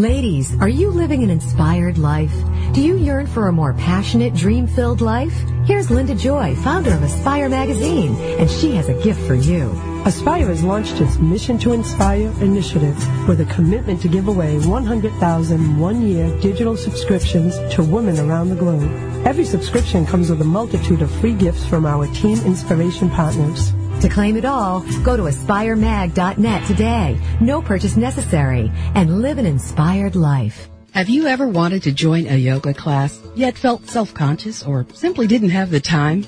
Ladies, 0.00 0.58
are 0.60 0.68
you 0.70 0.90
living 0.90 1.22
an 1.22 1.28
inspired 1.28 1.98
life? 1.98 2.32
Do 2.72 2.80
you 2.80 2.96
yearn 2.96 3.26
for 3.26 3.48
a 3.48 3.52
more 3.52 3.74
passionate, 3.74 4.34
dream-filled 4.34 5.02
life? 5.02 5.34
Here's 5.66 5.90
Linda 5.90 6.14
Joy, 6.14 6.56
founder 6.56 6.94
of 6.94 7.02
Aspire 7.02 7.50
Magazine, 7.50 8.16
and 8.38 8.50
she 8.50 8.74
has 8.76 8.88
a 8.88 8.98
gift 9.02 9.20
for 9.26 9.34
you. 9.34 9.70
Aspire 10.06 10.46
has 10.46 10.64
launched 10.64 10.98
its 11.02 11.18
Mission 11.18 11.58
to 11.58 11.72
Inspire 11.72 12.32
initiative 12.40 12.96
with 13.28 13.42
a 13.42 13.44
commitment 13.44 14.00
to 14.00 14.08
give 14.08 14.28
away 14.28 14.58
100,000 14.58 15.78
one-year 15.78 16.40
digital 16.40 16.74
subscriptions 16.74 17.58
to 17.74 17.82
women 17.82 18.18
around 18.18 18.48
the 18.48 18.56
globe. 18.56 18.90
Every 19.26 19.44
subscription 19.44 20.06
comes 20.06 20.30
with 20.30 20.40
a 20.40 20.44
multitude 20.44 21.02
of 21.02 21.10
free 21.10 21.34
gifts 21.34 21.66
from 21.66 21.84
our 21.84 22.06
team 22.14 22.38
inspiration 22.46 23.10
partners. 23.10 23.74
To 24.00 24.08
claim 24.08 24.38
it 24.38 24.46
all, 24.46 24.80
go 25.02 25.18
to 25.18 25.24
aspiremag.net 25.24 26.66
today. 26.66 27.20
No 27.42 27.60
purchase 27.60 27.98
necessary 27.98 28.72
and 28.94 29.20
live 29.20 29.36
an 29.36 29.44
inspired 29.44 30.16
life. 30.16 30.69
Have 30.92 31.08
you 31.08 31.28
ever 31.28 31.46
wanted 31.46 31.84
to 31.84 31.92
join 31.92 32.26
a 32.26 32.36
yoga 32.36 32.74
class, 32.74 33.20
yet 33.36 33.56
felt 33.56 33.86
self-conscious 33.86 34.64
or 34.64 34.84
simply 34.92 35.28
didn't 35.28 35.50
have 35.50 35.70
the 35.70 35.80
time? 35.80 36.26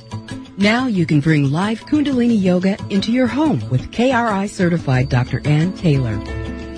Now 0.56 0.86
you 0.86 1.04
can 1.04 1.20
bring 1.20 1.50
live 1.50 1.84
Kundalini 1.84 2.40
Yoga 2.40 2.76
into 2.88 3.10
your 3.10 3.26
home 3.26 3.68
with 3.70 3.90
KRI 3.90 4.48
certified 4.48 5.08
Dr. 5.08 5.40
Anne 5.44 5.72
Taylor. 5.72 6.16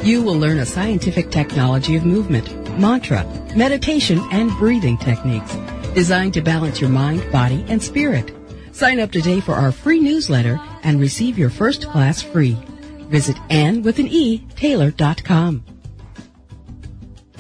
You 0.03 0.23
will 0.23 0.39
learn 0.39 0.59
a 0.59 0.67
scientific 0.67 1.31
technology 1.31 1.95
of 1.95 2.07
movement, 2.07 2.49
mantra, 2.79 3.25
meditation, 3.55 4.19
and 4.33 4.51
breathing 4.53 4.97
techniques 4.97 5.55
designed 5.95 6.35
to 6.35 6.41
balance 6.41 6.81
your 6.81 6.91
mind, 6.91 7.31
body, 7.31 7.65
and 7.69 7.83
spirit. 7.83 8.35
Sign 8.73 8.99
up 8.99 9.13
today 9.13 9.41
for 9.41 9.55
our 9.55 9.71
free 9.71 10.01
newsletter 10.01 10.59
and 10.83 11.01
receive 11.01 11.39
your 11.39 11.51
first 11.51 11.87
class 11.89 12.23
free. 12.23 12.57
Visit 13.09 13.37
Ann 13.51 13.83
with 13.83 13.99
an 13.99 14.09
E, 14.09 14.39
Taylor.com. 14.57 15.74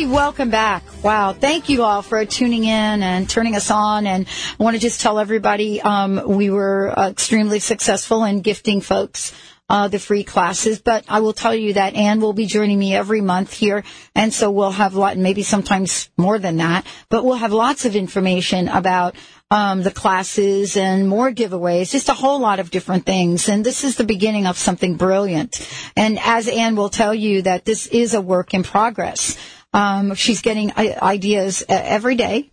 everybody, 0.00 0.16
welcome 0.16 0.50
back. 0.50 0.82
Wow, 1.02 1.34
thank 1.34 1.68
you 1.68 1.82
all 1.82 2.00
for 2.00 2.24
tuning 2.24 2.64
in 2.64 3.02
and 3.02 3.28
turning 3.28 3.54
us 3.54 3.70
on. 3.70 4.06
And 4.06 4.26
I 4.58 4.62
want 4.62 4.74
to 4.74 4.80
just 4.80 5.02
tell 5.02 5.18
everybody 5.18 5.80
um, 5.82 6.22
we 6.26 6.48
were 6.48 6.98
uh, 6.98 7.10
extremely 7.10 7.58
successful 7.58 8.24
in 8.24 8.40
gifting 8.40 8.80
folks 8.80 9.34
uh, 9.68 9.88
the 9.88 9.98
free 9.98 10.24
classes. 10.24 10.80
But 10.80 11.04
I 11.08 11.20
will 11.20 11.34
tell 11.34 11.54
you 11.54 11.74
that 11.74 11.94
Anne 11.96 12.20
will 12.20 12.32
be 12.32 12.46
joining 12.46 12.78
me 12.78 12.94
every 12.94 13.20
month 13.20 13.52
here, 13.52 13.84
and 14.14 14.32
so 14.32 14.50
we'll 14.50 14.70
have 14.70 14.94
lot, 14.94 15.18
maybe 15.18 15.42
sometimes 15.42 16.08
more 16.16 16.38
than 16.38 16.56
that, 16.58 16.86
but 17.10 17.22
we'll 17.22 17.34
have 17.34 17.52
lots 17.52 17.84
of 17.84 17.94
information 17.94 18.68
about. 18.68 19.16
Um, 19.52 19.82
the 19.82 19.90
classes 19.90 20.76
and 20.76 21.08
more 21.08 21.32
giveaways, 21.32 21.90
just 21.90 22.08
a 22.08 22.14
whole 22.14 22.38
lot 22.38 22.60
of 22.60 22.70
different 22.70 23.04
things. 23.04 23.48
And 23.48 23.66
this 23.66 23.82
is 23.82 23.96
the 23.96 24.04
beginning 24.04 24.46
of 24.46 24.56
something 24.56 24.94
brilliant. 24.94 25.68
And 25.96 26.20
as 26.20 26.46
Anne 26.46 26.76
will 26.76 26.88
tell 26.88 27.12
you 27.12 27.42
that 27.42 27.64
this 27.64 27.88
is 27.88 28.14
a 28.14 28.20
work 28.20 28.54
in 28.54 28.62
progress. 28.62 29.36
Um, 29.72 30.14
she's 30.14 30.42
getting 30.42 30.72
ideas 30.76 31.62
uh, 31.62 31.80
every 31.84 32.16
day 32.16 32.50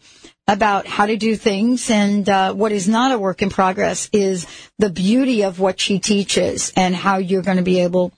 about 0.47 0.87
how 0.87 1.05
to 1.05 1.17
do 1.17 1.35
things. 1.35 1.89
And 1.89 2.27
uh, 2.27 2.53
what 2.53 2.71
is 2.71 2.87
not 2.87 3.11
a 3.11 3.19
work 3.19 3.41
in 3.41 3.49
progress 3.49 4.09
is 4.13 4.47
the 4.77 4.89
beauty 4.89 5.43
of 5.43 5.59
what 5.59 5.79
she 5.79 5.99
teaches 5.99 6.71
and 6.75 6.95
how 6.95 7.17
you're 7.17 7.41
going 7.41 7.57
to 7.57 7.63
be 7.63 7.81
able. 7.81 8.13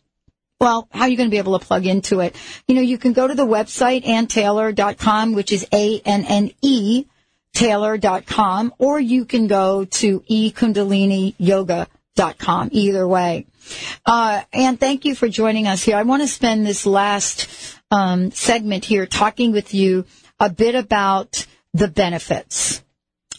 Well, 0.60 0.89
how 0.91 1.06
you're 1.06 1.18
going 1.18 1.30
to 1.30 1.34
be 1.34 1.38
able 1.38 1.58
to 1.58 1.66
plug 1.66 1.86
into 1.86 2.20
it. 2.20 2.36
You 2.68 2.76
know, 2.76 2.82
you 2.82 2.97
can 2.97 3.14
go 3.14 3.28
to 3.28 3.34
the 3.34 3.47
website, 3.47 4.04
annetaylor.com, 4.04 5.34
which 5.34 5.54
is 5.54 5.66
A-N-N-E, 5.74 7.06
taylor.com, 7.54 8.74
or 8.78 9.00
you 9.00 9.24
can 9.24 9.47
go 9.47 9.86
to 9.86 10.20
ekundaliniyoga.com. 10.20 11.88
Either 12.72 13.07
way. 13.07 13.47
Uh, 14.05 14.41
and 14.51 14.80
thank 14.80 15.05
you 15.05 15.15
for 15.15 15.30
joining 15.30 15.67
us 15.67 15.84
here. 15.84 15.95
I 15.95 16.03
want 16.03 16.22
to 16.22 16.28
spend 16.28 16.65
this 16.65 16.86
last 16.86 17.47
um, 17.91 18.32
segment 18.32 18.84
here 18.86 19.05
talking 19.05 19.51
with 19.51 19.74
you 19.74 20.05
a 20.39 20.49
bit 20.49 20.76
about 20.76 21.45
the 21.74 21.88
benefits. 21.88 22.84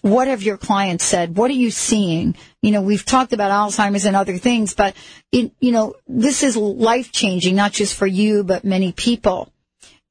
What 0.02 0.28
have 0.28 0.42
your 0.42 0.56
clients 0.56 1.04
said? 1.04 1.36
What 1.36 1.50
are 1.50 1.54
you 1.54 1.70
seeing? 1.70 2.34
You 2.62 2.70
know, 2.70 2.80
we've 2.80 3.04
talked 3.04 3.34
about 3.34 3.50
Alzheimer's 3.50 4.06
and 4.06 4.16
other 4.16 4.38
things, 4.38 4.74
but 4.74 4.96
it, 5.30 5.52
you 5.60 5.72
know, 5.72 5.94
this 6.08 6.42
is 6.42 6.56
life 6.56 7.12
changing, 7.12 7.54
not 7.54 7.72
just 7.72 7.94
for 7.94 8.06
you, 8.06 8.44
but 8.44 8.64
many 8.64 8.92
people. 8.92 9.52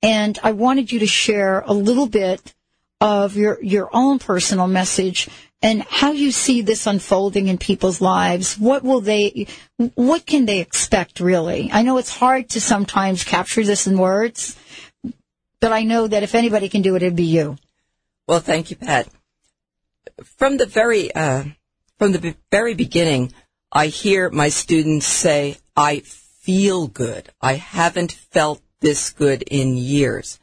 And 0.04 0.38
I 0.44 0.52
wanted 0.52 0.92
you 0.92 1.00
to 1.00 1.08
share 1.08 1.62
a 1.62 1.74
little 1.74 2.08
bit 2.08 2.54
of 3.02 3.36
your, 3.36 3.62
your 3.64 3.90
own 3.92 4.20
personal 4.20 4.68
message 4.68 5.28
and 5.62 5.84
how 5.84 6.12
you 6.12 6.32
see 6.32 6.62
this 6.62 6.88
unfolding 6.88 7.48
in 7.48 7.58
people's 7.58 8.00
lives. 8.00 8.58
What 8.58 8.84
will 8.84 9.02
they, 9.02 9.48
what 9.96 10.26
can 10.26 10.46
they 10.46 10.60
expect 10.60 11.20
really? 11.20 11.70
I 11.72 11.82
know 11.82 11.98
it's 11.98 12.16
hard 12.16 12.50
to 12.52 12.62
sometimes 12.62 13.24
capture 13.24 13.64
this 13.64 13.86
in 13.86 13.98
words, 13.98 14.58
but 15.60 15.74
I 15.74 15.84
know 15.84 16.08
that 16.08 16.24
if 16.24 16.36
anybody 16.36 16.70
can 16.70 16.82
do 16.82 16.96
it, 16.96 17.04
it'd 17.04 17.16
be 17.16 17.24
you. 17.24 17.58
Well, 18.28 18.40
thank 18.40 18.70
you, 18.70 18.78
Pat. 18.78 19.10
From 20.24 20.58
the 20.58 20.66
very 20.66 21.14
uh, 21.14 21.44
from 21.98 22.12
the 22.12 22.36
very 22.52 22.74
beginning, 22.74 23.34
I 23.72 23.88
hear 23.88 24.30
my 24.30 24.50
students 24.50 25.06
say, 25.06 25.58
"I 25.76 26.00
feel 26.00 26.88
good. 26.88 27.30
I 27.42 27.54
haven't 27.54 28.12
felt 28.12 28.62
this 28.82 29.10
good 29.10 29.42
in 29.44 29.76
years." 29.76 30.39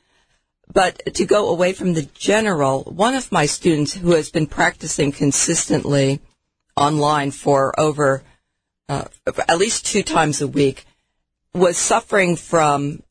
But 0.73 1.15
to 1.15 1.25
go 1.25 1.49
away 1.49 1.73
from 1.73 1.95
the 1.95 2.09
general, 2.15 2.83
one 2.85 3.15
of 3.15 3.33
my 3.33 3.47
students 3.47 3.95
who 3.95 4.13
has 4.13 4.31
been 4.31 4.47
practicing 4.47 5.13
consistently 5.13 6.21
online 6.77 7.31
for 7.31 7.79
over 7.79 8.23
uh, 8.89 9.05
at 9.49 9.59
least 9.59 9.87
two 9.87 10.03
times 10.03 10.41
a 10.41 10.47
week 10.47 10.85
was 11.55 11.77
suffering 11.77 12.37
from, 12.37 13.03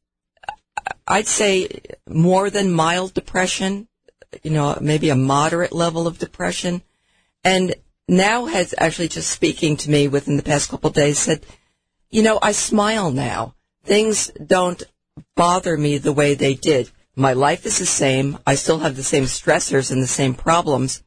I'd 1.08 1.28
say, 1.28 1.82
more 2.08 2.50
than 2.50 2.72
mild 2.72 3.14
depression, 3.14 3.88
you 4.44 4.52
know, 4.52 4.78
maybe 4.80 5.10
a 5.10 5.16
moderate 5.16 5.74
level 5.74 6.08
of 6.08 6.20
depression. 6.20 6.82
And 7.44 7.76
now 8.08 8.46
has 8.46 8.74
actually 8.78 9.08
just 9.08 9.30
speaking 9.30 9.78
to 9.78 9.90
me 9.90 10.08
within 10.08 10.38
the 10.38 10.44
past 10.44 10.70
couple 10.70 10.90
of 10.90 10.96
days 10.96 11.20
said, 11.20 11.46
you 12.10 12.22
know, 12.22 12.40
I 12.42 12.52
smile 12.52 13.12
now. 13.12 13.56
Things 13.84 14.32
don't 14.46 14.82
bother 15.36 15.78
me 15.78 15.98
the 15.98 16.14
way 16.14 16.34
they 16.34 16.54
did. 16.54 16.92
My 17.16 17.34
life 17.34 17.66
is 17.66 17.80
the 17.80 17.86
same. 17.86 18.40
I 18.46 18.56
still 18.56 18.80
have 18.80 18.96
the 18.96 19.04
same 19.04 19.24
stressors 19.24 19.92
and 19.92 20.02
the 20.02 20.08
same 20.08 20.34
problems, 20.34 21.04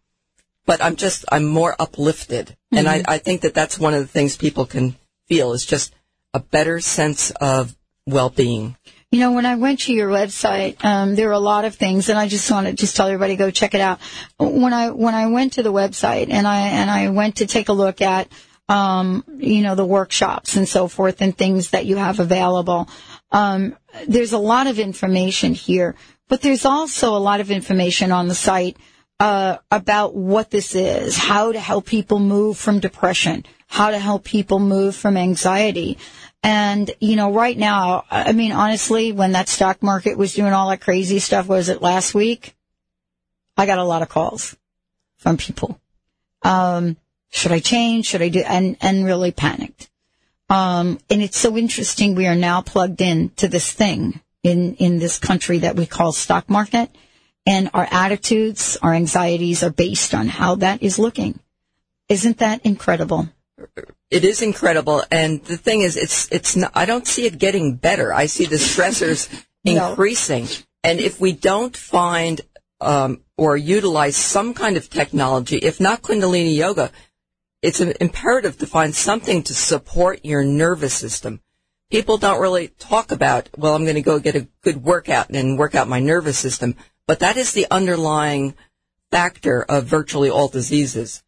but 0.65 0.83
I'm 0.83 0.97
just, 0.97 1.25
I'm 1.31 1.45
more 1.45 1.77
uplifted. 1.79 2.57
And 2.73 2.89
I, 2.89 3.01
Mhm. 3.01 3.05
I 3.09 3.19
think 3.19 3.43
that 3.43 3.55
that's 3.55 3.79
one 3.79 3.95
of 3.95 4.01
the 4.01 4.07
things 4.07 4.37
people 4.37 4.65
can 4.67 4.97
feel 5.27 5.53
is 5.53 5.65
just 5.67 5.93
a 6.33 6.41
better 6.41 6.81
sense 6.81 7.31
of 7.41 7.77
well-being. 8.07 8.77
You 9.11 9.21
know, 9.21 9.33
when 9.33 9.47
I 9.47 9.55
went 9.57 9.81
to 9.81 9.95
your 9.95 10.11
website, 10.11 10.83
um, 10.85 11.15
there 11.15 11.29
were 11.29 11.33
a 11.33 11.39
lot 11.39 11.65
of 11.65 11.75
things, 11.75 12.11
and 12.11 12.19
I 12.19 12.29
just 12.29 12.51
want 12.51 12.67
to 12.67 12.75
just 12.75 12.95
tell 12.95 13.07
everybody 13.07 13.37
go 13.37 13.51
check 13.51 13.75
it 13.75 13.81
out. 13.81 14.01
When 14.39 14.75
I 14.75 14.91
when 14.91 15.15
I 15.15 15.29
went 15.29 15.55
to 15.55 15.63
the 15.63 15.73
website 15.73 16.29
and 16.31 16.47
I 16.47 16.59
and 16.69 16.91
I 16.91 17.09
went 17.09 17.37
to 17.37 17.47
take 17.47 17.71
a 17.71 17.73
look 17.73 18.03
at, 18.03 18.29
um, 18.69 19.25
you 19.39 19.63
know, 19.63 19.75
the 19.75 19.87
workshops 19.87 20.57
and 20.57 20.69
so 20.69 20.89
forth 20.89 21.23
and 21.23 21.35
things 21.35 21.71
that 21.71 21.87
you 21.87 21.97
have 21.97 22.21
available, 22.21 22.87
um, 23.31 23.77
there's 24.07 24.33
a 24.33 24.39
lot 24.39 24.67
of 24.67 24.79
information 24.79 25.55
here, 25.55 25.95
but 26.29 26.43
there's 26.43 26.65
also 26.65 27.17
a 27.17 27.19
lot 27.19 27.41
of 27.41 27.51
information 27.51 28.13
on 28.13 28.29
the 28.29 28.35
site 28.35 28.77
uh, 29.21 29.59
about 29.71 30.15
what 30.15 30.51
this 30.51 30.75
is, 30.75 31.17
how 31.17 31.53
to 31.53 31.61
help 31.61 31.87
people 31.87 32.19
move 32.21 32.57
from 32.57 32.79
depression, 32.79 33.45
how 33.67 33.91
to 33.91 33.99
help 33.99 34.25
people 34.25 34.61
move 34.61 34.95
from 34.95 35.17
anxiety. 35.17 35.99
And, 36.43 36.91
you 37.01 37.17
know, 37.17 37.33
right 37.33 37.59
now, 37.59 38.05
I 38.11 38.33
mean, 38.33 38.53
honestly, 38.53 39.13
when 39.13 39.33
that 39.33 39.49
stock 39.49 39.83
market 39.83 40.17
was 40.17 40.35
doing 40.35 40.53
all 40.53 40.69
that 40.71 40.81
crazy 40.81 41.19
stuff, 41.19 41.49
was 41.49 41.69
it 41.69 41.83
last 41.83 42.15
week? 42.15 42.55
I 43.57 43.67
got 43.67 43.79
a 43.79 43.85
lot 43.85 44.03
of 44.03 44.09
calls 44.09 44.57
from 45.17 45.37
people. 45.37 45.81
Um, 46.43 46.97
should 47.31 47.51
I 47.51 47.59
change? 47.59 48.07
Should 48.07 48.23
I 48.23 48.29
do? 48.29 48.41
And, 48.41 48.77
and 48.81 49.05
really 49.05 49.33
panicked. 49.33 49.88
Um, 50.49 50.99
and 51.11 51.23
it's 51.23 51.39
so 51.39 51.57
interesting. 51.57 52.15
We 52.15 52.27
are 52.27 52.35
now 52.37 52.63
plugged 52.63 53.01
in 53.01 53.31
to 53.37 53.49
this 53.49 53.71
thing 53.73 54.21
in, 54.43 54.75
in 54.77 54.99
this 54.99 55.19
country 55.19 55.59
that 55.59 55.77
we 55.77 55.87
call 55.87 56.13
stock 56.13 56.49
market. 56.49 56.91
And 57.47 57.71
our 57.75 57.87
attitudes, 57.91 58.77
our 58.83 58.95
anxieties 58.95 59.63
are 59.63 59.71
based 59.71 60.15
on 60.15 60.29
how 60.29 60.57
that 60.57 60.83
is 60.83 60.99
looking. 60.99 61.41
Isn't 62.09 62.39
that 62.39 62.65
incredible? 62.65 63.29
It 64.11 64.25
is 64.25 64.41
incredible, 64.41 65.03
and 65.11 65.45
the 65.45 65.57
thing 65.57 65.83
is, 65.83 65.97
it's 65.97 66.29
it's. 66.31 66.57
Not, 66.57 66.73
I 66.75 66.87
don't 66.87 67.07
see 67.07 67.27
it 67.27 67.39
getting 67.39 67.77
better. 67.77 68.13
I 68.15 68.27
see 68.27 68.47
the 68.47 68.57
stressors 68.57 69.29
No. 69.65 69.91
increasing, 69.91 70.47
and 70.83 71.01
if 71.01 71.21
we 71.21 71.33
don't 71.33 71.77
find 71.77 72.41
um, 72.81 73.21
or 73.37 73.57
utilize 73.57 74.17
some 74.17 74.55
kind 74.55 74.77
of 74.77 74.89
technology, 74.89 75.57
if 75.57 75.81
not 75.81 76.01
Kundalini 76.01 76.55
yoga, 76.55 76.91
it's 77.63 77.81
im- 77.81 77.95
imperative 78.01 78.59
to 78.59 78.67
find 78.67 78.95
something 78.95 79.43
to 79.45 79.55
support 79.55 80.25
your 80.25 80.45
nervous 80.45 80.95
system. 80.95 81.41
People 81.91 82.19
don't 82.19 82.41
really 82.41 82.69
talk 82.69 83.11
about, 83.11 83.49
well, 83.57 83.75
I'm 83.75 83.85
going 83.85 83.95
to 83.95 84.03
go 84.03 84.19
get 84.19 84.37
a 84.37 84.49
good 84.63 84.83
workout 84.83 85.31
and 85.31 85.59
work 85.59 85.75
out 85.75 85.89
my 85.89 86.01
nervous 86.01 86.39
system, 86.39 86.77
but 87.07 87.21
that 87.21 87.37
is 87.37 87.53
the 87.53 87.67
underlying 87.71 88.55
factor 89.11 89.63
of 89.63 89.87
virtually 89.87 90.29
all 90.29 90.49
diseases. 90.49 91.23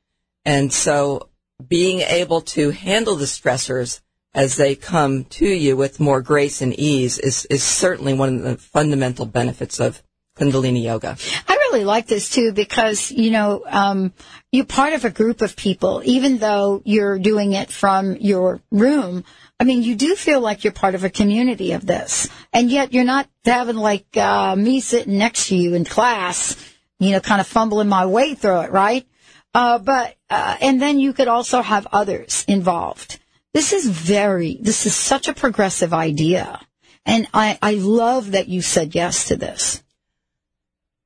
And 0.45 0.73
so 0.73 1.31
being 1.67 2.01
able 2.01 2.43
to 2.43 2.71
handle 2.71 3.17
the 3.17 3.25
stressors 3.25 4.01
as 4.35 4.57
they 4.57 4.77
come 4.77 5.25
to 5.25 5.47
you 5.47 5.77
with 5.77 5.99
more 5.99 6.23
grace 6.23 6.63
and 6.63 6.79
ease 6.79 7.19
is, 7.19 7.47
is 7.47 7.63
certainly 7.63 8.15
one 8.15 8.37
of 8.37 8.43
the 8.43 8.57
fundamental 8.57 9.27
benefits 9.27 9.81
of 9.81 10.03
Kundalini 10.41 10.83
Yoga. 10.83 11.17
I 11.47 11.55
really 11.55 11.85
like 11.85 12.07
this 12.07 12.31
too 12.31 12.53
because, 12.53 13.11
you 13.11 13.31
know, 13.31 13.63
um, 13.67 14.13
you're 14.51 14.65
part 14.65 14.95
of 14.95 15.05
a 15.05 15.11
group 15.11 15.43
of 15.43 15.55
people, 15.55 16.03
even 16.05 16.39
though 16.39 16.81
you're 16.85 17.19
doing 17.19 17.53
it 17.53 17.71
from 17.71 18.17
your 18.17 18.61
room. 18.71 19.25
I 19.59 19.65
mean, 19.65 19.83
you 19.83 19.95
do 19.95 20.17
feel 20.17 20.41
like 20.41 20.65
you're 20.65 20.73
part 20.73 20.95
of 20.95 21.05
a 21.05 21.11
community 21.11 21.73
of 21.73 21.85
this. 21.85 22.29
And 22.53 22.71
yet 22.71 22.95
you're 22.95 23.05
not 23.05 23.29
having 23.45 23.77
like, 23.77 24.17
uh, 24.17 24.57
me 24.57 24.81
sitting 24.81 25.19
next 25.19 25.49
to 25.49 25.57
you 25.57 25.75
in 25.75 25.85
class, 25.85 26.57
you 26.99 27.11
know, 27.11 27.21
kind 27.21 27.41
of 27.41 27.47
fumbling 27.47 27.89
my 27.89 28.07
way 28.07 28.35
through 28.35 28.61
it, 28.61 28.73
right? 28.73 29.07
Uh, 29.55 29.79
but, 29.79 30.17
uh, 30.31 30.57
and 30.61 30.81
then 30.81 30.99
you 30.99 31.13
could 31.13 31.29
also 31.29 31.61
have 31.61 31.87
others 31.93 32.45
involved. 32.49 33.19
This 33.53 33.73
is 33.73 33.87
very, 33.87 34.57
this 34.61 34.87
is 34.87 34.95
such 34.95 35.29
a 35.29 35.35
progressive 35.35 35.93
idea. 35.93 36.61
And 37.05 37.27
I, 37.35 37.59
I 37.61 37.75
love 37.75 38.33
that 38.33 38.49
you 38.49 38.63
said 38.63 38.95
yes 38.95 39.29
to 39.29 39.37
this. 39.37 39.83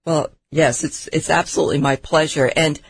Well, 0.07 0.31
yes, 0.51 0.85
it's 0.85 1.09
it's 1.13 1.31
absolutely 1.31 1.79
my 1.79 1.97
pleasure, 1.97 2.51
and 2.55 2.81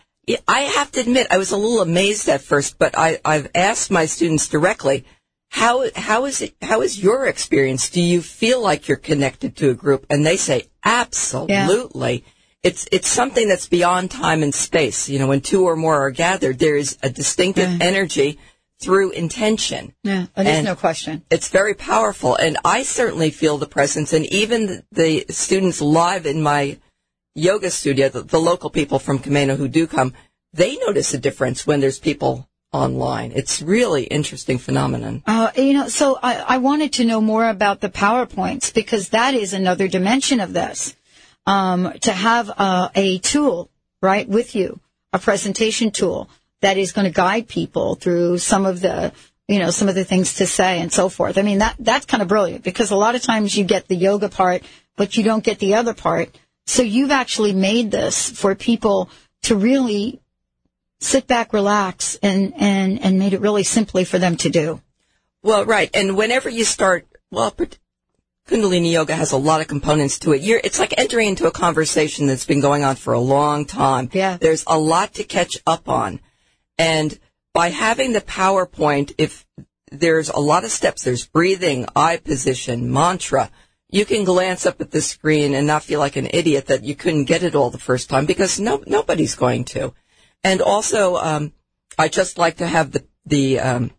I 0.48 0.60
have 0.60 0.90
to 0.92 1.00
admit 1.00 1.26
I 1.30 1.38
was 1.38 1.52
a 1.52 1.56
little 1.56 1.82
amazed 1.82 2.28
at 2.28 2.42
first, 2.42 2.78
but 2.78 2.96
I, 2.96 3.20
I've 3.24 3.50
asked 3.54 3.90
my 3.90 4.06
students 4.06 4.48
directly, 4.48 5.04
how 5.50 5.84
how 5.94 6.24
is 6.24 6.42
it 6.42 6.56
how 6.62 6.82
is 6.82 7.02
your 7.02 7.26
experience? 7.26 7.90
Do 7.90 8.00
you 8.00 8.22
feel 8.22 8.60
like 8.60 8.88
you're 8.88 8.96
connected 8.96 9.56
to 9.56 9.70
a 9.70 9.74
group? 9.74 10.06
And 10.10 10.26
they 10.26 10.36
say 10.36 10.68
absolutely. 10.84 12.24
It's 12.62 12.88
it's 12.90 13.08
something 13.08 13.48
that's 13.48 13.68
beyond 13.68 14.10
time 14.10 14.42
and 14.42 14.54
space. 14.54 15.08
You 15.08 15.18
know, 15.18 15.28
when 15.28 15.42
two 15.42 15.64
or 15.64 15.76
more 15.76 16.06
are 16.06 16.10
gathered, 16.10 16.58
there 16.58 16.76
is 16.76 16.98
a 17.02 17.10
distinctive 17.10 17.80
energy 17.80 18.38
through 18.80 19.10
intention. 19.12 19.94
Yeah, 20.02 20.26
oh, 20.36 20.42
there's 20.42 20.56
And 20.56 20.66
no 20.66 20.74
question. 20.74 21.22
It's 21.30 21.48
very 21.50 21.74
powerful, 21.74 22.34
and 22.34 22.58
I 22.64 22.82
certainly 22.82 23.30
feel 23.30 23.58
the 23.58 23.66
presence. 23.66 24.12
And 24.12 24.26
even 24.26 24.66
the, 24.66 24.82
the 24.90 25.32
students 25.32 25.80
live 25.80 26.26
in 26.26 26.42
my 26.42 26.78
yoga 27.34 27.70
studio, 27.70 28.08
the, 28.08 28.22
the 28.22 28.40
local 28.40 28.70
people 28.70 28.98
from 28.98 29.18
Camano 29.18 29.56
who 29.56 29.68
do 29.68 29.86
come, 29.86 30.14
they 30.52 30.76
notice 30.76 31.14
a 31.14 31.18
difference 31.18 31.66
when 31.66 31.80
there's 31.80 31.98
people 31.98 32.48
online. 32.72 33.32
It's 33.32 33.62
really 33.62 34.04
interesting 34.04 34.58
phenomenon. 34.58 35.22
Uh, 35.26 35.50
you 35.56 35.72
know, 35.72 35.88
so 35.88 36.18
I, 36.22 36.36
I 36.36 36.58
wanted 36.58 36.94
to 36.94 37.04
know 37.04 37.20
more 37.20 37.48
about 37.48 37.80
the 37.80 37.88
PowerPoints 37.88 38.74
because 38.74 39.10
that 39.10 39.34
is 39.34 39.52
another 39.52 39.88
dimension 39.88 40.40
of 40.40 40.52
this. 40.52 40.96
Um, 41.46 41.92
to 42.00 42.12
have 42.12 42.50
uh, 42.56 42.88
a 42.94 43.18
tool, 43.18 43.70
right, 44.00 44.26
with 44.26 44.54
you, 44.56 44.80
a 45.12 45.18
presentation 45.18 45.90
tool 45.90 46.30
that 46.62 46.78
is 46.78 46.92
going 46.92 47.04
to 47.04 47.12
guide 47.12 47.48
people 47.48 47.96
through 47.96 48.38
some 48.38 48.64
of 48.64 48.80
the, 48.80 49.12
you 49.46 49.58
know, 49.58 49.68
some 49.68 49.88
of 49.88 49.94
the 49.94 50.04
things 50.04 50.36
to 50.36 50.46
say 50.46 50.80
and 50.80 50.90
so 50.90 51.10
forth. 51.10 51.36
I 51.36 51.42
mean, 51.42 51.58
that, 51.58 51.76
that's 51.78 52.06
kind 52.06 52.22
of 52.22 52.28
brilliant 52.28 52.64
because 52.64 52.90
a 52.90 52.96
lot 52.96 53.14
of 53.14 53.20
times 53.20 53.54
you 53.54 53.64
get 53.64 53.88
the 53.88 53.94
yoga 53.94 54.30
part, 54.30 54.62
but 54.96 55.18
you 55.18 55.22
don't 55.22 55.44
get 55.44 55.58
the 55.58 55.74
other 55.74 55.92
part. 55.92 56.34
So 56.66 56.82
you've 56.82 57.10
actually 57.10 57.52
made 57.52 57.90
this 57.90 58.30
for 58.30 58.54
people 58.54 59.10
to 59.42 59.56
really 59.56 60.20
sit 61.00 61.26
back, 61.26 61.52
relax, 61.52 62.16
and, 62.22 62.54
and, 62.56 63.00
and 63.00 63.18
made 63.18 63.34
it 63.34 63.40
really 63.40 63.62
simply 63.62 64.04
for 64.04 64.18
them 64.18 64.36
to 64.38 64.48
do. 64.48 64.80
Well, 65.42 65.66
right. 65.66 65.90
And 65.92 66.16
whenever 66.16 66.48
you 66.48 66.64
start, 66.64 67.06
well, 67.30 67.54
Kundalini 68.48 68.92
Yoga 68.92 69.14
has 69.14 69.32
a 69.32 69.36
lot 69.36 69.60
of 69.60 69.68
components 69.68 70.18
to 70.20 70.32
it. 70.32 70.40
You're, 70.40 70.60
it's 70.62 70.78
like 70.78 70.94
entering 70.96 71.28
into 71.28 71.46
a 71.46 71.50
conversation 71.50 72.26
that's 72.26 72.46
been 72.46 72.60
going 72.60 72.84
on 72.84 72.96
for 72.96 73.12
a 73.12 73.20
long 73.20 73.66
time. 73.66 74.08
Yeah. 74.12 74.38
There's 74.38 74.64
a 74.66 74.78
lot 74.78 75.14
to 75.14 75.24
catch 75.24 75.58
up 75.66 75.88
on. 75.88 76.20
And 76.78 77.18
by 77.52 77.68
having 77.68 78.12
the 78.12 78.20
PowerPoint, 78.20 79.14
if 79.18 79.46
there's 79.90 80.28
a 80.28 80.40
lot 80.40 80.64
of 80.64 80.70
steps, 80.70 81.04
there's 81.04 81.26
breathing, 81.26 81.86
eye 81.94 82.16
position, 82.16 82.92
mantra, 82.92 83.50
you 83.94 84.04
can 84.04 84.24
glance 84.24 84.66
up 84.66 84.80
at 84.80 84.90
the 84.90 85.00
screen 85.00 85.54
and 85.54 85.68
not 85.68 85.84
feel 85.84 86.00
like 86.00 86.16
an 86.16 86.26
idiot 86.32 86.66
that 86.66 86.82
you 86.82 86.96
couldn't 86.96 87.26
get 87.26 87.44
it 87.44 87.54
all 87.54 87.70
the 87.70 87.78
first 87.78 88.10
time 88.10 88.26
because 88.26 88.58
no, 88.58 88.82
nobody's 88.88 89.36
going 89.36 89.62
to. 89.64 89.94
And 90.42 90.60
also, 90.60 91.14
um, 91.14 91.52
I 91.96 92.08
just 92.08 92.36
like 92.36 92.56
to 92.56 92.66
have 92.66 92.90
the, 92.90 93.04
the, 93.24 93.60
um, 93.60 93.92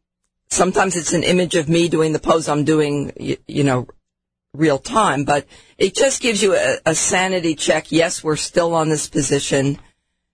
sometimes 0.49 0.97
it's 0.97 1.13
an 1.13 1.23
image 1.23 1.55
of 1.55 1.69
me 1.69 1.87
doing 1.87 2.11
the 2.11 2.19
pose 2.19 2.49
I'm 2.49 2.65
doing, 2.65 3.13
you, 3.17 3.37
you 3.47 3.63
know, 3.63 3.87
real 4.53 4.79
time, 4.79 5.23
but 5.23 5.47
it 5.77 5.95
just 5.95 6.21
gives 6.21 6.43
you 6.43 6.55
a, 6.55 6.75
a 6.85 6.93
sanity 6.93 7.55
check. 7.55 7.89
Yes, 7.89 8.21
we're 8.21 8.35
still 8.35 8.75
on 8.75 8.89
this 8.89 9.07
position. 9.07 9.79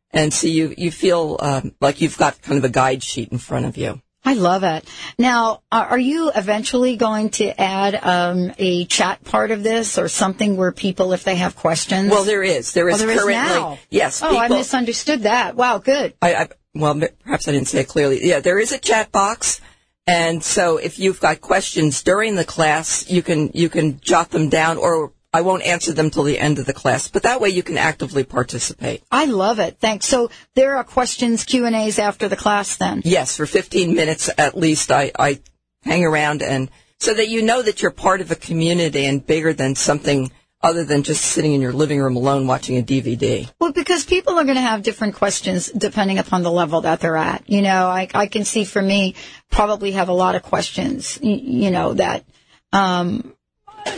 And 0.09 0.33
so 0.33 0.47
you, 0.47 0.73
you 0.75 0.89
feel, 0.89 1.37
um, 1.39 1.75
like 1.79 2.01
you've 2.01 2.17
got 2.17 2.41
kind 2.41 2.57
of 2.57 2.63
a 2.63 2.69
guide 2.69 3.03
sheet 3.03 3.31
in 3.31 3.37
front 3.37 3.67
of 3.67 3.77
you. 3.77 4.01
I 4.23 4.33
love 4.35 4.63
it. 4.63 4.87
Now, 5.17 5.61
are 5.71 5.97
you 5.97 6.31
eventually 6.35 6.95
going 6.95 7.31
to 7.31 7.59
add 7.59 7.95
um, 7.95 8.53
a 8.59 8.85
chat 8.85 9.23
part 9.23 9.49
of 9.49 9.63
this 9.63 9.97
or 9.97 10.07
something 10.07 10.57
where 10.57 10.71
people, 10.71 11.11
if 11.13 11.23
they 11.23 11.35
have 11.37 11.55
questions? 11.55 12.11
Well, 12.11 12.23
there 12.23 12.43
is. 12.43 12.71
There 12.73 12.85
Oh, 12.89 12.93
is 12.93 13.01
is 13.01 13.07
currently. 13.07 13.33
now. 13.33 13.79
Yes. 13.89 14.21
Oh, 14.21 14.37
I 14.37 14.47
misunderstood 14.47 15.23
that. 15.23 15.55
Wow, 15.55 15.79
good. 15.79 16.13
I, 16.21 16.35
I 16.35 16.47
well, 16.75 17.01
perhaps 17.23 17.47
I 17.47 17.51
didn't 17.51 17.67
say 17.67 17.79
it 17.79 17.87
clearly. 17.87 18.19
Yeah, 18.25 18.39
there 18.41 18.59
is 18.59 18.71
a 18.71 18.77
chat 18.77 19.11
box, 19.11 19.59
and 20.07 20.43
so 20.43 20.77
if 20.77 20.99
you've 20.99 21.19
got 21.19 21.41
questions 21.41 22.03
during 22.03 22.35
the 22.35 22.45
class, 22.45 23.09
you 23.09 23.21
can 23.23 23.49
you 23.53 23.69
can 23.69 23.99
jot 24.01 24.29
them 24.29 24.49
down, 24.49 24.77
or 24.77 25.11
I 25.33 25.41
won't 25.41 25.63
answer 25.63 25.93
them 25.93 26.09
till 26.09 26.23
the 26.23 26.37
end 26.37 26.59
of 26.59 26.65
the 26.65 26.73
class. 26.73 27.07
But 27.07 27.23
that 27.23 27.39
way, 27.39 27.49
you 27.49 27.63
can 27.63 27.77
actively 27.77 28.23
participate. 28.23 29.03
I 29.11 29.25
love 29.25 29.59
it. 29.59 29.77
Thanks. 29.79 30.07
So 30.07 30.29
there 30.55 30.75
are 30.75 30.83
questions, 30.83 31.45
Q 31.45 31.65
and 31.65 31.75
A's 31.75 31.99
after 31.99 32.27
the 32.27 32.35
class 32.35 32.75
then? 32.75 33.01
Yes, 33.05 33.37
for 33.37 33.45
15 33.45 33.95
minutes 33.95 34.29
at 34.37 34.57
least, 34.57 34.91
I, 34.91 35.11
I 35.17 35.39
hang 35.83 36.03
around 36.03 36.41
and 36.41 36.69
so 36.99 37.13
that 37.13 37.29
you 37.29 37.41
know 37.41 37.61
that 37.61 37.81
you're 37.81 37.91
part 37.91 38.21
of 38.21 38.29
a 38.29 38.35
community 38.35 39.05
and 39.05 39.25
bigger 39.25 39.53
than 39.53 39.73
something 39.73 40.31
other 40.61 40.83
than 40.83 41.01
just 41.01 41.23
sitting 41.23 41.53
in 41.53 41.61
your 41.61 41.73
living 41.73 41.99
room 41.99 42.15
alone 42.15 42.45
watching 42.45 42.77
a 42.77 42.83
DVD. 42.83 43.49
Well, 43.59 43.71
because 43.71 44.05
people 44.05 44.37
are 44.37 44.43
going 44.43 44.55
to 44.55 44.61
have 44.61 44.83
different 44.83 45.15
questions 45.15 45.71
depending 45.71 46.19
upon 46.19 46.43
the 46.43 46.51
level 46.51 46.81
that 46.81 46.99
they're 46.99 47.17
at. 47.17 47.49
You 47.49 47.63
know, 47.63 47.87
I, 47.87 48.07
I 48.13 48.27
can 48.27 48.45
see 48.45 48.65
for 48.65 48.81
me 48.81 49.15
probably 49.49 49.93
have 49.93 50.09
a 50.09 50.13
lot 50.13 50.35
of 50.35 50.43
questions, 50.43 51.17
you 51.23 51.71
know, 51.71 51.93
that, 51.95 52.25
um, 52.71 53.33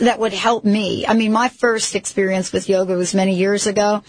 that 0.00 0.18
would 0.18 0.32
help 0.32 0.64
me. 0.64 1.06
I 1.06 1.14
mean, 1.14 1.32
my 1.32 1.48
first 1.48 1.94
experience 1.94 2.52
with 2.52 2.68
yoga 2.68 2.94
was 2.94 3.14
many 3.14 3.34
years 3.34 3.66
ago 3.66 4.02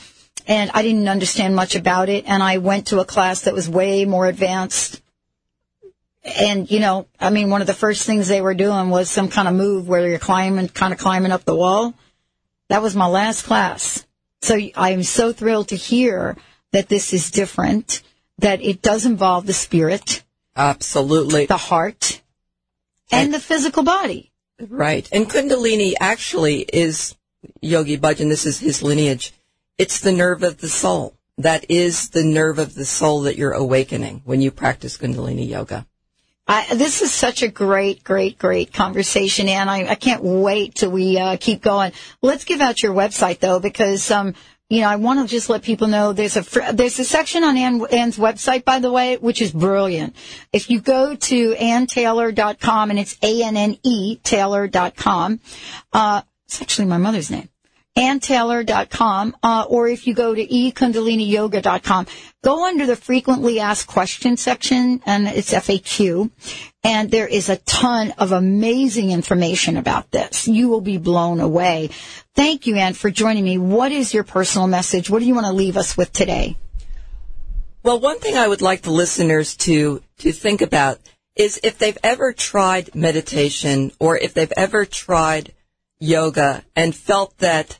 and 0.47 0.71
I 0.73 0.81
didn't 0.83 1.07
understand 1.07 1.55
much 1.55 1.75
about 1.75 2.09
it. 2.09 2.25
And 2.27 2.43
I 2.43 2.57
went 2.57 2.87
to 2.87 2.99
a 2.99 3.05
class 3.05 3.41
that 3.41 3.53
was 3.53 3.69
way 3.69 4.05
more 4.05 4.27
advanced. 4.27 5.01
And, 6.23 6.69
you 6.69 6.79
know, 6.79 7.07
I 7.19 7.29
mean, 7.29 7.49
one 7.49 7.61
of 7.61 7.67
the 7.67 7.73
first 7.73 8.05
things 8.05 8.27
they 8.27 8.41
were 8.41 8.53
doing 8.53 8.89
was 8.89 9.09
some 9.09 9.29
kind 9.29 9.47
of 9.47 9.53
move 9.53 9.87
where 9.87 10.07
you're 10.07 10.19
climbing, 10.19 10.69
kind 10.69 10.93
of 10.93 10.99
climbing 10.99 11.31
up 11.31 11.45
the 11.45 11.55
wall. 11.55 11.93
That 12.69 12.81
was 12.81 12.95
my 12.95 13.07
last 13.07 13.43
class. 13.43 14.05
So 14.41 14.59
I 14.75 14.91
am 14.91 15.03
so 15.03 15.33
thrilled 15.33 15.69
to 15.69 15.75
hear 15.75 16.35
that 16.71 16.89
this 16.89 17.13
is 17.13 17.31
different, 17.31 18.01
that 18.39 18.61
it 18.61 18.81
does 18.81 19.05
involve 19.05 19.45
the 19.45 19.53
spirit, 19.53 20.23
Absolutely. 20.55 21.45
the 21.45 21.57
heart, 21.57 22.21
and 23.11 23.33
the 23.33 23.39
physical 23.39 23.83
body. 23.83 24.31
Right. 24.59 25.07
And 25.11 25.29
Kundalini 25.29 25.93
actually 25.99 26.61
is 26.61 27.15
Yogi 27.61 27.97
Bhajan. 27.97 28.29
This 28.29 28.45
is 28.45 28.59
his 28.59 28.81
lineage. 28.81 29.33
It's 29.77 29.99
the 29.99 30.11
nerve 30.11 30.43
of 30.43 30.59
the 30.59 30.69
soul. 30.69 31.17
That 31.37 31.65
is 31.69 32.09
the 32.11 32.23
nerve 32.23 32.59
of 32.59 32.75
the 32.75 32.85
soul 32.85 33.21
that 33.21 33.37
you're 33.37 33.51
awakening 33.51 34.21
when 34.23 34.41
you 34.41 34.51
practice 34.51 34.97
Kundalini 34.97 35.47
Yoga. 35.47 35.85
I, 36.47 36.75
this 36.75 37.01
is 37.01 37.11
such 37.11 37.41
a 37.41 37.47
great, 37.47 38.03
great, 38.03 38.37
great 38.37 38.71
conversation, 38.71 39.49
and 39.49 39.67
I, 39.67 39.87
I 39.87 39.95
can't 39.95 40.23
wait 40.23 40.75
till 40.75 40.91
we 40.91 41.17
uh, 41.17 41.37
keep 41.39 41.61
going. 41.61 41.91
Let's 42.21 42.45
give 42.45 42.61
out 42.61 42.83
your 42.83 42.93
website 42.93 43.39
though, 43.39 43.59
because 43.59 44.11
um, 44.11 44.35
you 44.69 44.81
know 44.81 44.89
I 44.89 44.95
want 44.95 45.19
to 45.27 45.27
just 45.33 45.49
let 45.49 45.61
people 45.61 45.87
know 45.87 46.13
there's 46.13 46.37
a 46.37 46.43
fr- 46.43 46.71
there's 46.73 46.99
a 46.99 47.03
section 47.03 47.43
on 47.43 47.57
Anne, 47.57 47.85
Anne's 47.91 48.17
website, 48.17 48.65
by 48.65 48.79
the 48.79 48.91
way, 48.91 49.17
which 49.17 49.41
is 49.41 49.51
brilliant. 49.51 50.15
If 50.51 50.69
you 50.69 50.81
go 50.81 51.15
to 51.15 51.55
annetaylor.com 51.55 52.89
and 52.89 52.99
it's 52.99 53.17
a 53.21 53.43
n 53.43 53.57
n 53.57 53.77
e 53.83 54.17
taylor.com, 54.23 55.39
uh, 55.93 56.21
it's 56.45 56.61
actually 56.61 56.85
my 56.85 56.97
mother's 56.97 57.31
name. 57.31 57.49
AnneTaylor.com, 57.97 59.37
uh, 59.41 59.65
or 59.69 59.87
if 59.87 60.05
you 60.05 60.13
go 60.13 60.35
to 60.35 60.45
ekundaliniyoga.com, 60.45 62.07
go 62.43 62.65
under 62.65 62.85
the 62.85 62.97
frequently 62.97 63.61
asked 63.61 63.87
questions 63.87 64.41
section, 64.41 65.01
and 65.05 65.27
it's 65.27 65.53
FAQ, 65.53 66.29
and 66.83 67.09
there 67.09 67.27
is 67.27 67.47
a 67.47 67.55
ton 67.57 68.11
of 68.17 68.33
amazing 68.33 69.11
information 69.11 69.77
about 69.77 70.11
this. 70.11 70.45
You 70.45 70.67
will 70.67 70.81
be 70.81 70.97
blown 70.97 71.39
away. 71.39 71.89
Thank 72.35 72.67
you, 72.67 72.75
Anne, 72.75 72.95
for 72.95 73.09
joining 73.09 73.45
me. 73.45 73.57
What 73.57 73.93
is 73.93 74.13
your 74.13 74.25
personal 74.25 74.67
message? 74.67 75.09
What 75.09 75.19
do 75.19 75.25
you 75.25 75.33
want 75.33 75.47
to 75.47 75.53
leave 75.53 75.77
us 75.77 75.95
with 75.95 76.11
today? 76.11 76.57
Well, 77.81 77.99
one 77.99 78.19
thing 78.19 78.35
I 78.35 78.47
would 78.47 78.61
like 78.61 78.81
the 78.81 78.91
listeners 78.91 79.55
to, 79.57 80.01
to 80.17 80.31
think 80.33 80.61
about 80.61 80.99
is 81.35 81.59
if 81.63 81.77
they've 81.77 81.97
ever 82.03 82.33
tried 82.33 82.93
meditation 82.95 83.91
or 83.99 84.17
if 84.17 84.33
they've 84.33 84.51
ever 84.57 84.85
tried 84.85 85.53
yoga 85.99 86.63
and 86.75 86.95
felt 86.95 87.37
that 87.37 87.79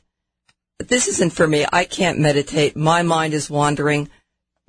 this 0.78 1.08
isn't 1.08 1.32
for 1.32 1.46
me, 1.46 1.66
I 1.72 1.84
can't 1.84 2.18
meditate, 2.18 2.76
my 2.76 3.02
mind 3.02 3.34
is 3.34 3.50
wandering, 3.50 4.08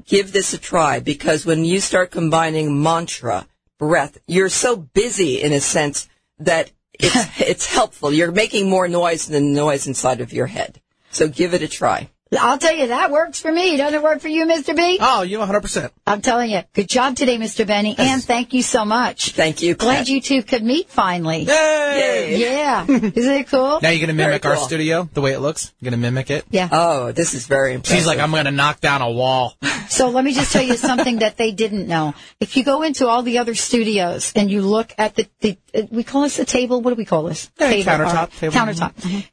give 0.06 0.32
this 0.32 0.54
a 0.54 0.58
try 0.58 1.00
because 1.00 1.46
when 1.46 1.66
you 1.66 1.80
start 1.80 2.12
combining 2.12 2.82
mantra, 2.82 3.48
breath, 3.78 4.18
you're 4.28 4.50
so 4.50 4.76
busy 4.76 5.42
in 5.42 5.54
a 5.54 5.60
sense 5.60 6.08
that 6.40 6.72
it's, 6.94 7.40
it's 7.40 7.66
helpful. 7.66 8.12
You're 8.12 8.32
making 8.32 8.70
more 8.70 8.88
noise 8.88 9.28
than 9.28 9.54
the 9.54 9.60
noise 9.60 9.88
inside 9.88 10.22
of 10.22 10.34
your 10.34 10.48
head. 10.48 10.82
So 11.12 11.28
give 11.28 11.54
it 11.54 11.62
a 11.62 11.68
try. 11.68 12.10
I'll 12.40 12.58
tell 12.58 12.76
you, 12.76 12.88
that 12.88 13.12
works 13.12 13.40
for 13.40 13.52
me. 13.52 13.78
Doesn't 13.78 14.00
it 14.00 14.04
work 14.04 14.20
for 14.20 14.28
you, 14.28 14.46
Mr. 14.46 14.76
B? 14.76 14.98
Oh, 15.00 15.22
you 15.22 15.40
100%. 15.40 15.92
I'm 16.06 16.22
telling 16.22 16.52
you. 16.52 16.62
Good 16.74 16.90
job 16.90 17.16
today, 17.16 17.38
Mr. 17.38 17.66
Benny. 17.66 17.96
And 17.98 18.24
thank 18.24 18.54
you 18.54 18.62
so 18.62 18.84
much. 18.86 19.32
Thank 19.32 19.62
you. 19.62 19.76
Glad 19.76 20.00
Pat. 20.00 20.10
you 20.10 20.22
two 20.22 20.44
could 20.44 20.64
meet 20.64 20.90
finally. 20.90 21.44
Yay! 21.44 22.38
Yeah. 22.38 22.86
Isn't 22.88 23.14
it 23.16 23.48
cool? 23.48 23.80
Now 23.82 23.90
you're 23.90 24.06
going 24.06 24.08
to 24.08 24.14
Very 24.14 24.32
mimic 24.32 24.46
our 24.46 24.58
studio, 24.58 25.10
the 25.14 25.22
way 25.22 25.34
it 25.34 25.40
looks? 25.40 25.74
You're 25.80 25.92
going 25.92 26.02
to 26.02 26.06
mimic 26.06 26.30
it? 26.30 26.46
Yeah. 26.50 26.70
Oh, 26.72 27.12
this 27.12 27.34
is 27.34 27.48
very 27.48 27.74
impressive. 27.74 27.98
She's 27.98 28.08
like, 28.08 28.20
I'm 28.20 28.32
going 28.32 28.46
to 28.46 28.52
knock 28.52 28.82
down 28.82 29.02
a 29.02 29.12
wall. 29.12 29.56
So 29.90 30.10
let 30.10 30.26
me 30.26 30.34
just 30.34 30.52
tell 30.52 30.62
you 30.62 30.76
something 30.76 31.20
that 31.20 31.38
they 31.38 31.54
didn't 31.54 31.88
know. 31.88 32.14
If 32.42 32.58
you 32.58 32.66
go 32.66 32.84
into 32.84 33.08
all 33.08 33.24
the 33.24 33.38
other 33.38 33.56
studios 33.56 34.34
and 34.36 34.52
you 34.52 34.62
look 34.62 34.94
at 34.98 35.16
the, 35.16 35.28
the 35.40 35.58
uh, 35.74 35.84
we 35.90 36.04
call 36.04 36.24
this 36.24 36.40
a 36.40 36.46
table. 36.46 36.82
What 36.82 36.92
do 36.92 36.98
we 36.98 37.06
call 37.06 37.24
this? 37.24 37.50
Yeah, 37.58 37.70
Table, 37.70 37.92
countertop, 37.92 38.08
all 38.08 38.14
right. 38.16 38.32
table. 38.34 38.54
Countertop. 38.54 39.28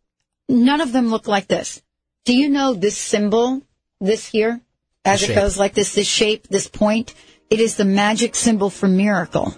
None 0.48 0.80
of 0.80 0.92
them 0.92 1.08
look 1.08 1.26
like 1.26 1.48
this. 1.48 1.82
Do 2.24 2.34
you 2.34 2.48
know 2.48 2.72
this 2.74 2.96
symbol, 2.96 3.62
this 4.00 4.26
here, 4.26 4.60
as 5.04 5.20
The 5.20 5.24
it 5.24 5.28
shape. 5.28 5.36
goes 5.36 5.58
like 5.58 5.74
this, 5.74 5.94
this 5.94 6.06
shape, 6.06 6.48
this 6.48 6.66
point? 6.68 7.14
It 7.50 7.60
is 7.60 7.76
the 7.76 7.84
magic 7.84 8.34
symbol 8.34 8.70
for 8.70 8.88
miracle. 8.88 9.54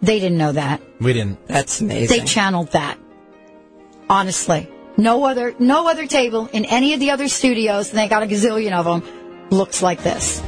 They 0.00 0.20
didn't 0.20 0.38
know 0.38 0.52
that. 0.52 0.80
We 1.00 1.12
didn't. 1.12 1.44
That's 1.48 1.80
amazing. 1.80 2.16
They 2.16 2.24
channeled 2.24 2.70
that. 2.72 2.98
Honestly, 4.08 4.68
no 4.96 5.24
other 5.24 5.54
no 5.58 5.88
other 5.88 6.06
table 6.06 6.46
in 6.52 6.64
any 6.64 6.94
of 6.94 7.00
the 7.00 7.10
other 7.10 7.26
studios, 7.28 7.90
and 7.90 7.98
they 7.98 8.08
got 8.08 8.22
a 8.22 8.26
gazillion 8.26 8.72
of 8.72 8.84
them, 8.86 9.02
looks 9.50 9.82
like 9.82 10.02
this. 10.04 10.40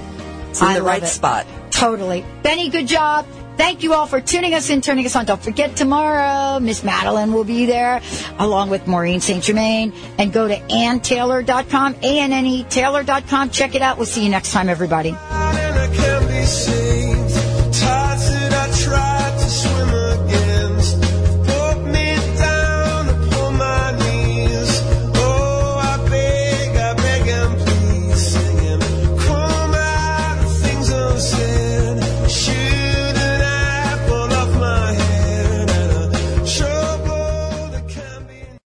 it's 0.50 0.60
in 0.62 0.68
I 0.68 0.74
the 0.74 0.82
right 0.82 1.02
it. 1.02 1.06
spot. 1.06 1.46
Totally, 1.70 2.24
Benny. 2.42 2.68
Good 2.70 2.86
job. 2.86 3.26
Thank 3.60 3.82
you 3.82 3.92
all 3.92 4.06
for 4.06 4.22
tuning 4.22 4.54
us 4.54 4.70
in, 4.70 4.80
turning 4.80 5.04
us 5.04 5.14
on. 5.14 5.26
Don't 5.26 5.42
forget 5.42 5.76
tomorrow, 5.76 6.58
Miss 6.60 6.82
Madeline 6.82 7.30
will 7.34 7.44
be 7.44 7.66
there 7.66 8.00
along 8.38 8.70
with 8.70 8.86
Maureen 8.86 9.20
St. 9.20 9.44
Germain. 9.44 9.92
And 10.16 10.32
go 10.32 10.48
to 10.48 10.56
annetaylor.com, 10.56 11.96
A-N-N-E 12.02 12.64
Taylor.com. 12.64 13.50
Check 13.50 13.74
it 13.74 13.82
out. 13.82 13.98
We'll 13.98 14.06
see 14.06 14.24
you 14.24 14.30
next 14.30 14.52
time, 14.52 14.70
everybody. 14.70 15.10